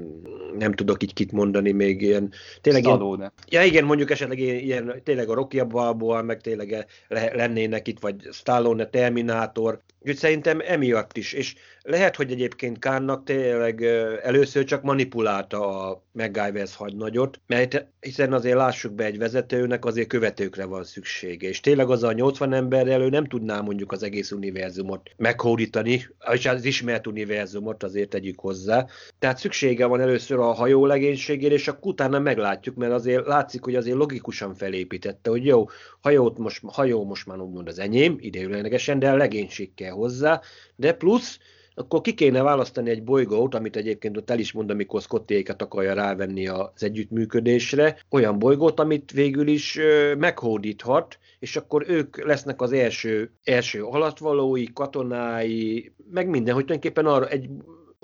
nem 0.59 0.73
tudok 0.73 1.03
így 1.03 1.13
kit 1.13 1.33
mondani 1.33 1.73
még 1.73 2.03
ilyen. 2.03 2.33
Tényleg 2.61 2.85
ilyen, 2.85 3.33
ja 3.49 3.63
igen, 3.63 3.85
mondjuk 3.85 4.11
esetleg 4.11 4.39
ilyen, 4.39 5.01
tényleg 5.05 5.29
a 5.29 5.35
Rocky 5.35 5.63
Balboa, 5.63 6.23
meg 6.23 6.41
tényleg 6.41 6.87
lennének 7.09 7.89
itt, 7.89 8.01
vagy 8.01 8.29
Stallone, 8.33 8.87
Terminátor, 8.87 9.81
Úgyhogy 10.05 10.19
szerintem 10.19 10.61
emiatt 10.67 11.17
is, 11.17 11.33
és 11.33 11.55
lehet, 11.83 12.17
hogy 12.17 12.31
egyébként 12.31 12.79
Kánnak 12.79 13.25
tényleg 13.25 13.83
először 14.23 14.65
csak 14.65 14.83
manipulálta 14.83 15.89
a 15.89 16.03
MacGyver's 16.19 16.73
hadnagyot, 16.77 17.41
mert 17.47 17.87
hiszen 18.01 18.33
azért 18.33 18.57
lássuk 18.57 18.93
be 18.93 19.05
egy 19.05 19.19
vezetőnek, 19.19 19.85
azért 19.85 20.09
követőkre 20.09 20.65
van 20.65 20.85
szüksége, 20.85 21.49
és 21.49 21.61
tényleg 21.61 21.91
az 21.91 22.03
a 22.03 22.13
80 22.13 22.53
ember 22.53 22.89
elő 22.89 23.09
nem 23.09 23.25
tudná 23.27 23.61
mondjuk 23.61 23.93
az 23.93 24.03
egész 24.03 24.31
univerzumot 24.31 25.11
meghódítani, 25.17 26.07
és 26.33 26.47
az 26.47 26.65
ismert 26.65 27.07
univerzumot 27.45 27.83
azért 27.83 28.09
tegyük 28.09 28.41
hozzá. 28.41 28.87
Tehát 29.19 29.39
szüksége 29.39 29.87
van 29.87 30.01
először 30.01 30.39
a 30.39 30.53
hajó 30.53 30.87
legénységére, 30.87 31.55
és 31.55 31.69
akkor 31.69 31.93
utána 31.93 32.19
meglátjuk, 32.19 32.77
mert 32.77 32.93
azért 32.93 33.27
látszik, 33.27 33.65
hogy 33.65 33.75
azért 33.75 33.97
logikusan 33.97 34.55
felépítette, 34.55 35.31
hogy 35.31 35.45
jó, 35.45 35.65
hajót 36.01 36.39
most, 36.39 36.63
hajó 36.67 37.05
most 37.05 37.27
már 37.27 37.39
úgymond 37.39 37.69
az 37.69 37.79
enyém, 37.79 38.17
ideiglenesen, 38.21 38.99
de 38.99 39.11
a 39.11 39.17
legénység 39.17 39.75
kell 39.75 39.93
hozzá, 39.93 40.41
de 40.77 40.93
plusz 40.93 41.39
akkor 41.75 42.01
ki 42.01 42.15
kéne 42.15 42.43
választani 42.43 42.91
egy 42.91 43.03
bolygót, 43.03 43.55
amit 43.55 43.77
egyébként 43.77 44.17
ott 44.17 44.31
el 44.31 44.39
is 44.39 44.53
mond, 44.53 44.71
amikor 44.71 45.01
Scottiéket 45.01 45.63
akarja 45.63 45.95
rávenni 45.95 46.49
az 46.49 46.83
együttműködésre, 46.83 47.97
olyan 48.11 48.39
bolygót, 48.39 48.81
amit 48.81 49.13
végül 49.13 49.47
is 49.47 49.79
meghódíthat, 50.19 51.19
és 51.39 51.57
akkor 51.57 51.85
ők 51.89 52.25
lesznek 52.25 52.61
az 52.61 52.73
első, 52.73 53.31
első 53.45 53.85
alatvalói, 53.85 54.73
katonái, 54.73 55.93
meg 56.11 56.29
minden, 56.29 56.55
hogy 56.55 56.65
tulajdonképpen 56.65 57.07
arra 57.07 57.29
egy 57.29 57.49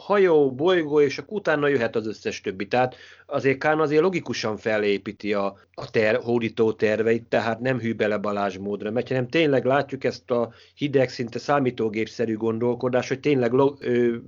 hajó, 0.00 0.52
bolygó, 0.52 1.00
és 1.00 1.18
akkor 1.18 1.38
utána 1.38 1.68
jöhet 1.68 1.96
az 1.96 2.06
összes 2.06 2.40
többi. 2.40 2.66
Tehát 2.66 2.96
azért 3.26 3.58
Kán 3.58 3.80
azért 3.80 4.02
logikusan 4.02 4.56
felépíti 4.56 5.34
a, 5.34 5.56
a 5.74 5.90
ter, 5.90 6.20
hódító 6.22 6.72
terveit, 6.72 7.24
tehát 7.28 7.60
nem 7.60 7.78
hű 7.78 7.94
bele 7.94 8.18
Balázs 8.18 8.58
módra, 8.58 8.90
mert 8.90 9.08
nem 9.08 9.28
tényleg 9.28 9.64
látjuk 9.64 10.04
ezt 10.04 10.30
a 10.30 10.52
hideg, 10.74 11.08
szinte 11.08 11.38
számítógépszerű 11.38 12.36
gondolkodás, 12.36 13.08
hogy 13.08 13.20
tényleg 13.20 13.52
log, 13.52 13.76
ő, 13.80 14.22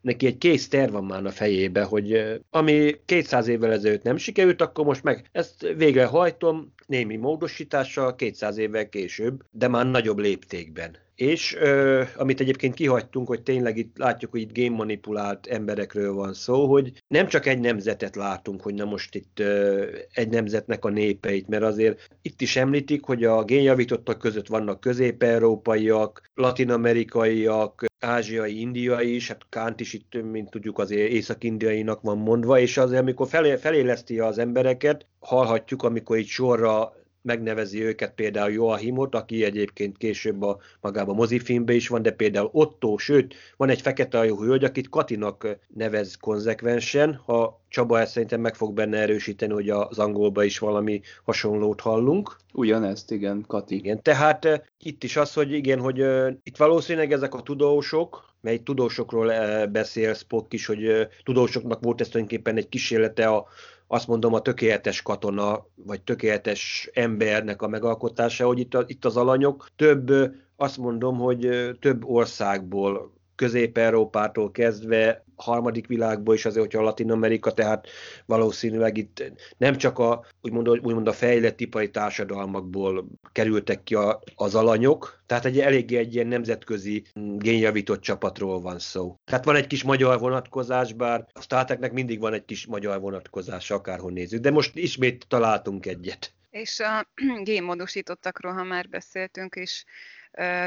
neki 0.00 0.26
egy 0.26 0.38
kész 0.38 0.68
terv 0.68 0.92
van 0.92 1.04
már 1.04 1.26
a 1.26 1.30
fejébe, 1.30 1.82
hogy 1.82 2.40
ami 2.50 2.94
200 3.04 3.48
évvel 3.48 3.72
ezelőtt 3.72 4.02
nem 4.02 4.16
sikerült, 4.16 4.62
akkor 4.62 4.84
most 4.84 5.02
meg 5.02 5.28
ezt 5.32 5.72
végre 5.76 6.04
hajtom, 6.04 6.74
némi 6.86 7.16
módosítással 7.16 8.14
200 8.14 8.56
évvel 8.56 8.88
később, 8.88 9.42
de 9.50 9.68
már 9.68 9.86
nagyobb 9.86 10.18
léptékben. 10.18 11.04
És 11.16 11.56
ö, 11.60 12.02
amit 12.16 12.40
egyébként 12.40 12.74
kihagytunk, 12.74 13.28
hogy 13.28 13.42
tényleg 13.42 13.76
itt 13.76 13.98
látjuk, 13.98 14.30
hogy 14.30 14.40
itt 14.40 14.58
game 14.58 14.76
manipulált 14.76 15.46
emberekről 15.46 16.12
van 16.14 16.34
szó, 16.34 16.66
hogy 16.66 17.02
nem 17.08 17.26
csak 17.26 17.46
egy 17.46 17.60
nemzetet 17.60 18.16
látunk, 18.16 18.62
hogy 18.62 18.74
na 18.74 18.84
most 18.84 19.14
itt 19.14 19.40
ö, 19.40 19.86
egy 20.12 20.28
nemzetnek 20.28 20.84
a 20.84 20.88
népeit, 20.88 21.48
mert 21.48 21.62
azért 21.62 22.08
itt 22.22 22.40
is 22.40 22.56
említik, 22.56 23.04
hogy 23.04 23.24
a 23.24 23.44
génjavítottak 23.44 24.18
között 24.18 24.46
vannak 24.46 24.80
közép-európaiak, 24.80 26.22
latin-amerikaiak, 26.34 27.84
ázsiai, 28.00 28.60
indiai 28.60 29.14
is, 29.14 29.28
hát 29.28 29.46
Kánt 29.48 29.80
is 29.80 29.92
itt, 29.92 30.22
mint 30.30 30.50
tudjuk, 30.50 30.78
azért 30.78 31.10
észak-indiainak 31.10 32.00
van 32.00 32.18
mondva, 32.18 32.58
és 32.58 32.76
azért, 32.76 33.00
amikor 33.00 33.28
felé, 33.28 33.56
feléleszti 33.56 34.18
az 34.18 34.38
embereket, 34.38 35.06
hallhatjuk, 35.18 35.82
amikor 35.82 36.18
itt 36.18 36.26
sorra 36.26 36.92
megnevezi 37.26 37.82
őket 37.82 38.14
például 38.14 38.52
Joachimot, 38.52 39.14
aki 39.14 39.44
egyébként 39.44 39.96
később 39.96 40.42
a 40.42 40.58
magába 40.80 41.12
mozifilmbe 41.12 41.72
is 41.72 41.88
van, 41.88 42.02
de 42.02 42.10
például 42.10 42.48
Otto, 42.52 42.96
sőt, 42.96 43.34
van 43.56 43.68
egy 43.68 43.80
fekete 43.80 44.18
ajú 44.18 44.42
hölgy, 44.42 44.64
akit 44.64 44.88
Katinak 44.88 45.58
nevez 45.74 46.16
konzekvensen, 46.16 47.14
ha 47.24 47.60
Csaba 47.68 48.00
ezt 48.00 48.12
szerintem 48.12 48.40
meg 48.40 48.54
fog 48.54 48.74
benne 48.74 48.98
erősíteni, 48.98 49.52
hogy 49.52 49.68
az 49.70 49.98
angolba 49.98 50.44
is 50.44 50.58
valami 50.58 51.00
hasonlót 51.24 51.80
hallunk. 51.80 52.36
Ugyanezt, 52.52 53.10
igen, 53.10 53.44
Kati. 53.46 53.74
Igen, 53.74 54.02
tehát 54.02 54.44
uh, 54.44 54.54
itt 54.78 55.04
is 55.04 55.16
az, 55.16 55.32
hogy 55.32 55.52
igen, 55.52 55.80
hogy 55.80 56.00
uh, 56.00 56.28
itt 56.42 56.56
valószínűleg 56.56 57.12
ezek 57.12 57.34
a 57.34 57.42
tudósok, 57.42 58.34
mely 58.40 58.58
tudósokról 58.58 59.26
uh, 59.26 59.66
beszél 59.66 60.14
Spock 60.14 60.52
is, 60.52 60.66
hogy 60.66 61.08
tudósoknak 61.24 61.82
volt 61.82 62.00
ez 62.00 62.08
tulajdonképpen 62.08 62.56
egy 62.56 62.68
kísérlete 62.68 63.28
a 63.28 63.46
azt 63.86 64.06
mondom 64.06 64.34
a 64.34 64.40
tökéletes 64.40 65.02
katona, 65.02 65.66
vagy 65.74 66.02
tökéletes 66.02 66.90
embernek 66.92 67.62
a 67.62 67.68
megalkotása, 67.68 68.46
hogy 68.46 68.58
itt, 68.58 68.74
a, 68.74 68.84
itt 68.86 69.04
az 69.04 69.16
alanyok 69.16 69.68
több, 69.76 70.12
azt 70.56 70.76
mondom, 70.76 71.18
hogy 71.18 71.70
több 71.80 72.04
országból 72.04 73.15
Közép-Európától 73.36 74.50
kezdve 74.50 75.24
harmadik 75.36 75.86
világból 75.86 76.34
is 76.34 76.44
azért, 76.44 76.64
hogyha 76.64 76.82
Latin 76.82 77.10
Amerika, 77.10 77.52
tehát 77.52 77.86
valószínűleg 78.26 78.96
itt 78.96 79.32
nem 79.56 79.76
csak 79.76 79.98
a, 79.98 80.24
úgymond, 80.42 80.68
úgymond 80.68 81.08
a 81.08 81.12
fejlett 81.12 81.60
ipari 81.60 81.90
társadalmakból 81.90 83.06
kerültek 83.32 83.82
ki 83.82 83.94
a, 83.94 84.20
az 84.34 84.54
alanyok, 84.54 85.22
tehát 85.26 85.44
egy 85.44 85.60
eléggé 85.60 85.96
egy 85.96 86.14
ilyen 86.14 86.26
nemzetközi 86.26 87.04
génjavított 87.36 88.00
csapatról 88.00 88.60
van 88.60 88.78
szó. 88.78 89.16
Tehát 89.24 89.44
van 89.44 89.56
egy 89.56 89.66
kis 89.66 89.82
magyar 89.82 90.18
vonatkozás, 90.18 90.92
bár 90.92 91.26
a 91.32 91.40
Star 91.40 91.78
mindig 91.92 92.20
van 92.20 92.32
egy 92.32 92.44
kis 92.44 92.66
magyar 92.66 93.00
vonatkozás, 93.00 93.70
akárhol 93.70 94.10
nézzük, 94.10 94.40
de 94.40 94.50
most 94.50 94.76
ismét 94.76 95.26
találtunk 95.28 95.86
egyet. 95.86 96.32
És 96.50 96.80
a 96.80 97.08
génmódosítottakról, 97.42 98.52
ha 98.52 98.62
már 98.62 98.88
beszéltünk, 98.88 99.54
és 99.54 99.84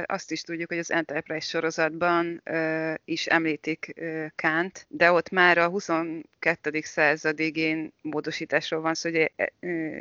azt 0.06 0.32
is 0.32 0.42
tudjuk, 0.42 0.70
hogy 0.70 0.78
az 0.78 0.92
Enterprise 0.92 1.48
sorozatban 1.48 2.44
is 3.06 3.26
említik 3.26 3.94
Kánt, 4.36 4.86
de 4.90 5.12
ott 5.12 5.30
már 5.30 5.58
a 5.58 5.68
22. 5.68 6.82
századi 6.84 7.50
gén 7.50 7.94
módosításról 8.02 8.82
van 8.82 8.94
szó, 8.94 9.10
hogy 9.10 9.32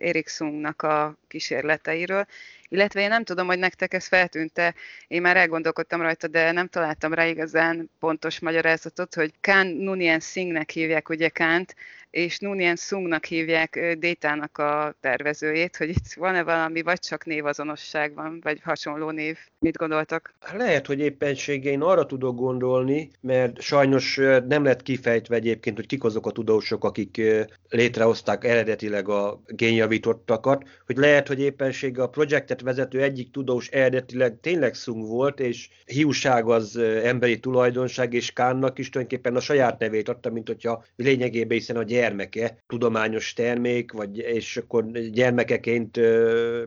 Eriksonnak 0.00 0.82
a 0.82 1.16
kísérleteiről, 1.28 2.26
illetve 2.68 3.00
én 3.00 3.08
nem 3.08 3.24
tudom, 3.24 3.46
hogy 3.46 3.58
nektek 3.58 3.94
ez 3.94 4.06
feltűnte, 4.06 4.74
én 5.08 5.20
már 5.20 5.36
elgondolkodtam 5.36 6.00
rajta, 6.00 6.26
de 6.26 6.52
nem 6.52 6.68
találtam 6.68 7.14
rá 7.14 7.26
igazán 7.26 7.90
pontos 7.98 8.40
magyarázatot, 8.40 9.14
hogy 9.14 9.32
Kán 9.40 9.66
Nunien 9.66 10.20
Singhnek 10.20 10.70
hívják 10.70 11.08
ugye 11.08 11.28
Kánt, 11.28 11.74
és 12.11 12.38
Nunien 12.38 12.76
Sungnak 12.76 13.24
hívják 13.24 13.96
Détának 13.98 14.59
a 14.59 14.96
tervezőjét, 15.00 15.76
hogy 15.76 15.88
itt 15.88 16.12
van-e 16.16 16.42
valami, 16.42 16.82
vagy 16.82 16.98
csak 16.98 17.24
névazonosság 17.24 18.14
van, 18.14 18.40
vagy 18.42 18.61
hasonló 18.62 19.11
név. 19.11 19.38
Mit 19.59 19.76
gondoltak? 19.76 20.34
Lehet, 20.52 20.86
hogy 20.86 21.00
éppenséggel 21.00 21.72
én 21.72 21.80
arra 21.80 22.06
tudok 22.06 22.36
gondolni, 22.36 23.11
mert 23.20 23.61
sajnos 23.61 24.16
nem 24.48 24.64
lett 24.64 24.82
kifejtve 24.82 25.34
egyébként, 25.34 25.76
hogy 25.76 25.86
kik 25.86 26.04
azok 26.04 26.26
a 26.26 26.30
tudósok, 26.30 26.84
akik 26.84 27.22
létrehozták 27.68 28.44
eredetileg 28.44 29.09
a 29.09 29.42
génjavítottakat, 29.46 30.64
hogy 30.86 30.96
lehet, 30.96 31.28
hogy 31.28 31.40
éppenséggel 31.40 32.04
a 32.04 32.09
Project 32.09 32.61
vezető 32.61 33.02
egyik 33.02 33.30
tudós 33.30 33.68
eredetileg 33.68 34.40
tényleg 34.40 34.74
Szung 34.74 35.06
volt, 35.06 35.40
és 35.40 35.68
hiúság 35.84 36.48
az 36.48 36.76
emberi 37.02 37.40
tulajdonság, 37.40 38.14
és 38.14 38.32
Kánnak 38.32 38.78
is 38.78 38.88
tulajdonképpen 38.88 39.36
a 39.36 39.40
saját 39.40 39.78
nevét 39.78 40.09
adta, 40.09 40.30
mint 40.30 40.46
hogyha 40.46 40.84
lényegében 40.96 41.59
hiszen 41.59 41.76
a 41.76 41.82
gyermeke 41.99 42.59
tudományos 42.66 43.32
termék, 43.32 43.92
vagy 43.92 44.18
és 44.18 44.57
akkor 44.57 44.90
gyermekeként, 44.90 46.01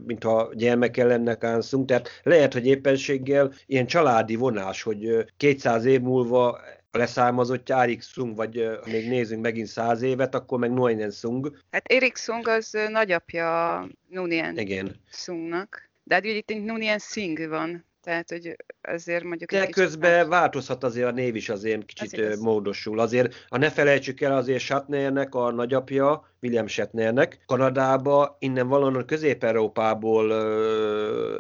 mintha 0.06 0.52
gyermeke 0.54 1.04
lenne 1.04 1.36
Kán 1.36 1.62
Szung, 1.62 1.86
tehát 1.86 2.10
lehet, 2.24 2.54
hogy 2.54 2.66
éppenséggel 2.66 3.54
ilyen 3.66 3.86
családi 3.86 4.36
vonás, 4.36 4.82
hogy 4.82 5.26
200 5.38 5.86
év 5.86 6.02
múlva 6.02 6.62
a 6.94 6.98
leszármazottja 6.98 7.82
Erik 7.82 8.02
Sung, 8.02 8.36
vagy 8.36 8.58
uh, 8.58 8.86
még 8.86 9.08
nézzünk 9.08 9.42
megint 9.42 9.68
száz 9.68 10.02
évet, 10.02 10.36
akkor 10.36 10.60
meg 10.60 10.72
Noinen 10.74 11.12
Sung. 11.12 11.58
Hát 11.72 11.86
Erik 11.88 12.18
Sung 12.18 12.48
az 12.48 12.78
nagyapja 12.90 13.88
Nunien 14.08 14.58
Igen. 14.58 14.96
Sungnak. 15.12 15.90
De 16.04 16.14
hát 16.14 16.24
ugye 16.24 16.34
itt 16.34 16.64
Nunien 16.66 17.00
Singh 17.00 17.48
van, 17.48 17.86
tehát, 18.02 18.30
hogy 18.30 18.56
azért 18.82 19.24
mondjuk... 19.24 19.52
De 19.52 19.68
közben 19.68 20.28
más... 20.28 20.40
változhat 20.40 20.84
azért 20.84 21.08
a 21.08 21.12
név 21.12 21.36
is 21.36 21.50
azért 21.50 21.86
kicsit 21.86 22.20
az 22.20 22.40
módosul. 22.40 23.00
Azért, 23.00 23.46
ha 23.50 23.58
ne 23.58 23.70
felejtsük 23.70 24.22
el, 24.22 24.36
azért 24.36 24.60
Shatnernek 24.60 25.36
a 25.36 25.52
nagyapja, 25.52 26.30
William 26.42 26.68
Shatnernek, 26.68 27.40
Kanadába, 27.46 28.36
innen 28.40 28.68
valahol 28.68 29.06
Közép-Európából 29.06 30.28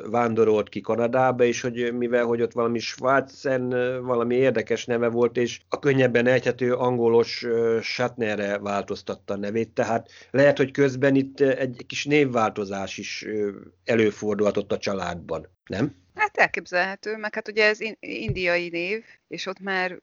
vándorolt 0.10 0.70
ki 0.70 0.82
Kanadába, 0.82 1.44
és 1.44 1.62
hogy 1.62 1.94
mivel, 1.98 2.26
hogy 2.26 2.42
ott 2.42 2.52
valami 2.52 2.80
Svájcen 2.80 3.70
valami 4.04 4.36
érdekes 4.36 4.86
neve 4.86 5.08
volt, 5.08 5.38
és 5.38 5.60
a 5.70 5.80
könnyebben 5.80 6.28
ejthető 6.28 6.74
angolos 6.74 7.44
uh, 7.44 7.80
Shatnerre 7.80 8.58
változtatta 8.58 9.34
a 9.34 9.38
nevét, 9.38 9.70
tehát 9.70 10.10
lehet, 10.32 10.58
hogy 10.58 10.72
közben 10.72 11.16
itt 11.16 11.40
egy 11.40 11.84
kis 11.88 12.06
névváltozás 12.06 12.98
is 12.98 13.26
előfordulhatott 13.84 14.72
a 14.72 14.78
családban, 14.78 15.48
nem? 15.66 16.01
Hát 16.32 16.44
elképzelhető, 16.44 17.18
meg 17.18 17.34
hát 17.34 17.48
ugye 17.48 17.66
ez 17.66 17.80
indiai 18.00 18.70
név, 18.70 19.04
és 19.28 19.46
ott 19.46 19.60
már 19.60 20.00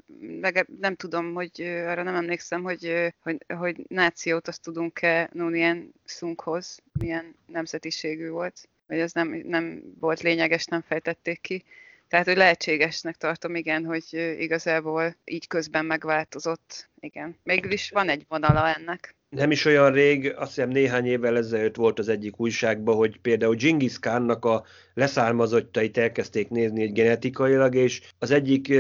nem 0.81 0.95
tudom, 0.95 1.35
hogy 1.35 1.63
arra 1.63 2.03
nem 2.03 2.15
emlékszem, 2.15 2.63
hogy, 2.63 3.13
hogy, 3.21 3.45
hogy 3.55 3.85
nációt 3.89 4.49
azt 4.49 4.63
tudunk-e 4.63 5.29
Nunien 5.33 5.93
Sunghoz, 6.05 6.79
milyen 7.01 7.35
nemzetiségű 7.47 8.29
volt, 8.29 8.69
vagy 8.87 8.99
ez 8.99 9.13
nem, 9.13 9.29
nem 9.29 9.83
volt 10.01 10.21
lényeges, 10.21 10.65
nem 10.65 10.81
fejtették 10.81 11.41
ki. 11.41 11.65
Tehát, 12.09 12.27
hogy 12.27 12.37
lehetségesnek 12.37 13.17
tartom, 13.17 13.55
igen, 13.55 13.85
hogy 13.85 14.35
igazából 14.39 15.17
így 15.25 15.47
közben 15.47 15.85
megváltozott. 15.85 16.91
Igen. 17.01 17.37
Mégis 17.43 17.73
is 17.73 17.91
van 17.91 18.09
egy 18.09 18.25
vonala 18.29 18.75
ennek 18.75 19.17
nem 19.29 19.51
is 19.51 19.65
olyan 19.65 19.93
rég, 19.93 20.35
azt 20.37 20.55
hiszem 20.55 20.69
néhány 20.69 21.07
évvel 21.07 21.37
ezelőtt 21.37 21.77
volt 21.77 21.99
az 21.99 22.09
egyik 22.09 22.41
újságban, 22.41 22.97
hogy 22.97 23.21
például 23.21 23.55
Genghis 23.55 23.99
Khannak 23.99 24.45
a 24.45 24.65
leszármazottait 24.95 25.99
elkezdték 25.99 26.49
nézni 26.49 26.83
egy 26.83 26.93
genetikailag, 26.93 27.75
és 27.75 28.01
az 28.19 28.31
egyik 28.31 28.75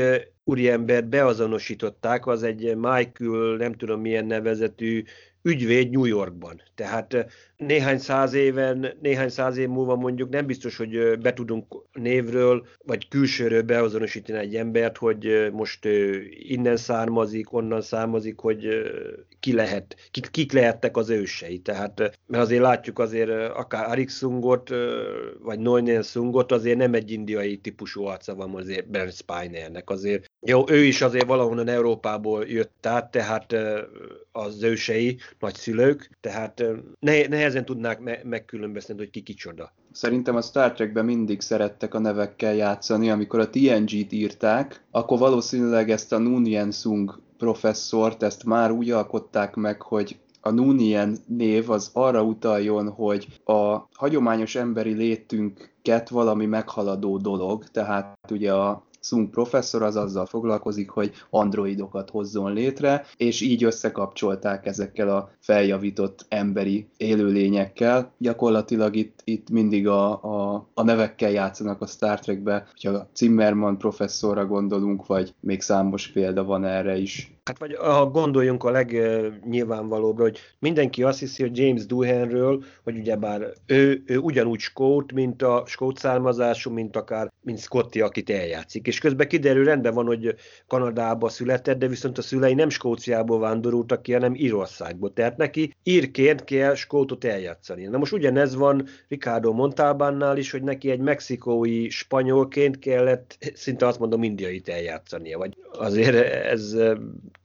úriembert 0.44 1.08
beazonosították, 1.08 2.26
az 2.26 2.42
egy 2.42 2.76
Michael, 2.76 3.56
nem 3.56 3.72
tudom 3.72 4.00
milyen 4.00 4.26
nevezetű 4.26 5.04
ügyvéd 5.48 5.90
New 5.90 6.04
Yorkban. 6.04 6.62
Tehát 6.74 7.26
néhány 7.56 7.98
száz 7.98 8.32
éven, 8.32 8.96
néhány 9.00 9.28
száz 9.28 9.56
év 9.56 9.68
múlva 9.68 9.96
mondjuk 9.96 10.28
nem 10.28 10.46
biztos, 10.46 10.76
hogy 10.76 11.18
be 11.18 11.32
tudunk 11.32 11.74
névről, 11.92 12.66
vagy 12.84 13.08
külsőről 13.08 13.62
beazonosítani 13.62 14.38
egy 14.38 14.54
embert, 14.54 14.96
hogy 14.96 15.48
most 15.52 15.88
innen 16.30 16.76
származik, 16.76 17.52
onnan 17.52 17.80
származik, 17.80 18.38
hogy 18.38 18.66
ki 19.40 19.52
lehet, 19.52 19.96
kik, 20.10 20.30
kik 20.30 20.52
lehettek 20.52 20.96
az 20.96 21.10
ősei. 21.10 21.58
Tehát, 21.58 22.18
mert 22.26 22.42
azért 22.42 22.62
látjuk 22.62 22.98
azért 22.98 23.30
akár 23.30 23.90
Arik 23.90 24.08
Sungot, 24.08 24.70
vagy 25.42 25.58
Noinen 25.58 26.02
Sungot, 26.02 26.52
azért 26.52 26.78
nem 26.78 26.94
egy 26.94 27.10
indiai 27.10 27.56
típusú 27.56 28.04
arca 28.04 28.34
van 28.34 28.54
azért 28.54 28.90
Ben 28.90 29.10
Spinernek. 29.10 29.90
Azért 29.90 30.30
jó, 30.40 30.70
ő 30.70 30.84
is 30.84 31.02
azért 31.02 31.26
valahonnan 31.26 31.68
Európából 31.68 32.44
jött 32.44 32.86
át, 32.86 33.10
tehát 33.10 33.54
az 34.32 34.62
ősei, 34.62 35.18
nagyszülők, 35.38 36.16
tehát 36.20 36.64
nehezen 37.00 37.64
tudnák 37.64 38.00
me- 38.00 38.24
megkülönböztetni, 38.24 39.02
hogy 39.02 39.10
ki 39.10 39.22
kicsoda. 39.22 39.72
Szerintem 39.92 40.36
a 40.36 40.40
Star 40.40 40.72
Trekben 40.72 41.04
mindig 41.04 41.40
szerettek 41.40 41.94
a 41.94 41.98
nevekkel 41.98 42.54
játszani. 42.54 43.10
Amikor 43.10 43.40
a 43.40 43.50
TNG-t 43.50 44.12
írták, 44.12 44.84
akkor 44.90 45.18
valószínűleg 45.18 45.90
ezt 45.90 46.12
a 46.12 46.18
Nunien 46.18 46.70
Sung 46.70 47.20
professzort, 47.38 48.22
ezt 48.22 48.44
már 48.44 48.70
úgy 48.70 48.90
alkották 48.90 49.54
meg, 49.54 49.82
hogy 49.82 50.18
a 50.40 50.50
Nunien 50.50 51.16
név 51.26 51.70
az 51.70 51.90
arra 51.92 52.22
utaljon, 52.22 52.88
hogy 52.88 53.26
a 53.44 53.88
hagyományos 53.92 54.54
emberi 54.54 54.92
létünket 54.92 56.08
valami 56.08 56.46
meghaladó 56.46 57.16
dolog, 57.16 57.64
tehát 57.64 58.18
ugye 58.30 58.52
a 58.52 58.86
Sung 59.08 59.30
professzor 59.30 59.82
az 59.82 59.96
azzal 59.96 60.26
foglalkozik, 60.26 60.90
hogy 60.90 61.12
androidokat 61.30 62.10
hozzon 62.10 62.52
létre, 62.52 63.04
és 63.16 63.40
így 63.40 63.64
összekapcsolták 63.64 64.66
ezekkel 64.66 65.08
a 65.08 65.30
feljavított 65.40 66.26
emberi 66.28 66.88
élőlényekkel. 66.96 68.12
Gyakorlatilag 68.18 68.96
itt, 68.96 69.20
itt 69.24 69.50
mindig 69.50 69.88
a, 69.88 70.22
a, 70.22 70.68
a 70.74 70.82
nevekkel 70.82 71.30
játszanak 71.30 71.80
a 71.80 71.86
Star 71.86 72.20
Trekbe, 72.20 72.66
hogyha 72.70 73.08
Zimmerman 73.14 73.78
professzorra 73.78 74.46
gondolunk, 74.46 75.06
vagy 75.06 75.34
még 75.40 75.60
számos 75.60 76.08
példa 76.08 76.44
van 76.44 76.64
erre 76.64 76.96
is. 76.96 77.37
Hát 77.48 77.58
vagy 77.58 77.74
ha 77.74 78.06
gondoljunk 78.06 78.64
a 78.64 78.70
legnyilvánvalóbbra, 78.70 80.22
hogy 80.22 80.38
mindenki 80.58 81.02
azt 81.02 81.18
hiszi, 81.18 81.42
hogy 81.42 81.58
James 81.58 81.86
Duhanről, 81.86 82.64
hogy 82.84 82.98
ugyebár 82.98 83.52
ő, 83.66 84.02
ő 84.06 84.18
ugyanúgy 84.18 84.60
skót, 84.60 85.12
mint 85.12 85.42
a 85.42 85.62
skót 85.66 85.98
származású, 85.98 86.70
mint 86.70 86.96
akár, 86.96 87.32
mint 87.42 87.58
Scotty, 87.58 88.00
akit 88.00 88.30
eljátszik. 88.30 88.86
És 88.86 88.98
közben 88.98 89.28
kiderül, 89.28 89.64
rendben 89.64 89.94
van, 89.94 90.06
hogy 90.06 90.34
Kanadába 90.66 91.28
született, 91.28 91.78
de 91.78 91.86
viszont 91.86 92.18
a 92.18 92.22
szülei 92.22 92.54
nem 92.54 92.68
Skóciából 92.68 93.38
vándorultak 93.38 94.02
ki, 94.02 94.12
hanem 94.12 94.34
Írországból. 94.34 95.12
Tehát 95.12 95.36
neki 95.36 95.74
írként 95.82 96.44
kell 96.44 96.74
skótot 96.74 97.24
eljátszani. 97.24 97.84
Na 97.84 97.98
most 97.98 98.12
ugyanez 98.12 98.54
van 98.54 98.86
Ricardo 99.08 99.52
Montalbánnál 99.52 100.36
is, 100.36 100.50
hogy 100.50 100.62
neki 100.62 100.90
egy 100.90 101.00
mexikói 101.00 101.88
spanyolként 101.88 102.78
kellett, 102.78 103.38
szinte 103.54 103.86
azt 103.86 103.98
mondom, 103.98 104.22
indiait 104.22 104.68
eljátszania. 104.68 105.38
Vagy 105.38 105.56
azért 105.72 106.16
ez 106.44 106.76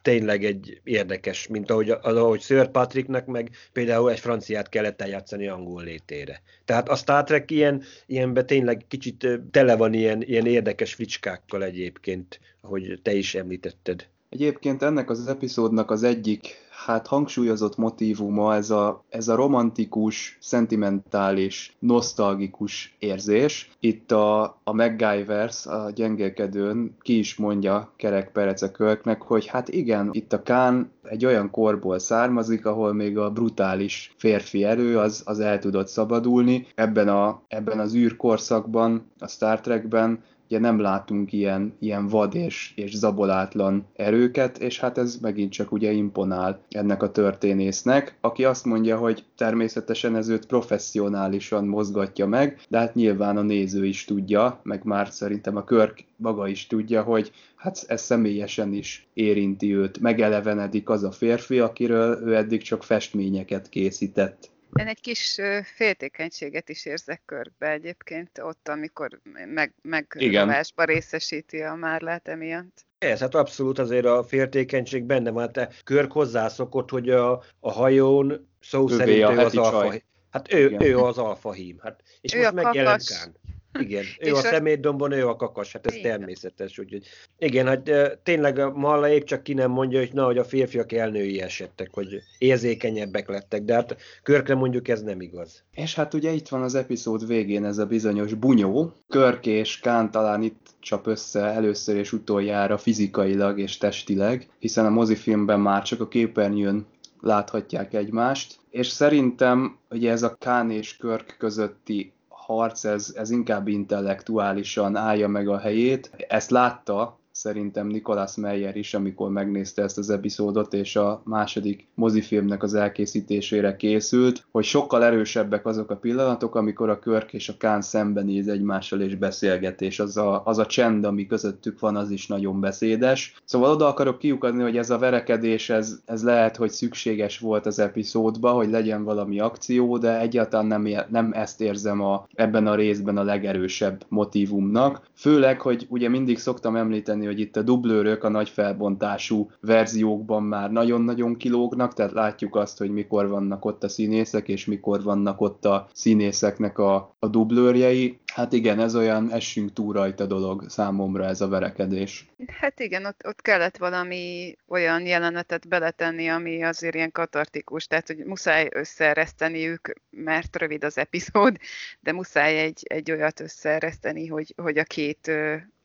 tényleg 0.04 0.43
egy 0.43 0.82
érdekes, 0.84 1.47
mint 1.47 1.72
ahogy, 1.72 1.89
ahogy 1.89 2.41
Sir 2.41 2.72
Patricknek 2.72 3.26
meg 3.26 3.49
például 3.74 4.12
egy 4.12 4.20
franciát 4.20 4.70
kellett 4.70 5.01
eljátszani 5.01 5.47
angol 5.47 5.84
létére. 5.84 6.41
Tehát 6.66 6.89
a 6.89 6.95
Star 6.95 7.24
Trek 7.24 7.51
ilyen, 7.51 7.84
ilyenben 8.06 8.45
tényleg 8.45 8.86
kicsit 8.88 9.28
tele 9.51 9.76
van 9.76 9.93
ilyen, 9.93 10.22
ilyen 10.22 10.45
érdekes 10.45 10.93
fricskákkal 10.93 11.64
egyébként, 11.64 12.39
ahogy 12.62 12.99
te 13.01 13.14
is 13.14 13.36
említetted. 13.36 14.08
Egyébként 14.30 14.84
ennek 14.84 15.10
az 15.10 15.28
epizódnak 15.28 15.91
az 15.91 16.04
egyik 16.04 16.62
hát 16.86 17.07
hangsúlyozott 17.07 17.77
motívuma 17.77 18.55
ez 18.55 18.69
a, 18.69 19.03
ez 19.09 19.27
a 19.27 19.36
romantikus, 19.36 20.38
szentimentális, 20.41 21.75
nosztalgikus 21.79 22.95
érzés. 22.99 23.71
Itt 23.79 24.11
a, 24.11 24.43
a 24.63 24.73
MacGyvers, 24.73 25.65
a 25.65 25.89
gyengelkedőn 25.95 26.97
ki 27.01 27.17
is 27.17 27.36
mondja 27.36 27.91
Kerek 27.95 28.31
Perece 28.31 28.71
Kölknek, 28.71 29.21
hogy 29.21 29.45
hát 29.45 29.69
igen, 29.69 30.09
itt 30.11 30.34
a 30.34 30.43
Kán 30.43 30.91
egy 31.03 31.25
olyan 31.25 31.49
korból 31.51 31.99
származik, 31.99 32.65
ahol 32.65 32.93
még 32.93 33.17
a 33.17 33.29
brutális 33.29 34.13
férfi 34.17 34.63
erő 34.63 34.97
az, 34.97 35.21
az 35.25 35.39
el 35.39 35.59
tudott 35.59 35.88
szabadulni. 35.88 36.67
Ebben, 36.75 37.07
a, 37.07 37.41
ebben 37.47 37.79
az 37.79 37.95
űrkorszakban, 37.95 39.11
a 39.19 39.27
Star 39.27 39.61
Trekben 39.61 40.23
ugye 40.48 40.60
nem 40.60 40.80
látunk 40.80 41.34
ilyen, 41.34 41.74
ilyen 41.80 42.08
vad 42.08 42.36
és, 42.36 42.74
és 42.76 42.96
zabolátlan 42.96 43.86
erőket, 43.96 44.58
és 44.58 44.80
hát 44.80 44.98
ez 44.98 45.18
megint 45.22 45.52
csak 45.52 45.72
ugye 45.72 45.91
imponál 45.91 46.60
ennek 46.70 47.04
a 47.04 47.12
történésznek, 47.12 48.18
aki 48.22 48.46
azt 48.46 48.66
mondja, 48.66 48.98
hogy 48.98 49.24
természetesen 49.38 50.16
ez 50.16 50.30
őt 50.30 50.46
professzionálisan 50.46 51.66
mozgatja 51.66 52.26
meg, 52.26 52.60
de 52.70 52.78
hát 52.78 52.96
nyilván 52.96 53.38
a 53.38 53.41
néző 53.41 53.86
is 53.86 54.06
tudja, 54.06 54.60
meg 54.64 54.84
már 54.84 55.08
szerintem 55.10 55.56
a 55.56 55.64
Körk 55.64 56.06
maga 56.16 56.48
is 56.48 56.68
tudja, 56.68 57.04
hogy 57.04 57.32
hát 57.56 57.84
ez 57.88 58.02
személyesen 58.02 58.74
is 58.74 59.08
érinti 59.14 59.76
őt, 59.76 60.00
megelevenedik 60.00 60.89
az 60.89 61.04
a 61.04 61.12
férfi, 61.12 61.60
akiről 61.60 62.22
ő 62.26 62.36
eddig 62.36 62.62
csak 62.62 62.84
festményeket 62.84 63.70
készített. 63.70 64.52
Én 64.74 64.88
egy 64.88 65.01
kis 65.01 65.39
féltékenységet 65.76 66.69
is 66.69 66.86
érzek 66.86 67.21
körbe 67.26 67.69
egyébként 67.69 68.39
ott, 68.41 68.67
amikor 68.67 69.19
meg, 69.53 69.74
megrovásba 69.82 70.84
részesíti 70.84 71.61
a 71.61 71.76
márlát 71.76 72.28
emiatt. 72.28 72.86
Ez, 72.97 73.19
hát 73.19 73.36
abszolút 73.36 73.80
azért 73.80 74.05
a 74.05 74.24
féltékenység 74.24 75.03
benne 75.03 75.30
van. 75.30 75.51
Te 75.51 75.69
Körk 75.84 76.11
hozzászokott, 76.11 76.89
hogy 76.89 77.09
a, 77.09 77.43
a 77.59 77.71
hajón 77.71 78.49
szó 78.59 78.89
Övé 78.89 78.97
szerint 78.97 79.30
ő 79.30 79.38
az 79.38 79.57
alfa. 79.57 79.95
Hát 80.30 80.53
ő, 80.53 80.78
ő 80.80 80.97
az 80.97 81.17
alfa 81.17 81.51
hím. 81.51 81.80
Hát, 81.82 82.03
és 82.21 82.34
ő 82.34 82.41
most 82.41 82.53
megjelent 82.53 83.07
Kán. 83.07 83.36
Igen, 83.80 84.03
ő 84.28 84.34
a 84.34 84.39
szemétdombon, 84.39 85.11
ő 85.11 85.28
a 85.28 85.36
kakas, 85.36 85.71
hát 85.71 85.88
ez 85.88 85.95
igen. 85.95 86.11
természetes. 86.11 86.80
Úgyhogy 86.80 87.03
igen, 87.38 87.67
hát 87.67 87.91
tényleg 88.24 88.74
Malla 88.74 89.09
épp 89.09 89.24
csak 89.24 89.43
ki 89.43 89.53
nem 89.53 89.71
mondja, 89.71 89.99
hogy 89.99 90.13
na, 90.13 90.26
hogy 90.26 90.38
a 90.38 90.43
férfiak 90.43 90.91
elnői 90.91 91.41
esettek, 91.41 91.89
hogy 91.91 92.21
érzékenyebbek 92.38 93.28
lettek, 93.28 93.63
de 93.63 93.74
hát 93.74 93.95
Körkre 94.24 94.55
mondjuk 94.55 94.88
ez 94.88 95.01
nem 95.01 95.21
igaz. 95.21 95.63
És 95.71 95.95
hát 95.95 96.13
ugye 96.13 96.32
itt 96.32 96.47
van 96.47 96.61
az 96.61 96.76
epizód 96.76 97.28
végén 97.28 97.65
ez 97.65 97.78
a 97.78 97.86
bizonyos 97.86 98.34
bunyó. 98.34 98.93
Körk 99.09 99.45
és 99.45 99.80
Kán 99.80 100.11
talán 100.11 100.43
itt 100.43 100.67
csap 100.80 101.07
össze 101.07 101.39
először 101.39 101.95
és 101.95 102.13
utoljára 102.13 102.78
fizikailag 102.78 103.59
és 103.59 103.78
testileg, 103.78 104.47
hiszen 104.59 104.86
a 104.86 104.89
mozifilmben 104.89 105.59
már 105.59 105.84
csak 105.84 106.01
a 106.01 106.07
képernyőn 106.07 106.86
láthatják 107.24 107.93
egymást, 107.93 108.59
és 108.69 108.88
szerintem 108.88 109.78
ugye 109.89 110.11
ez 110.11 110.24
a 110.24 110.36
Kán 110.39 110.71
és 110.71 110.97
Körk 110.97 111.36
közötti 111.38 112.11
harc, 112.46 112.84
ez, 112.84 113.14
ez 113.16 113.32
inkább 113.32 113.68
intellektuálisan 113.68 114.96
állja 114.96 115.28
meg 115.28 115.48
a 115.48 115.60
helyét. 115.60 116.26
Ezt 116.28 116.50
látta 116.50 117.20
szerintem 117.34 117.88
Nicolas 117.88 118.36
Meyer 118.36 118.75
is, 118.75 118.93
amikor 118.93 119.29
megnézte 119.29 119.81
ezt 119.81 119.97
az 119.97 120.09
epizódot, 120.09 120.73
és 120.73 120.95
a 120.95 121.21
második 121.25 121.88
mozifilmnek 121.95 122.63
az 122.63 122.73
elkészítésére 122.73 123.75
készült, 123.75 124.45
hogy 124.51 124.63
sokkal 124.63 125.03
erősebbek 125.03 125.65
azok 125.65 125.91
a 125.91 125.95
pillanatok, 125.95 126.55
amikor 126.55 126.89
a 126.89 126.99
Körk 126.99 127.34
és 127.34 127.49
a 127.49 127.57
Kán 127.57 127.81
szembenéz 127.81 128.47
egymással 128.47 129.01
és 129.01 129.15
beszélget, 129.15 129.81
és 129.81 129.99
az 129.99 130.17
a, 130.17 130.41
az 130.45 130.57
a 130.57 130.65
csend, 130.65 131.05
ami 131.05 131.25
közöttük 131.25 131.79
van, 131.79 131.95
az 131.95 132.11
is 132.11 132.27
nagyon 132.27 132.59
beszédes. 132.59 133.41
Szóval 133.45 133.71
oda 133.71 133.88
akarok 133.88 134.19
kiukadni, 134.19 134.61
hogy 134.61 134.77
ez 134.77 134.89
a 134.89 134.97
verekedés, 134.97 135.69
ez, 135.69 135.99
ez 136.05 136.23
lehet, 136.23 136.55
hogy 136.55 136.69
szükséges 136.69 137.39
volt 137.39 137.65
az 137.65 137.79
epizódba, 137.79 138.51
hogy 138.51 138.69
legyen 138.69 139.03
valami 139.03 139.39
akció, 139.39 139.97
de 139.97 140.19
egyáltalán 140.19 140.65
nem, 140.65 140.88
nem 141.09 141.31
ezt 141.34 141.61
érzem 141.61 142.01
a, 142.01 142.27
ebben 142.34 142.67
a 142.67 142.75
részben 142.75 143.17
a 143.17 143.23
legerősebb 143.23 144.05
motivumnak. 144.07 145.07
Főleg, 145.15 145.61
hogy 145.61 145.86
ugye 145.89 146.09
mindig 146.09 146.39
szoktam 146.39 146.75
említeni, 146.75 147.22
hogy 147.26 147.39
itt 147.39 147.55
a 147.55 147.61
dublőrök 147.61 148.24
a 148.24 148.30
nagy 148.30 148.49
felbontású 148.49 149.51
verziókban 149.59 150.43
már 150.43 150.71
nagyon-nagyon 150.71 151.36
kilógnak, 151.36 151.93
tehát 151.93 152.11
látjuk 152.11 152.55
azt, 152.55 152.78
hogy 152.78 152.89
mikor 152.89 153.28
vannak 153.28 153.65
ott 153.65 153.84
a 153.84 153.89
színészek, 153.89 154.47
és 154.47 154.65
mikor 154.65 155.03
vannak 155.03 155.41
ott 155.41 155.65
a 155.65 155.88
színészeknek 155.93 156.78
a, 156.78 157.15
a 157.19 157.28
dublőrjei. 157.28 158.19
Hát 158.34 158.53
igen, 158.53 158.80
ez 158.80 158.95
olyan 158.95 159.32
essünk 159.32 159.74
túl 159.74 159.93
rajta 159.93 160.26
dolog 160.26 160.69
számomra 160.69 161.26
ez 161.26 161.41
a 161.41 161.47
verekedés. 161.47 162.32
Hát 162.47 162.80
igen, 162.80 163.05
ott, 163.05 163.21
ott 163.28 163.41
kellett 163.41 163.78
valami 163.78 164.55
olyan 164.67 165.05
jelenetet 165.05 165.67
beletenni, 165.67 166.28
ami 166.28 166.63
azért 166.63 166.95
ilyen 166.95 167.11
katartikus, 167.11 167.88
tehát 167.88 168.07
hogy 168.07 168.17
muszáj 168.17 168.67
összeereszteniük, 168.71 169.93
mert 170.09 170.55
rövid 170.55 170.84
az 170.84 170.97
epizód, 170.97 171.57
de 171.99 172.11
muszáj 172.11 172.59
egy, 172.59 172.84
egy 172.84 173.11
olyat 173.11 173.39
összeereszteni, 173.39 174.28
hogy, 174.28 174.53
hogy 174.57 174.78
a 174.78 174.84
két 174.84 175.32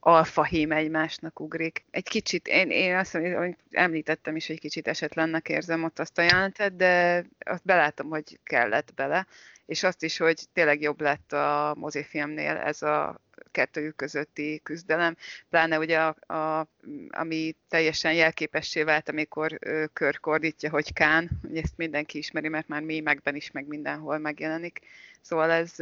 alfahím 0.01 0.73
egymásnak 0.73 1.41
ugrik. 1.41 1.85
Egy 1.91 2.09
kicsit, 2.09 2.47
én, 2.47 2.71
én 2.71 2.97
azt 2.97 3.13
mondom, 3.13 3.57
említettem 3.71 4.37
is, 4.37 4.47
hogy 4.47 4.61
kicsit 4.61 4.89
esetlennek 4.89 5.49
érzem 5.49 5.85
ott 5.85 5.99
azt 5.99 6.19
a 6.19 6.23
jelentet, 6.23 6.77
de 6.77 7.25
azt 7.39 7.65
belátom, 7.65 8.09
hogy 8.09 8.39
kellett 8.43 8.95
bele, 8.95 9.27
és 9.67 9.83
azt 9.83 10.03
is, 10.03 10.17
hogy 10.17 10.41
tényleg 10.53 10.81
jobb 10.81 11.01
lett 11.01 11.33
a 11.33 11.75
mozifilmnél 11.79 12.57
ez 12.57 12.83
a 12.83 13.21
kettőjük 13.51 13.97
közötti 13.97 14.61
küzdelem, 14.63 15.17
pláne 15.51 15.79
ugye 15.79 15.99
a, 15.99 16.35
a, 16.35 16.69
ami 17.09 17.57
teljesen 17.69 18.13
jelképessé 18.13 18.83
vált, 18.83 19.09
amikor 19.09 19.59
körkordítja, 19.93 20.71
hogy 20.71 20.93
Kán, 20.93 21.31
ezt 21.55 21.77
mindenki 21.77 22.19
ismeri, 22.19 22.49
mert 22.49 22.69
már 22.69 22.83
mémekben 22.83 23.35
is, 23.35 23.51
meg 23.51 23.67
mindenhol 23.67 24.19
megjelenik, 24.19 24.81
Szóval 25.23 25.51
ez 25.51 25.73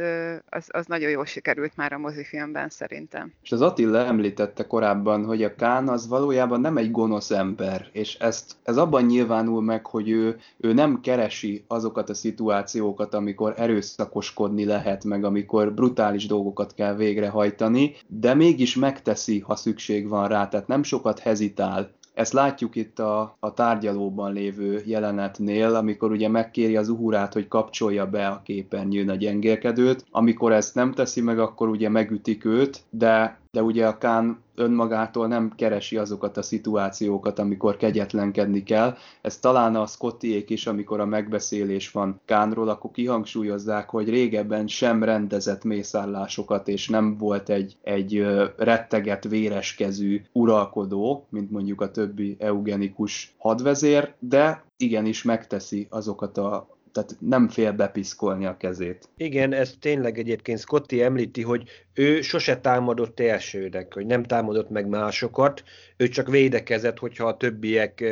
az, 0.49 0.67
az 0.67 0.85
nagyon 0.85 1.09
jól 1.09 1.25
sikerült 1.25 1.75
már 1.75 1.93
a 1.93 1.97
mozifilmben 1.97 2.69
szerintem. 2.69 3.33
És 3.41 3.51
az 3.51 3.61
Attila 3.61 4.05
említette 4.05 4.67
korábban, 4.67 5.25
hogy 5.25 5.43
a 5.43 5.55
Kán 5.55 5.87
az 5.87 6.07
valójában 6.07 6.61
nem 6.61 6.77
egy 6.77 6.91
gonosz 6.91 7.31
ember, 7.31 7.89
és 7.91 8.15
ezt, 8.15 8.55
ez 8.63 8.77
abban 8.77 9.05
nyilvánul 9.05 9.61
meg, 9.61 9.85
hogy 9.85 10.09
ő, 10.09 10.39
ő 10.57 10.73
nem 10.73 11.01
keresi 11.01 11.63
azokat 11.67 12.09
a 12.09 12.13
szituációkat, 12.13 13.13
amikor 13.13 13.53
erőszakoskodni 13.57 14.65
lehet, 14.65 15.03
meg 15.03 15.23
amikor 15.23 15.73
brutális 15.73 16.25
dolgokat 16.25 16.73
kell 16.73 16.95
végrehajtani, 16.95 17.95
de 18.07 18.33
mégis 18.33 18.75
megteszi, 18.75 19.39
ha 19.39 19.55
szükség 19.55 20.07
van 20.07 20.27
rá, 20.27 20.47
tehát 20.47 20.67
nem 20.67 20.83
sokat 20.83 21.19
hezitál 21.19 21.95
ezt 22.17 22.33
látjuk 22.33 22.75
itt 22.75 22.99
a, 22.99 23.35
a 23.39 23.53
tárgyalóban 23.53 24.33
lévő 24.33 24.81
jelenetnél, 24.85 25.75
amikor 25.75 26.11
ugye 26.11 26.29
megkéri 26.29 26.75
az 26.75 26.89
uhurát, 26.89 27.33
hogy 27.33 27.47
kapcsolja 27.47 28.09
be 28.09 28.27
a 28.27 28.41
képernyőn 28.43 29.09
a 29.09 29.15
gyengélkedőt. 29.15 30.05
Amikor 30.11 30.51
ezt 30.51 30.75
nem 30.75 30.91
teszi 30.91 31.21
meg, 31.21 31.39
akkor 31.39 31.69
ugye 31.69 31.89
megütik 31.89 32.45
őt, 32.45 32.83
de 32.89 33.39
de 33.51 33.61
ugye 33.61 33.87
a 33.87 33.97
Kán 33.97 34.45
önmagától 34.55 35.27
nem 35.27 35.53
keresi 35.55 35.97
azokat 35.97 36.37
a 36.37 36.41
szituációkat, 36.41 37.39
amikor 37.39 37.77
kegyetlenkedni 37.77 38.63
kell. 38.63 38.95
Ez 39.21 39.37
talán 39.37 39.75
a 39.75 39.85
Scottiék 39.85 40.49
is, 40.49 40.67
amikor 40.67 40.99
a 40.99 41.05
megbeszélés 41.05 41.91
van 41.91 42.21
Kánról, 42.25 42.69
akkor 42.69 42.91
kihangsúlyozzák, 42.91 43.89
hogy 43.89 44.09
régebben 44.09 44.67
sem 44.67 45.03
rendezett 45.03 45.63
mészállásokat, 45.63 46.67
és 46.67 46.89
nem 46.89 47.17
volt 47.17 47.49
egy, 47.49 47.77
egy 47.83 48.25
retteget 48.57 49.23
véreskezű 49.23 50.21
uralkodó, 50.31 51.27
mint 51.29 51.51
mondjuk 51.51 51.81
a 51.81 51.91
többi 51.91 52.35
eugenikus 52.39 53.35
hadvezér, 53.37 54.13
de 54.19 54.63
igenis 54.77 55.23
megteszi 55.23 55.87
azokat 55.89 56.37
a 56.37 56.75
tehát 56.97 57.17
nem 57.19 57.47
fél 57.47 57.71
bepiszkolni 57.71 58.45
a 58.45 58.57
kezét. 58.57 59.09
Igen, 59.17 59.53
ez 59.53 59.73
tényleg 59.79 60.17
egyébként 60.17 60.59
Scotty 60.59 61.01
említi, 61.01 61.41
hogy 61.41 61.63
ő 61.97 62.21
sose 62.21 62.57
támadott 62.57 63.19
elsőnek, 63.19 63.93
hogy 63.93 64.05
nem 64.05 64.23
támadott 64.23 64.69
meg 64.69 64.87
másokat, 64.87 65.63
ő 65.97 66.07
csak 66.07 66.29
védekezett, 66.29 66.97
hogyha 66.97 67.25
a 67.27 67.37
többiek 67.37 68.03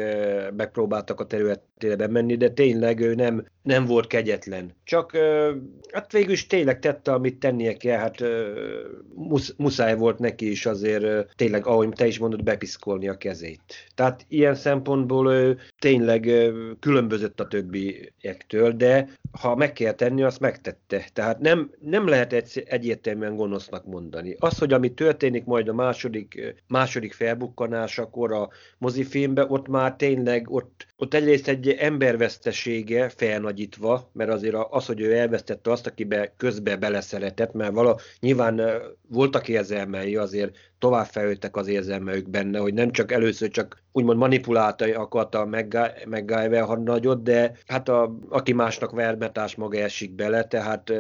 megpróbáltak 0.55 1.19
a 1.19 1.25
területére 1.25 1.95
bemenni, 1.95 2.36
de 2.36 2.49
tényleg 2.49 2.99
ő 2.99 3.15
nem, 3.15 3.45
nem 3.61 3.86
volt 3.86 4.07
kegyetlen. 4.07 4.75
Csak 4.83 5.17
hát 5.91 6.11
végül 6.11 6.31
is 6.31 6.47
tényleg 6.47 6.79
tette, 6.79 7.11
amit 7.13 7.39
tennie 7.39 7.73
kell, 7.73 7.97
hát 7.97 8.23
musz, 9.13 9.53
muszáj 9.57 9.95
volt 9.95 10.19
neki 10.19 10.51
is 10.51 10.65
azért 10.65 11.36
tényleg, 11.36 11.65
ahogy 11.65 11.89
te 11.89 12.07
is 12.07 12.19
mondod, 12.19 12.43
bepiszkolni 12.43 13.07
a 13.07 13.17
kezét. 13.17 13.61
Tehát 13.95 14.25
ilyen 14.27 14.55
szempontból 14.55 15.33
ő 15.33 15.57
tényleg 15.79 16.31
különbözött 16.79 17.39
a 17.39 17.47
többiektől, 17.47 18.71
de 18.71 19.09
ha 19.41 19.55
meg 19.55 19.73
kell 19.73 19.93
tenni, 19.93 20.23
azt 20.23 20.39
megtette. 20.39 21.05
Tehát 21.13 21.39
nem, 21.39 21.71
nem 21.81 22.07
lehet 22.07 22.33
egy, 22.33 22.63
egyértelműen 22.67 23.36
gonosznak 23.76 23.86
mondani. 23.86 24.36
Az, 24.39 24.57
hogy 24.57 24.73
ami 24.73 24.93
történik 24.93 25.45
majd 25.45 25.67
a 25.67 25.73
második, 25.73 26.55
második 26.67 27.13
felbukkanásakor 27.13 28.34
a 28.34 28.49
mozifilmben, 28.78 29.49
ott 29.49 29.67
már 29.67 29.95
tényleg, 29.95 30.49
ott, 30.49 30.86
ott 30.97 31.13
egyrészt 31.13 31.47
egy 31.47 31.69
embervesztesége 31.69 33.09
felnagyítva, 33.09 34.09
mert 34.13 34.30
azért 34.30 34.55
az, 34.69 34.86
hogy 34.86 35.01
ő 35.01 35.17
elvesztette 35.17 35.71
azt, 35.71 35.88
akibe 35.88 36.34
közbe 36.38 36.76
beleszeretett, 36.76 37.53
mert 37.53 37.73
vala, 37.73 37.97
nyilván 38.19 38.61
voltak 39.07 39.47
érzelmei, 39.47 40.15
azért 40.15 40.55
tovább 40.86 41.05
fejlődtek 41.05 41.55
az 41.55 41.67
érzelmeik 41.67 42.29
benne, 42.29 42.59
hogy 42.59 42.73
nem 42.73 42.91
csak 42.91 43.11
először 43.11 43.49
csak 43.49 43.83
úgymond 43.91 44.17
manipulálta 44.17 44.99
akarta 44.99 45.45
MacGyver 46.05 46.63
hadnagyot, 46.63 47.23
de 47.23 47.51
hát 47.67 47.89
a, 47.89 48.17
aki 48.29 48.53
másnak 48.53 48.91
vermetás 48.91 49.55
maga 49.55 49.77
esik 49.77 50.15
bele, 50.15 50.43
tehát 50.43 50.93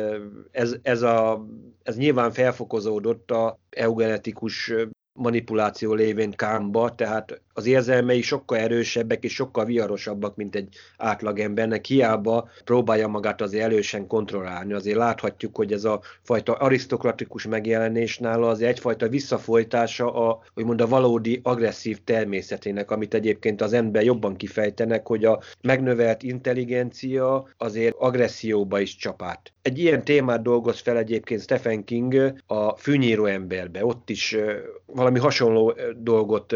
ez, 0.51 0.75
ez, 0.81 1.01
a, 1.01 1.45
ez 1.83 1.97
nyilván 1.97 2.31
felfokozódott 2.31 3.31
a 3.31 3.59
eugenetikus 3.69 4.73
manipuláció 5.15 5.93
lévén 5.93 6.31
Kámba, 6.31 6.95
tehát 6.95 7.41
az 7.53 7.65
érzelmei 7.65 8.21
sokkal 8.21 8.57
erősebbek 8.57 9.23
és 9.23 9.33
sokkal 9.33 9.65
viharosabbak, 9.65 10.35
mint 10.35 10.55
egy 10.55 10.75
átlagembernek. 10.97 11.85
Hiába 11.85 12.49
próbálja 12.63 13.07
magát 13.07 13.41
azért 13.41 13.63
elősen 13.63 14.07
kontrollálni. 14.07 14.73
Azért 14.73 14.97
láthatjuk, 14.97 15.55
hogy 15.55 15.73
ez 15.73 15.83
a 15.83 16.01
fajta 16.21 16.53
arisztokratikus 16.53 17.47
megjelenés 17.47 18.17
nála 18.17 18.47
az 18.47 18.61
egyfajta 18.61 19.07
visszafolytása 19.07 20.13
a, 20.13 20.39
úgymond 20.55 20.81
a 20.81 20.87
valódi 20.87 21.39
agresszív 21.43 21.99
természetének, 22.03 22.91
amit 22.91 23.13
egyébként 23.13 23.61
az 23.61 23.73
ember 23.73 24.03
jobban 24.03 24.35
kifejtenek, 24.35 25.07
hogy 25.07 25.25
a 25.25 25.41
megnövelt 25.61 26.23
intelligencia 26.23 27.47
azért 27.57 27.95
agresszióba 27.97 28.79
is 28.79 28.95
csapát. 28.95 29.53
Egy 29.61 29.79
ilyen 29.79 30.03
témát 30.03 30.41
dolgoz 30.41 30.79
fel 30.79 30.97
egyébként 30.97 31.41
Stephen 31.41 31.83
King 31.83 32.33
a 32.45 32.77
fűnyíró 32.77 33.25
emberbe. 33.25 33.85
Ott 33.85 34.09
is 34.09 34.37
valami 35.05 35.23
hasonló 35.23 35.73
dolgot 35.97 36.55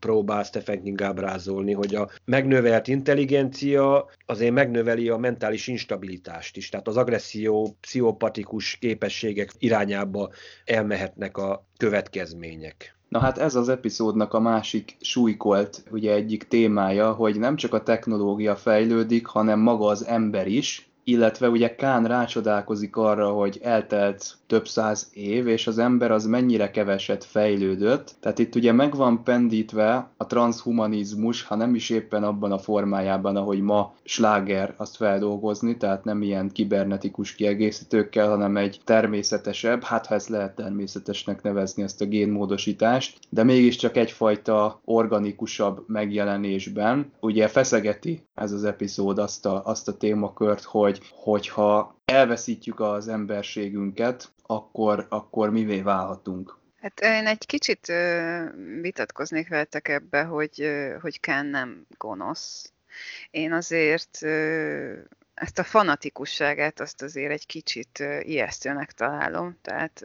próbál 0.00 0.42
Stephen 0.42 0.82
King 0.82 1.02
ábrázolni, 1.02 1.72
hogy 1.72 1.94
a 1.94 2.08
megnövelt 2.24 2.88
intelligencia 2.88 4.06
azért 4.26 4.52
megnöveli 4.52 5.08
a 5.08 5.16
mentális 5.16 5.66
instabilitást 5.66 6.56
is, 6.56 6.68
tehát 6.68 6.88
az 6.88 6.96
agresszió, 6.96 7.76
pszichopatikus 7.80 8.76
képességek 8.76 9.50
irányába 9.58 10.30
elmehetnek 10.64 11.36
a 11.36 11.66
következmények. 11.76 12.96
Na 13.08 13.18
hát 13.18 13.38
ez 13.38 13.54
az 13.54 13.68
epizódnak 13.68 14.34
a 14.34 14.40
másik 14.40 14.96
súlykolt 15.00 15.82
ugye 15.90 16.12
egyik 16.12 16.48
témája, 16.48 17.12
hogy 17.12 17.38
nem 17.38 17.56
csak 17.56 17.74
a 17.74 17.82
technológia 17.82 18.56
fejlődik, 18.56 19.26
hanem 19.26 19.60
maga 19.60 19.86
az 19.86 20.06
ember 20.06 20.46
is, 20.46 20.90
illetve 21.04 21.48
ugye 21.48 21.74
Kán 21.74 22.04
rácsodálkozik 22.04 22.96
arra, 22.96 23.30
hogy 23.30 23.58
eltelt 23.62 24.34
több 24.46 24.68
száz 24.68 25.10
év, 25.12 25.46
és 25.46 25.66
az 25.66 25.78
ember 25.78 26.10
az 26.10 26.26
mennyire 26.26 26.70
keveset 26.70 27.24
fejlődött. 27.24 28.14
Tehát 28.20 28.38
itt 28.38 28.54
ugye 28.54 28.72
meg 28.72 28.94
van 28.94 29.24
pendítve 29.24 30.10
a 30.16 30.26
transhumanizmus, 30.26 31.42
ha 31.42 31.54
nem 31.54 31.74
is 31.74 31.90
éppen 31.90 32.24
abban 32.24 32.52
a 32.52 32.58
formájában, 32.58 33.36
ahogy 33.36 33.60
ma 33.60 33.94
sláger 34.04 34.74
azt 34.76 34.96
feldolgozni, 34.96 35.76
tehát 35.76 36.04
nem 36.04 36.22
ilyen 36.22 36.50
kibernetikus 36.52 37.34
kiegészítőkkel, 37.34 38.28
hanem 38.28 38.56
egy 38.56 38.80
természetesebb, 38.84 39.82
hát 39.82 40.06
ha 40.06 40.14
ezt 40.14 40.28
lehet 40.28 40.54
természetesnek 40.54 41.42
nevezni 41.42 41.82
ezt 41.82 42.00
a 42.00 42.04
génmódosítást, 42.04 43.18
de 43.28 43.44
mégiscsak 43.44 43.96
egyfajta 43.96 44.80
organikusabb 44.84 45.84
megjelenésben. 45.86 47.12
Ugye 47.20 47.48
feszegeti 47.48 48.26
ez 48.34 48.52
az 48.52 48.64
epizód 48.64 49.18
azt 49.18 49.46
a, 49.46 49.62
azt 49.64 49.88
a 49.88 49.96
témakört, 49.96 50.62
hogy 50.62 51.00
hogyha 51.14 51.95
elveszítjük 52.12 52.80
az 52.80 53.08
emberségünket, 53.08 54.32
akkor, 54.42 55.06
akkor 55.08 55.50
mivé 55.50 55.80
válhatunk. 55.80 56.58
Hát 56.80 57.00
én 57.00 57.26
egy 57.26 57.46
kicsit 57.46 57.92
vitatkoznék 58.80 59.48
veletek 59.48 59.88
ebbe, 59.88 60.22
hogy, 60.22 60.68
hogy 61.00 61.20
Ken 61.20 61.46
nem 61.46 61.86
gonosz. 61.98 62.72
Én 63.30 63.52
azért 63.52 64.18
ezt 65.34 65.58
a 65.58 65.64
fanatikusságát 65.64 66.80
azt 66.80 67.02
azért 67.02 67.30
egy 67.30 67.46
kicsit 67.46 68.04
ijesztőnek 68.20 68.92
találom. 68.92 69.58
Tehát, 69.62 70.04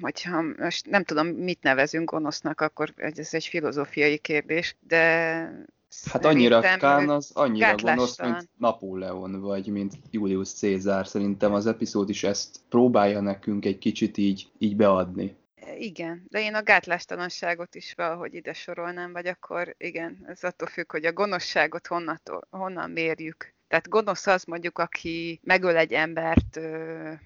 hogyha 0.00 0.42
most 0.42 0.86
nem 0.86 1.04
tudom, 1.04 1.26
mit 1.26 1.62
nevezünk 1.62 2.10
gonosznak, 2.10 2.60
akkor 2.60 2.92
ez 2.96 3.34
egy 3.34 3.46
filozófiai 3.46 4.18
kérdés, 4.18 4.76
de 4.80 5.66
Hát 6.10 6.24
annyira 6.24 6.60
Kán 6.60 7.08
az 7.08 7.30
annyira 7.34 7.74
gonosz, 7.74 8.18
mint 8.18 8.48
Napóleon, 8.58 9.40
vagy 9.40 9.66
mint 9.66 9.94
Julius 10.10 10.52
Cézár. 10.52 11.06
Szerintem 11.06 11.52
az 11.52 11.66
epizód 11.66 12.08
is 12.08 12.24
ezt 12.24 12.60
próbálja 12.68 13.20
nekünk 13.20 13.64
egy 13.64 13.78
kicsit 13.78 14.16
így, 14.16 14.50
így 14.58 14.76
beadni. 14.76 15.36
Igen, 15.78 16.26
de 16.28 16.40
én 16.40 16.54
a 16.54 16.62
gátlástalanságot 16.62 17.74
is 17.74 17.92
valahogy 17.96 18.34
ide 18.34 18.52
sorolnám, 18.52 19.12
vagy 19.12 19.26
akkor 19.26 19.74
igen, 19.78 20.24
ez 20.26 20.44
attól 20.44 20.68
függ, 20.68 20.92
hogy 20.92 21.04
a 21.04 21.12
gonoszságot 21.12 21.86
honnatól, 21.86 22.46
honnan 22.50 22.90
mérjük. 22.90 23.54
Tehát 23.68 23.88
gonosz 23.88 24.26
az 24.26 24.44
mondjuk, 24.44 24.78
aki 24.78 25.40
megöl 25.42 25.76
egy 25.76 25.92
embert 25.92 26.60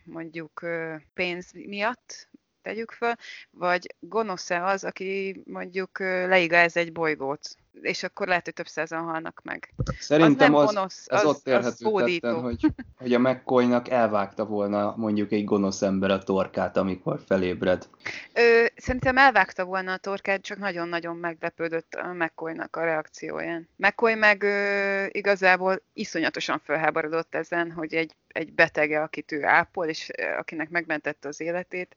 mondjuk 0.05 0.67
pénz 1.14 1.53
miatt, 1.53 2.29
tegyük 2.62 2.91
föl, 2.91 3.12
vagy 3.51 3.95
gonosz-e 4.01 4.64
az, 4.64 4.85
aki 4.85 5.43
mondjuk 5.45 5.99
leigáz 5.99 6.77
egy 6.77 6.93
bolygót 6.93 7.57
és 7.81 8.03
akkor 8.03 8.27
lehet, 8.27 8.45
hogy 8.45 8.55
több 8.55 8.66
százan 8.66 9.03
halnak 9.03 9.41
meg. 9.45 9.74
Szerintem 9.99 10.55
az, 10.55 10.68
az, 10.68 10.74
gonosz, 10.74 11.07
az, 11.09 11.20
az 11.20 11.27
ott 11.27 11.47
érhető 11.47 11.87
az 11.87 12.03
tetten, 12.05 12.41
hogy, 12.41 12.66
hogy 12.99 13.14
a 13.14 13.18
McCoynak 13.18 13.89
elvágta 13.89 14.45
volna 14.45 14.95
mondjuk 14.97 15.33
egy 15.33 15.45
gonosz 15.45 15.83
ember 15.83 16.11
a 16.11 16.18
torkát, 16.18 16.77
amikor 16.77 17.20
felébred. 17.27 17.89
Ö, 18.33 18.64
szerintem 18.77 19.16
elvágta 19.16 19.64
volna 19.64 19.93
a 19.93 19.97
torkát, 19.97 20.43
csak 20.43 20.59
nagyon-nagyon 20.59 21.16
meglepődött 21.16 21.95
a 21.95 22.12
McCoynak 22.12 22.77
a 22.77 22.85
reakcióján. 22.85 23.68
McCoy 23.77 24.14
meg 24.14 24.43
ö, 24.43 25.05
igazából 25.09 25.83
iszonyatosan 25.93 26.61
felháborodott 26.64 27.35
ezen, 27.35 27.72
hogy 27.72 27.95
egy, 27.95 28.12
egy 28.29 28.53
betege, 28.53 29.03
akit 29.03 29.33
ő 29.33 29.45
ápol, 29.45 29.87
és 29.87 30.11
akinek 30.39 30.68
megmentette 30.68 31.29
az 31.29 31.41
életét, 31.41 31.95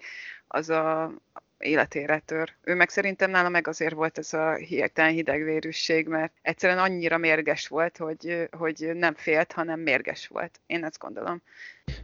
az 0.48 0.70
a, 0.70 1.12
életére 1.60 2.20
tör. 2.20 2.54
Ő 2.64 2.76
meg 2.76 2.90
szerintem 2.90 3.30
nála 3.30 3.50
meg 3.50 3.68
azért 3.68 3.94
volt 3.94 4.18
ez 4.18 4.34
a 4.34 4.54
hirtelen 4.54 5.12
hidegvérűség, 5.12 6.08
mert 6.08 6.34
egyszerűen 6.42 6.80
annyira 6.80 7.18
mérges 7.18 7.68
volt, 7.68 7.98
hogy, 7.98 8.50
hogy 8.52 8.90
nem 8.94 9.16
félt, 9.16 9.52
hanem 9.52 9.80
mérges 9.80 10.28
volt. 10.28 10.60
Én 10.68 10.84
ezt 10.84 11.00
gondolom. 11.00 11.42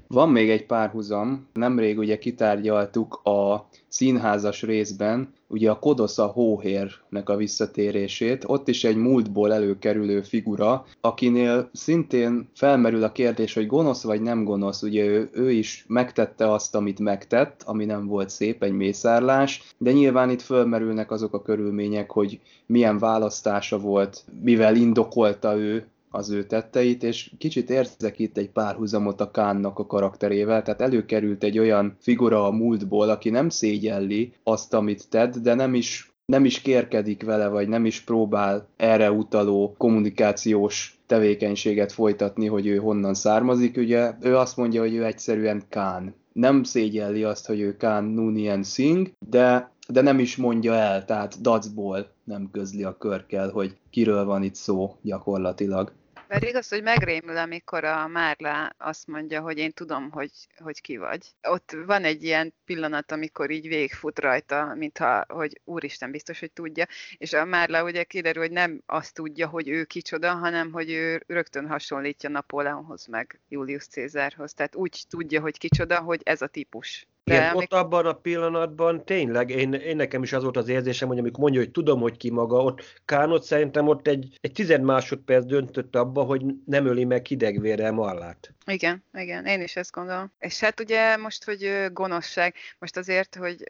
Van 0.08 0.30
még 0.30 0.50
egy 0.50 0.66
párhuzam, 0.66 1.48
nemrég 1.54 1.98
ugye 1.98 2.18
kitárgyaltuk 2.18 3.14
a 3.24 3.68
színházas 3.88 4.62
részben, 4.62 5.34
ugye 5.48 5.70
a 5.70 5.80
Kodosza 5.80 6.26
hóhérnek 6.26 7.30
a 7.30 7.36
visszatérését, 7.36 8.44
ott 8.48 8.68
is 8.68 8.84
egy 8.84 8.96
múltból 8.96 9.54
előkerülő 9.54 10.22
figura, 10.22 10.86
akinél 11.02 11.70
szintén 11.74 12.50
felmerül 12.56 13.04
a 13.04 13.12
kérdés, 13.12 13.54
hogy 13.54 13.68
gonosz 13.68 14.04
vagy 14.04 14.22
nem 14.22 14.44
gonosz, 14.44 14.82
ugye 14.82 15.06
ő, 15.06 15.30
ő 15.34 15.52
is 15.52 15.86
megtette 15.88 16.52
azt, 16.52 16.76
amit 16.76 17.00
megtett, 17.00 17.64
ami 17.66 17.86
nem 17.86 18.08
volt 18.08 18.30
szép, 18.30 18.64
egy 18.64 18.72
mészárlás, 18.72 19.64
de 19.78 19.92
nyilván 19.92 20.30
itt 20.30 20.42
felmerülnek 20.42 21.12
azok 21.12 21.34
a 21.34 21.42
körülmények, 21.42 22.12
hogy 22.12 22.40
milyen 22.66 22.98
választása 22.98 23.80
volt, 23.80 24.24
mivel 24.42 24.76
indokolta 24.76 25.58
ő 25.58 25.88
az 26.16 26.30
ő 26.30 26.44
tetteit, 26.44 27.04
és 27.04 27.32
kicsit 27.38 27.70
érzek 27.70 28.20
itt 28.20 28.38
egy 28.38 28.50
párhuzamot 28.50 29.22
a 29.22 29.32
Kánnak 29.32 29.80
a 29.80 29.86
karakterével, 29.86 30.62
tehát 30.62 30.82
előkerült 30.82 31.44
egy 31.44 31.60
olyan 31.60 31.96
figura 32.00 32.46
a 32.46 32.52
múltból, 32.52 33.10
aki 33.10 33.30
nem 33.30 33.50
szégyelli 33.50 34.34
azt, 34.44 34.74
amit 34.74 35.10
tett, 35.10 35.38
de 35.38 35.54
nem 35.54 35.74
is 35.74 36.10
nem 36.26 36.46
is 36.46 36.62
kérkedik 36.62 37.24
vele, 37.24 37.48
vagy 37.48 37.68
nem 37.68 37.86
is 37.86 38.02
próbál 38.02 38.68
erre 38.78 39.12
utaló 39.12 39.76
kommunikációs 39.78 41.00
tevékenységet 41.06 41.92
folytatni, 41.92 42.48
hogy 42.48 42.68
ő 42.68 42.78
honnan 42.78 43.14
származik. 43.14 43.78
Ugye 43.78 44.14
ő 44.22 44.38
azt 44.38 44.58
mondja, 44.58 44.82
hogy 44.82 44.94
ő 44.94 45.06
egyszerűen 45.06 45.64
Kán. 45.70 46.16
Nem 46.34 46.64
szégyelli 46.64 47.24
azt, 47.24 47.48
hogy 47.48 47.60
ő 47.60 47.78
Kán 47.78 48.04
Nunien 48.04 48.64
Singh, 48.64 49.12
de, 49.30 49.72
de 49.88 50.02
nem 50.02 50.20
is 50.20 50.36
mondja 50.36 50.74
el, 50.74 51.06
tehát 51.06 51.42
dacból 51.42 52.08
nem 52.24 52.50
közli 52.52 52.84
a 52.84 52.98
körkel, 52.98 53.50
hogy 53.50 53.78
kiről 53.90 54.26
van 54.26 54.44
itt 54.44 54.56
szó 54.56 54.96
gyakorlatilag. 55.02 55.92
Pedig 56.28 56.56
az, 56.56 56.70
hogy 56.70 56.84
megrémül, 56.84 57.38
amikor 57.38 57.84
a 57.84 58.08
Márla 58.08 58.74
azt 58.78 59.08
mondja, 59.08 59.42
hogy 59.42 59.58
én 59.58 59.72
tudom, 59.72 60.12
hogy, 60.12 60.32
hogy 60.58 60.82
ki 60.82 60.98
vagy. 60.98 61.36
Ott 61.42 61.72
van 61.86 62.04
egy 62.04 62.24
ilyen 62.24 62.54
pillanat, 62.66 63.12
amikor 63.12 63.50
így 63.50 63.68
végfut 63.68 64.20
rajta, 64.20 64.74
mintha, 64.76 65.26
hogy 65.28 65.62
úristen 65.64 66.12
biztos, 66.12 66.40
hogy 66.40 66.52
tudja, 66.52 66.86
és 67.18 67.34
a 67.34 67.46
Márla 67.46 67.84
ugye 67.84 68.04
kiderül, 68.04 68.42
hogy 68.42 68.52
nem 68.52 68.82
azt 68.86 69.14
tudja, 69.14 69.48
hogy 69.48 69.68
ő 69.68 69.84
kicsoda, 69.84 70.34
hanem 70.34 70.72
hogy 70.72 70.92
ő 70.92 71.24
rögtön 71.28 71.68
hasonlítja 71.68 72.30
Napóleonhoz 72.30 73.06
meg 73.06 73.40
Julius 73.50 73.86
Cézárhoz. 73.88 74.54
Tehát 74.54 74.76
úgy 74.76 75.04
tudja, 75.10 75.42
hogy 75.42 75.58
kicsoda, 75.58 76.00
hogy 76.00 76.22
ez 76.24 76.42
a 76.42 76.48
típus. 76.48 77.08
Igen, 77.28 77.50
amik... 77.50 77.56
ott 77.56 77.80
abban 77.80 78.06
a 78.06 78.14
pillanatban 78.14 79.06
tényleg, 79.06 79.50
én, 79.50 79.74
én 79.74 79.96
nekem 79.96 80.24
is 80.24 80.34
az 80.34 80.44
volt 80.44 80.58
az 80.58 80.68
érzésem, 80.68 81.08
hogy 81.08 81.18
amikor 81.18 81.40
mondja, 81.40 81.60
hogy 81.60 81.72
tudom, 81.72 82.02
hogy 82.02 82.18
ki 82.18 82.30
maga, 82.30 82.64
ott 82.64 83.02
Kánot 83.06 83.44
szerintem 83.44 83.88
ott 83.88 84.08
egy, 84.08 84.38
egy 84.42 84.52
tized 84.52 84.82
másodperc 84.82 85.46
döntött 85.46 85.96
abba, 85.96 86.24
hogy 86.24 86.46
nem 86.66 86.86
öli 86.86 87.04
meg 87.04 87.26
hidegvérrel 87.26 87.92
Marlát. 87.92 88.54
Igen, 88.66 89.04
igen, 89.14 89.46
én 89.46 89.62
is 89.62 89.76
ezt 89.76 89.92
gondolom. 89.92 90.32
És 90.40 90.60
hát 90.60 90.80
ugye 90.80 91.18
most, 91.18 91.44
hogy 91.44 91.86
gonoszság, 91.92 92.56
most 92.80 92.98
azért, 92.98 93.36
hogy 93.36 93.64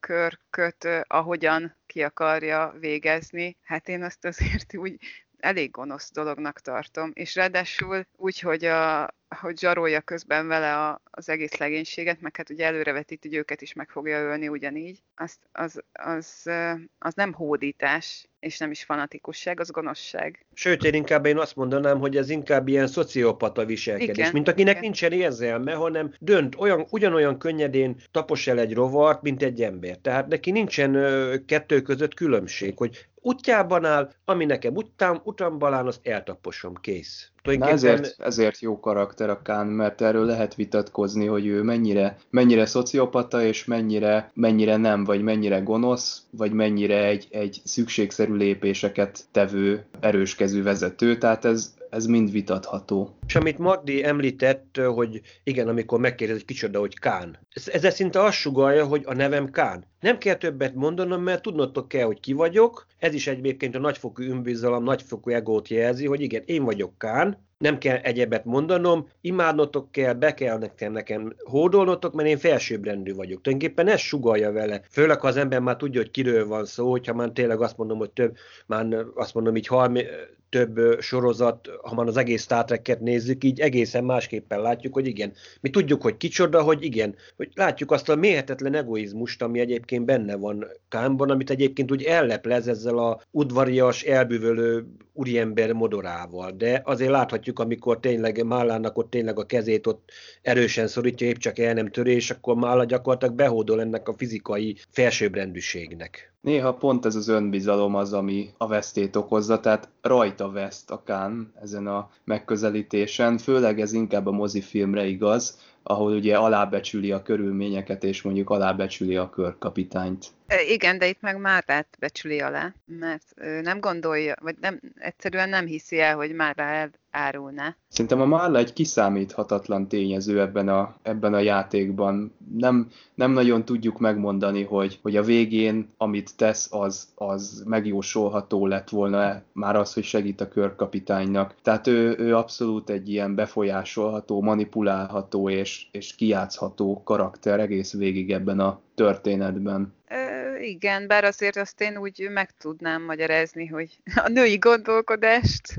körköt 0.00 0.88
ahogyan 1.06 1.76
ki 1.86 2.02
akarja 2.02 2.74
végezni, 2.80 3.56
hát 3.62 3.88
én 3.88 4.02
azt 4.02 4.24
azért 4.24 4.76
úgy 4.76 4.96
elég 5.38 5.70
gonosz 5.70 6.12
dolognak 6.12 6.60
tartom, 6.60 7.10
és 7.14 7.34
ráadásul 7.34 8.06
úgy, 8.16 8.40
hogy, 8.40 8.64
a, 8.64 9.08
hogy 9.28 9.58
zsarolja 9.58 10.00
közben 10.00 10.46
vele 10.46 10.76
a, 10.76 11.00
az 11.10 11.28
egész 11.28 11.56
legénységet, 11.56 12.20
meg 12.20 12.36
hát 12.36 12.50
ugye 12.50 12.64
előrevetít, 12.64 13.22
hogy 13.22 13.34
őket 13.34 13.62
is 13.62 13.72
meg 13.72 13.90
fogja 13.90 14.20
ölni 14.20 14.48
ugyanígy, 14.48 15.02
az, 15.14 15.38
az, 15.52 15.82
az, 15.92 16.50
az 16.98 17.14
nem 17.14 17.32
hódítás, 17.32 18.28
és 18.40 18.58
nem 18.58 18.70
is 18.70 18.84
fanatikusság, 18.84 19.60
az 19.60 19.70
gonoszság. 19.70 20.46
Sőt, 20.54 20.84
én 20.84 20.94
inkább 20.94 21.26
én 21.26 21.38
azt 21.38 21.56
mondanám, 21.56 21.98
hogy 21.98 22.16
ez 22.16 22.30
inkább 22.30 22.68
ilyen 22.68 22.86
szociopata 22.86 23.64
viselkedés, 23.64 24.16
igen, 24.16 24.30
mint 24.32 24.48
akinek 24.48 24.70
igen. 24.70 24.82
nincsen 24.82 25.12
érzelme, 25.12 25.72
hanem 25.72 26.12
dönt, 26.18 26.54
olyan, 26.58 26.86
ugyanolyan 26.90 27.38
könnyedén 27.38 28.00
tapos 28.10 28.46
el 28.46 28.58
egy 28.58 28.74
rovart, 28.74 29.22
mint 29.22 29.42
egy 29.42 29.62
ember. 29.62 29.96
Tehát 29.96 30.26
neki 30.26 30.50
nincsen 30.50 30.94
ö, 30.94 31.34
kettő 31.46 31.82
között 31.82 32.14
különbség, 32.14 32.76
hogy 32.76 33.06
útjában 33.14 33.84
áll, 33.84 34.12
ami 34.24 34.44
nekem 34.44 34.74
után, 34.74 35.20
utamban 35.24 35.74
áll, 35.74 35.86
azt 35.86 36.06
eltaposom, 36.06 36.74
kész. 36.74 37.32
Na 37.56 37.68
ezért, 37.68 38.14
ezért 38.20 38.60
jó 38.60 38.80
karakter 38.80 39.30
a 39.30 39.42
Kán, 39.42 39.66
mert 39.66 40.00
erről 40.00 40.24
lehet 40.24 40.54
vitatkozni, 40.54 41.26
hogy 41.26 41.46
ő 41.46 41.62
mennyire, 41.62 42.16
mennyire 42.30 42.66
szociopata, 42.66 43.42
és 43.42 43.64
mennyire, 43.64 44.30
mennyire 44.34 44.76
nem, 44.76 45.04
vagy 45.04 45.22
mennyire 45.22 45.58
gonosz, 45.58 46.22
vagy 46.30 46.52
mennyire 46.52 47.04
egy, 47.04 47.26
egy 47.30 47.60
szükségszerű 47.64 48.34
lépéseket 48.34 49.24
tevő 49.32 49.84
erőskezű 50.00 50.62
vezető, 50.62 51.18
tehát 51.18 51.44
ez, 51.44 51.76
ez 51.90 52.06
mind 52.06 52.30
vitatható. 52.30 53.18
És 53.26 53.36
amit 53.36 53.58
Magdi 53.58 54.04
említett, 54.04 54.80
hogy 54.94 55.20
igen, 55.44 55.68
amikor 55.68 56.00
megkérdez, 56.00 56.36
hogy 56.36 56.46
kicsoda, 56.46 56.78
hogy 56.78 56.98
Kán. 56.98 57.38
Ez, 57.50 57.68
ez 57.68 57.94
szinte 57.94 58.22
azt 58.22 58.36
sugalja, 58.36 58.86
hogy 58.86 59.02
a 59.06 59.14
nevem 59.14 59.50
Kán. 59.50 59.84
Nem 60.00 60.18
kell 60.18 60.34
többet 60.34 60.74
mondanom, 60.74 61.22
mert 61.22 61.42
tudnotok 61.42 61.88
kell, 61.88 62.04
hogy 62.04 62.20
ki 62.20 62.32
vagyok. 62.32 62.86
Ez 62.98 63.14
is 63.14 63.26
egyébként 63.26 63.74
a 63.74 63.78
nagyfokú 63.78 64.22
önbizalom, 64.22 64.84
nagyfokú 64.84 65.30
egót 65.30 65.68
jelzi, 65.68 66.06
hogy 66.06 66.20
igen, 66.20 66.42
én 66.46 66.64
vagyok 66.64 66.98
Kán, 66.98 67.46
nem 67.58 67.78
kell 67.78 67.96
egyebet 67.96 68.44
mondanom, 68.44 69.08
imádnotok 69.20 69.92
kell, 69.92 70.12
be 70.12 70.34
kell 70.34 70.58
nekem, 70.58 70.92
nekem 70.92 71.34
hódolnotok, 71.38 72.14
mert 72.14 72.28
én 72.28 72.38
felsőbbrendű 72.38 73.14
vagyok. 73.14 73.40
Tulajdonképpen 73.40 73.88
ez 73.88 74.00
sugalja 74.00 74.52
vele. 74.52 74.80
Főleg, 74.90 75.20
ha 75.20 75.28
az 75.28 75.36
ember 75.36 75.60
már 75.60 75.76
tudja, 75.76 76.00
hogy 76.00 76.10
kiről 76.10 76.46
van 76.46 76.64
szó, 76.64 76.90
hogyha 76.90 77.14
már 77.14 77.30
tényleg 77.30 77.60
azt 77.60 77.76
mondom, 77.76 77.98
hogy 77.98 78.10
több, 78.10 78.36
már 78.66 78.86
azt 79.14 79.34
mondom 79.34 79.56
így 79.56 79.66
30, 79.66 80.06
több 80.48 81.00
sorozat, 81.00 81.68
ha 81.82 81.94
már 81.94 82.06
az 82.06 82.16
egész 82.16 82.42
Star 82.42 82.64
Trek-et 82.64 83.00
nézzük, 83.00 83.44
így 83.44 83.60
egészen 83.60 84.04
másképpen 84.04 84.60
látjuk, 84.60 84.94
hogy 84.94 85.06
igen. 85.06 85.32
Mi 85.60 85.70
tudjuk, 85.70 86.02
hogy 86.02 86.16
kicsoda, 86.16 86.62
hogy 86.62 86.84
igen, 86.84 87.14
hogy 87.36 87.48
látjuk 87.54 87.90
azt 87.90 88.08
a 88.08 88.16
méhetetlen 88.16 88.74
egoizmust, 88.74 89.42
ami 89.42 89.60
egyébként 89.60 90.04
benne 90.04 90.36
van 90.36 90.66
Kánban, 90.88 91.30
amit 91.30 91.50
egyébként 91.50 91.90
úgy 91.90 92.02
elleplez 92.02 92.68
ezzel 92.68 92.98
a 92.98 93.20
udvarias, 93.30 94.02
elbűvölő 94.02 94.86
úriember 95.18 95.72
modorával, 95.72 96.50
de 96.50 96.82
azért 96.84 97.10
láthatjuk, 97.10 97.58
amikor 97.58 98.00
tényleg 98.00 98.44
Mállának 98.44 98.98
ott 98.98 99.10
tényleg 99.10 99.38
a 99.38 99.46
kezét 99.46 99.86
ott 99.86 100.10
erősen 100.42 100.86
szorítja, 100.86 101.26
épp 101.26 101.36
csak 101.36 101.58
el 101.58 101.74
nem 101.74 101.90
törés, 101.90 102.30
akkor 102.30 102.54
Mála 102.54 102.84
gyakorlatilag 102.84 103.34
behódol 103.34 103.80
ennek 103.80 104.08
a 104.08 104.14
fizikai 104.14 104.76
felsőbbrendűségnek. 104.90 106.32
Néha 106.40 106.74
pont 106.74 107.06
ez 107.06 107.14
az 107.14 107.28
önbizalom 107.28 107.94
az, 107.94 108.12
ami 108.12 108.50
a 108.56 108.66
vesztét 108.66 109.16
okozza, 109.16 109.60
tehát 109.60 109.88
rajta 110.00 110.50
veszt 110.50 110.90
a 110.90 111.02
Kán 111.04 111.52
ezen 111.62 111.86
a 111.86 112.10
megközelítésen, 112.24 113.38
főleg 113.38 113.80
ez 113.80 113.92
inkább 113.92 114.26
a 114.26 114.30
mozifilmre 114.30 115.06
igaz, 115.06 115.58
ahol 115.88 116.12
ugye 116.12 116.36
alábecsüli 116.36 117.12
a 117.12 117.22
körülményeket, 117.22 118.04
és 118.04 118.22
mondjuk 118.22 118.50
alábecsüli 118.50 119.16
a 119.16 119.30
körkapitányt. 119.30 120.26
Igen, 120.68 120.98
de 120.98 121.06
itt 121.06 121.20
meg 121.20 121.40
már 121.40 121.86
becsüli 121.98 122.40
alá, 122.40 122.72
mert 122.86 123.34
nem 123.62 123.80
gondolja, 123.80 124.34
vagy 124.40 124.56
nem, 124.60 124.80
egyszerűen 124.98 125.48
nem 125.48 125.66
hiszi 125.66 126.00
el, 126.00 126.16
hogy 126.16 126.32
már 126.32 126.90
elárulna. 127.18 127.76
Szerintem 127.88 128.20
a 128.20 128.24
Marla 128.24 128.58
egy 128.58 128.72
kiszámíthatatlan 128.72 129.88
tényező 129.88 130.40
ebben 130.40 130.68
a, 130.68 130.96
ebben 131.02 131.34
a 131.34 131.38
játékban. 131.38 132.34
Nem, 132.56 132.90
nem 133.14 133.30
nagyon 133.30 133.64
tudjuk 133.64 133.98
megmondani, 133.98 134.64
hogy, 134.64 134.98
hogy 135.02 135.16
a 135.16 135.22
végén, 135.22 135.88
amit 135.96 136.36
tesz, 136.36 136.68
az, 136.70 137.08
az 137.14 137.62
megjósolható 137.66 138.66
lett 138.66 138.88
volna 138.88 139.42
már 139.52 139.76
az, 139.76 139.94
hogy 139.94 140.04
segít 140.04 140.40
a 140.40 140.48
körkapitánynak. 140.48 141.54
Tehát 141.62 141.86
ő, 141.86 142.16
ő 142.18 142.36
abszolút 142.36 142.90
egy 142.90 143.08
ilyen 143.08 143.34
befolyásolható, 143.34 144.42
manipulálható 144.42 145.50
és, 145.50 145.86
és 145.92 146.14
kiátszható 146.14 147.02
karakter 147.04 147.60
egész 147.60 147.92
végig 147.92 148.32
ebben 148.32 148.60
a 148.60 148.80
történetben. 148.94 149.94
Ö, 150.08 150.58
igen, 150.58 151.06
bár 151.06 151.24
azért 151.24 151.56
azt 151.56 151.80
én 151.80 151.96
úgy 151.98 152.28
meg 152.30 152.50
tudnám 152.50 153.02
magyarázni, 153.02 153.66
hogy 153.66 154.00
a 154.24 154.28
női 154.28 154.56
gondolkodást, 154.56 155.74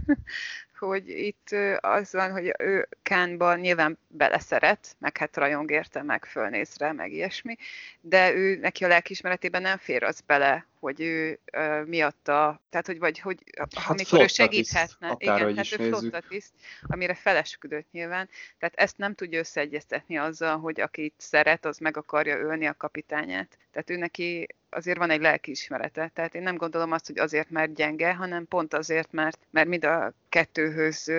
hogy 0.79 1.09
itt 1.09 1.55
az 1.79 2.13
van, 2.13 2.31
hogy 2.31 2.53
ő 2.59 2.87
Kánban 3.03 3.59
nyilván 3.59 3.97
beleszeret, 4.07 4.95
meg 4.99 5.17
hát 5.17 5.37
rajong 5.37 5.71
érte, 5.71 6.03
meg 6.03 6.25
fölnéz 6.25 6.77
rá, 6.77 6.91
meg 6.91 7.11
ilyesmi, 7.11 7.55
de 8.01 8.33
ő 8.33 8.55
neki 8.55 8.83
a 8.83 8.87
lelkismeretében 8.87 9.61
nem 9.61 9.77
fér 9.77 10.03
az 10.03 10.21
bele, 10.21 10.68
hogy 10.79 11.01
ő 11.01 11.39
uh, 11.53 11.85
miatta, 11.85 12.61
tehát 12.69 12.85
hogy 12.85 12.99
vagy 12.99 13.19
hogy 13.19 13.43
hát 13.57 13.87
amikor 13.87 14.21
ő 14.21 14.27
segíthetne, 14.27 15.15
igen, 15.17 15.55
hát 15.55 15.79
ő 15.79 15.89
flottatiszt, 15.89 16.53
amire 16.81 17.13
felesküdött 17.13 17.91
nyilván, 17.91 18.29
tehát 18.57 18.75
ezt 18.75 18.97
nem 18.97 19.15
tudja 19.15 19.39
összeegyeztetni 19.39 20.17
azzal, 20.17 20.57
hogy 20.57 20.81
akit 20.81 21.13
szeret, 21.17 21.65
az 21.65 21.77
meg 21.77 21.97
akarja 21.97 22.37
ölni 22.37 22.65
a 22.67 22.73
kapitányát. 22.73 23.57
Tehát 23.71 23.89
ő 23.89 23.95
neki 23.95 24.47
azért 24.69 24.97
van 24.97 25.09
egy 25.09 25.21
lelkiismerete. 25.21 26.11
Tehát 26.13 26.35
én 26.35 26.41
nem 26.41 26.57
gondolom 26.57 26.91
azt, 26.91 27.07
hogy 27.07 27.19
azért, 27.19 27.49
mert 27.49 27.73
gyenge, 27.73 28.13
hanem 28.13 28.47
pont 28.47 28.73
azért, 28.73 29.11
mert, 29.11 29.39
mert 29.49 29.67
mind 29.67 29.85
a 29.85 30.13
kettőhöz 30.29 31.11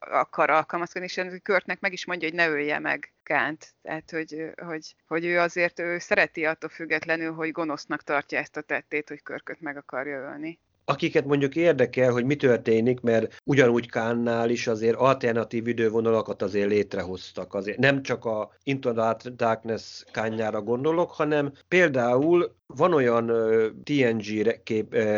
akar 0.00 0.50
alkalmazkodni, 0.50 1.08
és 1.12 1.40
Körtnek 1.42 1.80
meg 1.80 1.92
is 1.92 2.06
mondja, 2.06 2.28
hogy 2.28 2.36
ne 2.36 2.48
ölje 2.48 2.78
meg 2.78 3.12
Kánt. 3.22 3.74
Tehát, 3.82 4.10
hogy, 4.10 4.50
hogy, 4.66 4.94
hogy 5.06 5.24
ő 5.24 5.38
azért 5.38 5.78
ő 5.78 5.98
szereti 5.98 6.44
attól 6.44 6.70
függetlenül, 6.70 7.32
hogy 7.32 7.50
gonosznak 7.50 8.02
tartja 8.02 8.38
ezt 8.38 8.56
a 8.56 8.60
tettét, 8.60 9.08
hogy 9.08 9.22
Körköt 9.22 9.60
meg 9.60 9.76
akarja 9.76 10.18
ölni 10.18 10.58
akiket 10.90 11.24
mondjuk 11.24 11.56
érdekel, 11.56 12.12
hogy 12.12 12.24
mi 12.24 12.36
történik, 12.36 13.00
mert 13.00 13.36
ugyanúgy 13.44 13.90
Kánnál 13.90 14.50
is 14.50 14.66
azért 14.66 14.96
alternatív 14.96 15.66
idővonalakat 15.66 16.42
azért 16.42 16.68
létrehoztak. 16.68 17.54
Azért 17.54 17.78
nem 17.78 18.02
csak 18.02 18.24
a 18.24 18.50
Into 18.62 18.92
Darkness 19.36 20.04
kányára 20.12 20.62
gondolok, 20.62 21.10
hanem 21.10 21.52
például 21.68 22.54
van 22.66 22.92
olyan 22.94 23.26
TNG 23.84 24.56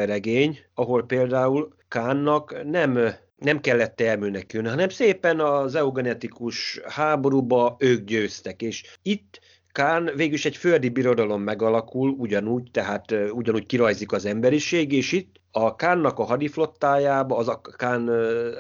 regény, 0.07 0.59
ahol 0.75 1.07
például 1.07 1.75
Kánnak 1.89 2.65
nem 2.65 2.99
nem 3.45 3.61
kellett 3.61 3.97
termőnek 3.97 4.53
jönni, 4.53 4.69
hanem 4.69 4.89
szépen 4.89 5.41
az 5.41 5.75
eugenetikus 5.75 6.81
háborúba 6.89 7.77
ők 7.79 8.05
győztek, 8.05 8.63
és 8.63 8.97
itt 9.03 9.41
Kán 9.73 10.11
végülis 10.17 10.45
egy 10.45 10.57
földi 10.57 10.89
birodalom 10.89 11.43
megalakul, 11.43 12.11
ugyanúgy, 12.11 12.71
tehát 12.71 13.15
ugyanúgy 13.31 13.67
kirajzik 13.67 14.13
az 14.13 14.25
emberiség, 14.25 14.93
és 14.93 15.13
itt 15.13 15.41
a 15.55 15.77
Kánnak 15.77 16.19
a 16.19 16.25
hadiflottájába, 16.25 17.37
az 17.37 17.49
a 17.49 17.61
Kán, 17.61 18.09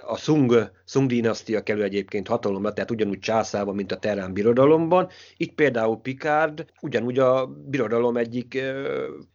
a 0.06 0.16
Sung, 0.16 0.70
Sung 0.84 1.08
dinasztia 1.08 1.62
kerül 1.62 1.82
egyébként 1.82 2.28
hatalomra, 2.28 2.72
tehát 2.72 2.90
ugyanúgy 2.90 3.18
császába, 3.18 3.72
mint 3.72 3.92
a 3.92 3.96
Terán 3.96 4.32
birodalomban. 4.32 5.08
Itt 5.36 5.54
például 5.54 6.00
Picard 6.00 6.64
ugyanúgy 6.80 7.18
a 7.18 7.46
birodalom 7.46 8.16
egyik, 8.16 8.62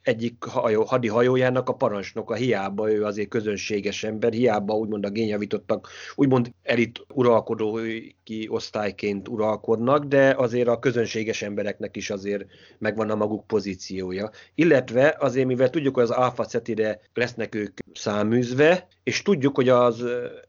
egyik 0.01 0.43
hajó, 0.43 0.83
hadihajójának 0.83 1.69
a 1.69 1.73
parancsnoka, 1.73 2.33
hiába 2.33 2.91
ő 2.91 3.03
azért 3.03 3.29
közönséges 3.29 4.03
ember, 4.03 4.33
hiába 4.33 4.73
úgymond 4.73 5.05
a 5.05 5.09
gényavítottak, 5.09 5.87
úgymond 6.15 6.51
elit 6.63 7.05
uralkodói 7.13 7.99
osztályként 8.47 9.27
uralkodnak, 9.27 10.03
de 10.03 10.33
azért 10.37 10.67
a 10.67 10.79
közönséges 10.79 11.41
embereknek 11.41 11.95
is 11.95 12.09
azért 12.09 12.45
megvan 12.77 13.09
a 13.09 13.15
maguk 13.15 13.47
pozíciója. 13.47 14.29
Illetve 14.55 15.15
azért, 15.19 15.47
mivel 15.47 15.69
tudjuk, 15.69 15.95
hogy 15.95 16.03
az 16.03 16.09
Alpha 16.09 16.45
Cetire 16.45 16.99
lesznek 17.13 17.46
lesznek 17.53 17.55
ők 17.55 17.97
száműzve, 17.97 18.87
és 19.03 19.21
tudjuk, 19.21 19.55
hogy 19.55 19.69
az 19.69 20.05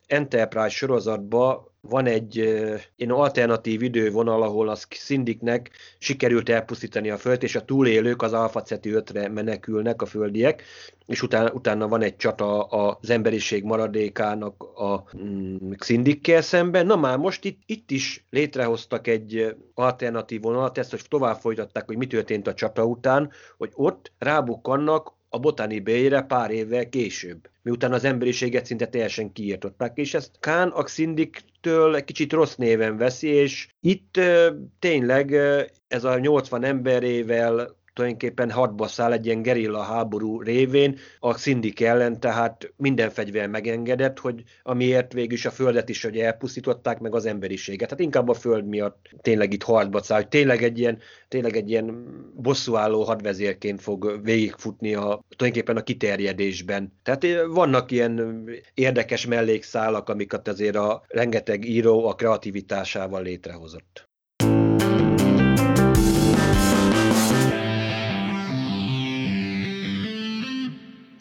Enterprise 0.07 0.68
sorozatban 0.68 1.66
van 1.80 2.07
egy 2.07 2.36
én 2.96 3.11
alternatív 3.11 3.82
idővonal, 3.82 4.42
ahol 4.42 4.68
az 4.68 4.86
Szindiknek 4.90 5.70
sikerült 5.99 6.49
elpusztítani 6.49 7.11
a 7.11 7.16
Föld, 7.16 7.42
és 7.42 7.57
a 7.57 7.64
túlélők 7.64 8.22
az 8.22 8.32
Alpha 8.32 8.62
Ceti 8.62 8.90
5-re 8.92 9.28
menekülnek, 9.28 10.03
a 10.03 10.07
földiek, 10.07 10.62
és 11.07 11.22
utána, 11.22 11.51
utána 11.53 11.88
van 11.88 12.03
egy 12.03 12.16
csata 12.16 12.62
az 12.62 13.11
emberiség 13.11 13.64
maradékának 13.64 14.62
a 14.62 15.05
mm, 15.22 15.70
Szindikkel 15.78 16.42
szemben. 16.42 16.86
Na 16.86 16.96
már 16.96 17.18
most 17.18 17.44
itt, 17.44 17.61
itt 17.66 17.90
is 17.90 18.24
létrehoztak 18.30 19.07
egy 19.07 19.57
alternatív 19.74 20.40
vonalat, 20.40 20.78
ezt 20.78 20.90
hogy 20.90 21.03
tovább 21.09 21.36
folytatták, 21.36 21.86
hogy 21.86 21.96
mi 21.96 22.07
történt 22.07 22.46
a 22.46 22.55
csata 22.55 22.84
után, 22.84 23.30
hogy 23.57 23.70
ott 23.74 24.12
rábukkannak 24.18 25.17
a 25.29 25.39
Botani 25.39 25.81
Bay-re 25.81 26.22
pár 26.22 26.51
évvel 26.51 26.89
később, 26.89 27.49
miután 27.62 27.93
az 27.93 28.05
emberiséget 28.05 28.66
szinte 28.66 28.87
teljesen 28.87 29.33
kiírtották, 29.33 29.97
és 29.97 30.14
ezt 30.14 30.31
Kán 30.41 30.68
a 30.68 30.83
Xindiktől 30.83 31.97
egy 31.97 32.05
kicsit 32.05 32.33
rossz 32.33 32.55
néven 32.55 32.97
veszi, 32.97 33.29
és 33.29 33.68
itt 33.81 34.20
tényleg 34.79 35.33
ez 35.89 36.05
a 36.05 36.18
80 36.18 36.64
emberével 36.64 37.78
tulajdonképpen 37.99 38.51
hadba 38.51 38.86
száll 38.86 39.12
egy 39.12 39.26
ilyen 39.26 39.42
gerilla 39.42 39.82
háború 39.82 40.42
révén 40.42 40.99
a 41.18 41.34
Szindik 41.34 41.80
ellen, 41.80 42.20
tehát 42.20 42.72
minden 42.76 43.11
fegyver 43.11 43.49
megengedett, 43.49 44.18
hogy 44.18 44.42
amiért 44.62 45.12
végül 45.12 45.32
is 45.32 45.46
a 45.46 45.51
földet 45.51 45.88
is 45.88 46.03
hogy 46.03 46.18
elpusztították, 46.18 46.99
meg 46.99 47.14
az 47.14 47.26
emberiséget. 47.26 47.90
Hát 47.90 48.01
inkább 48.01 48.28
a 48.28 48.34
föld 48.34 48.66
miatt 48.66 49.09
tényleg 49.20 49.53
itt 49.53 49.62
harcba 49.62 50.03
száll, 50.03 50.18
hogy 50.18 50.28
tényleg 50.28 50.62
egy 50.62 50.78
ilyen, 50.78 50.99
tényleg 51.28 51.57
egy 51.57 51.70
ilyen 51.70 52.07
bosszúálló 52.34 53.03
hadvezérként 53.03 53.80
fog 53.80 54.20
végigfutni 54.22 54.94
a, 54.94 55.24
tulajdonképpen 55.36 55.76
a 55.76 55.82
kiterjedésben. 55.82 56.92
Tehát 57.03 57.24
eh, 57.24 57.46
vannak 57.46 57.90
ilyen 57.90 58.44
érdekes 58.74 59.26
mellékszálak, 59.26 60.09
amiket 60.09 60.49
azért 60.49 60.76
a 60.76 61.03
rengeteg 61.09 61.64
író 61.64 62.07
a 62.07 62.14
kreativitásával 62.14 63.22
létrehozott. 63.22 64.07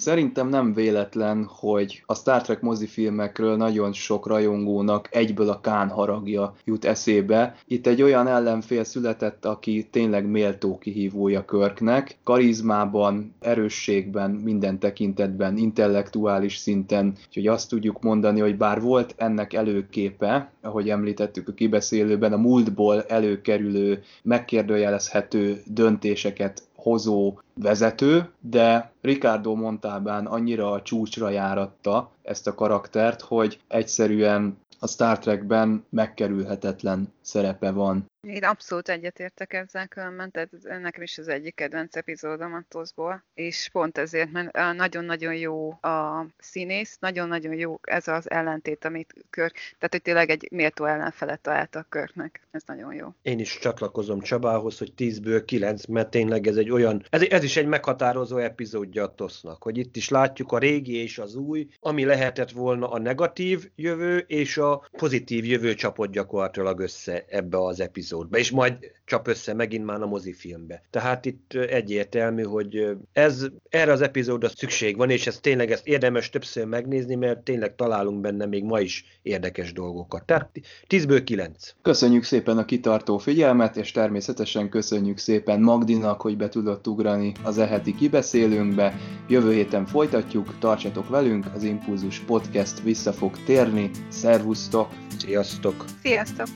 Szerintem 0.07 0.49
nem 0.49 0.73
véletlen, 0.73 1.45
hogy 1.49 2.03
a 2.05 2.15
Star 2.15 2.41
Trek 2.41 2.61
mozifilmekről 2.61 3.55
nagyon 3.55 3.93
sok 3.93 4.27
rajongónak 4.27 5.07
egyből 5.11 5.49
a 5.49 5.59
Kán 5.59 5.89
haragja 5.89 6.53
jut 6.65 6.85
eszébe. 6.85 7.55
Itt 7.65 7.87
egy 7.87 8.01
olyan 8.01 8.27
ellenfél 8.27 8.83
született, 8.83 9.45
aki 9.45 9.87
tényleg 9.91 10.25
méltó 10.25 10.77
kihívója 10.77 11.45
Körknek, 11.45 12.17
karizmában, 12.23 13.35
erősségben, 13.39 14.31
minden 14.31 14.79
tekintetben, 14.79 15.57
intellektuális 15.57 16.57
szinten, 16.57 17.13
úgyhogy 17.27 17.47
azt 17.47 17.69
tudjuk 17.69 18.01
mondani, 18.01 18.39
hogy 18.39 18.57
bár 18.57 18.81
volt 18.81 19.13
ennek 19.17 19.53
előképe, 19.53 20.51
ahogy 20.61 20.89
említettük 20.89 21.47
a 21.47 21.53
kibeszélőben, 21.53 22.33
a 22.33 22.37
múltból 22.37 23.03
előkerülő, 23.03 24.03
megkérdőjelezhető 24.23 25.61
döntéseket 25.65 26.67
hozó 26.87 27.39
vezető, 27.53 28.29
de 28.39 28.91
Ricardo 29.01 29.55
Montalbán 29.55 30.25
annyira 30.25 30.71
a 30.71 30.81
csúcsra 30.81 31.29
járatta 31.29 32.11
ezt 32.23 32.47
a 32.47 32.55
karaktert, 32.55 33.21
hogy 33.21 33.59
egyszerűen 33.67 34.57
a 34.79 34.87
Star 34.87 35.19
Trekben 35.19 35.85
megkerülhetetlen 35.89 37.13
szerepe 37.21 37.71
van. 37.71 38.05
Én 38.21 38.43
abszolút 38.43 38.89
egyetértek 38.89 39.53
ezzel 39.53 39.87
különben, 39.87 40.31
tehát 40.31 40.49
nekem 40.81 41.01
is 41.01 41.17
az 41.17 41.27
egyik 41.27 41.55
kedvenc 41.55 41.95
epizódom 41.95 42.53
a 42.53 42.63
TOSZ-ból, 42.67 43.23
és 43.33 43.69
pont 43.71 43.97
ezért, 43.97 44.31
mert 44.31 44.75
nagyon-nagyon 44.75 45.35
jó 45.35 45.71
a 45.71 46.25
színész, 46.37 46.97
nagyon-nagyon 46.99 47.53
jó 47.53 47.79
ez 47.81 48.07
az 48.07 48.29
ellentét, 48.29 48.85
amit 48.85 49.13
Kör, 49.29 49.51
tehát 49.51 49.89
hogy 49.89 50.01
tényleg 50.01 50.29
egy 50.29 50.47
méltó 50.51 50.85
ellenfelet 50.85 51.39
találtak 51.39 51.89
Körknek, 51.89 52.47
ez 52.51 52.61
nagyon 52.65 52.93
jó. 52.93 53.13
Én 53.21 53.39
is 53.39 53.57
csatlakozom 53.57 54.19
Csabához, 54.19 54.77
hogy 54.77 54.93
10-ből 54.97 55.43
9, 55.45 55.85
mert 55.85 56.09
tényleg 56.09 56.47
ez 56.47 56.55
egy 56.55 56.69
olyan, 56.69 57.03
ez, 57.09 57.21
ez 57.21 57.43
is 57.43 57.57
egy 57.57 57.67
meghatározó 57.67 58.37
epizódja 58.37 59.03
a 59.03 59.15
TOSZ-nak, 59.15 59.63
hogy 59.63 59.77
itt 59.77 59.95
is 59.95 60.09
látjuk 60.09 60.51
a 60.51 60.57
régi 60.57 60.95
és 60.95 61.17
az 61.17 61.35
új, 61.35 61.67
ami 61.79 62.05
lehetett 62.05 62.51
volna 62.51 62.89
a 62.89 62.99
negatív 62.99 63.69
jövő 63.75 64.17
és 64.17 64.57
a 64.57 64.87
pozitív 64.91 65.45
jövő 65.45 65.73
csapott 65.73 66.11
gyakorlatilag 66.11 66.79
össze 66.79 67.25
ebbe 67.27 67.57
az 67.57 67.79
epizódba 67.79 68.06
epizódba, 68.07 68.37
és 68.37 68.51
majd 68.51 68.77
csap 69.05 69.27
össze 69.27 69.53
megint 69.53 69.85
már 69.85 70.01
a 70.01 70.07
mozifilmbe. 70.07 70.81
Tehát 70.89 71.25
itt 71.25 71.53
egyértelmű, 71.53 72.43
hogy 72.43 72.97
ez 73.11 73.45
erre 73.69 73.91
az 73.91 74.01
epizódra 74.01 74.49
szükség 74.49 74.97
van, 74.97 75.09
és 75.09 75.27
ez 75.27 75.39
tényleg 75.39 75.71
ezt 75.71 75.87
érdemes 75.87 76.29
többször 76.29 76.65
megnézni, 76.65 77.15
mert 77.15 77.39
tényleg 77.39 77.75
találunk 77.75 78.21
benne 78.21 78.45
még 78.45 78.63
ma 78.63 78.79
is 78.79 79.19
érdekes 79.21 79.73
dolgokat. 79.73 80.25
Tehát 80.25 80.49
10-ből 80.87 81.21
9. 81.23 81.73
Köszönjük 81.81 82.23
szépen 82.23 82.57
a 82.57 82.65
kitartó 82.65 83.17
figyelmet, 83.17 83.77
és 83.77 83.91
természetesen 83.91 84.69
köszönjük 84.69 85.17
szépen 85.17 85.61
Magdinak, 85.61 86.21
hogy 86.21 86.37
be 86.37 86.49
tudott 86.49 86.87
ugrani 86.87 87.31
az 87.43 87.57
eheti 87.57 87.95
kibeszélőnkbe. 87.95 88.93
Jövő 89.27 89.53
héten 89.53 89.85
folytatjuk, 89.85 90.59
tartsatok 90.59 91.09
velünk, 91.09 91.45
az 91.55 91.63
Impulzus 91.63 92.19
Podcast 92.19 92.81
vissza 92.81 93.13
fog 93.13 93.43
térni. 93.43 93.89
Szervusztok! 94.09 94.89
Sziasztok! 95.17 95.85
Sziasztok! 96.03 96.47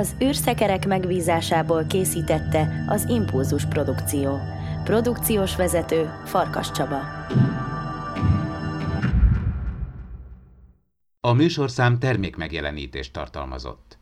Az 0.00 0.16
űrszekerek 0.22 0.86
megbízásából 0.86 1.84
készítette 1.84 2.84
az 2.88 3.04
Impulzus 3.08 3.66
Produkció. 3.66 4.38
Produkciós 4.84 5.56
vezető 5.56 6.10
Farkas 6.24 6.70
Csaba. 6.70 7.00
A 11.20 11.32
műsorszám 11.32 11.98
termékmegjelenítést 11.98 13.12
tartalmazott. 13.12 13.98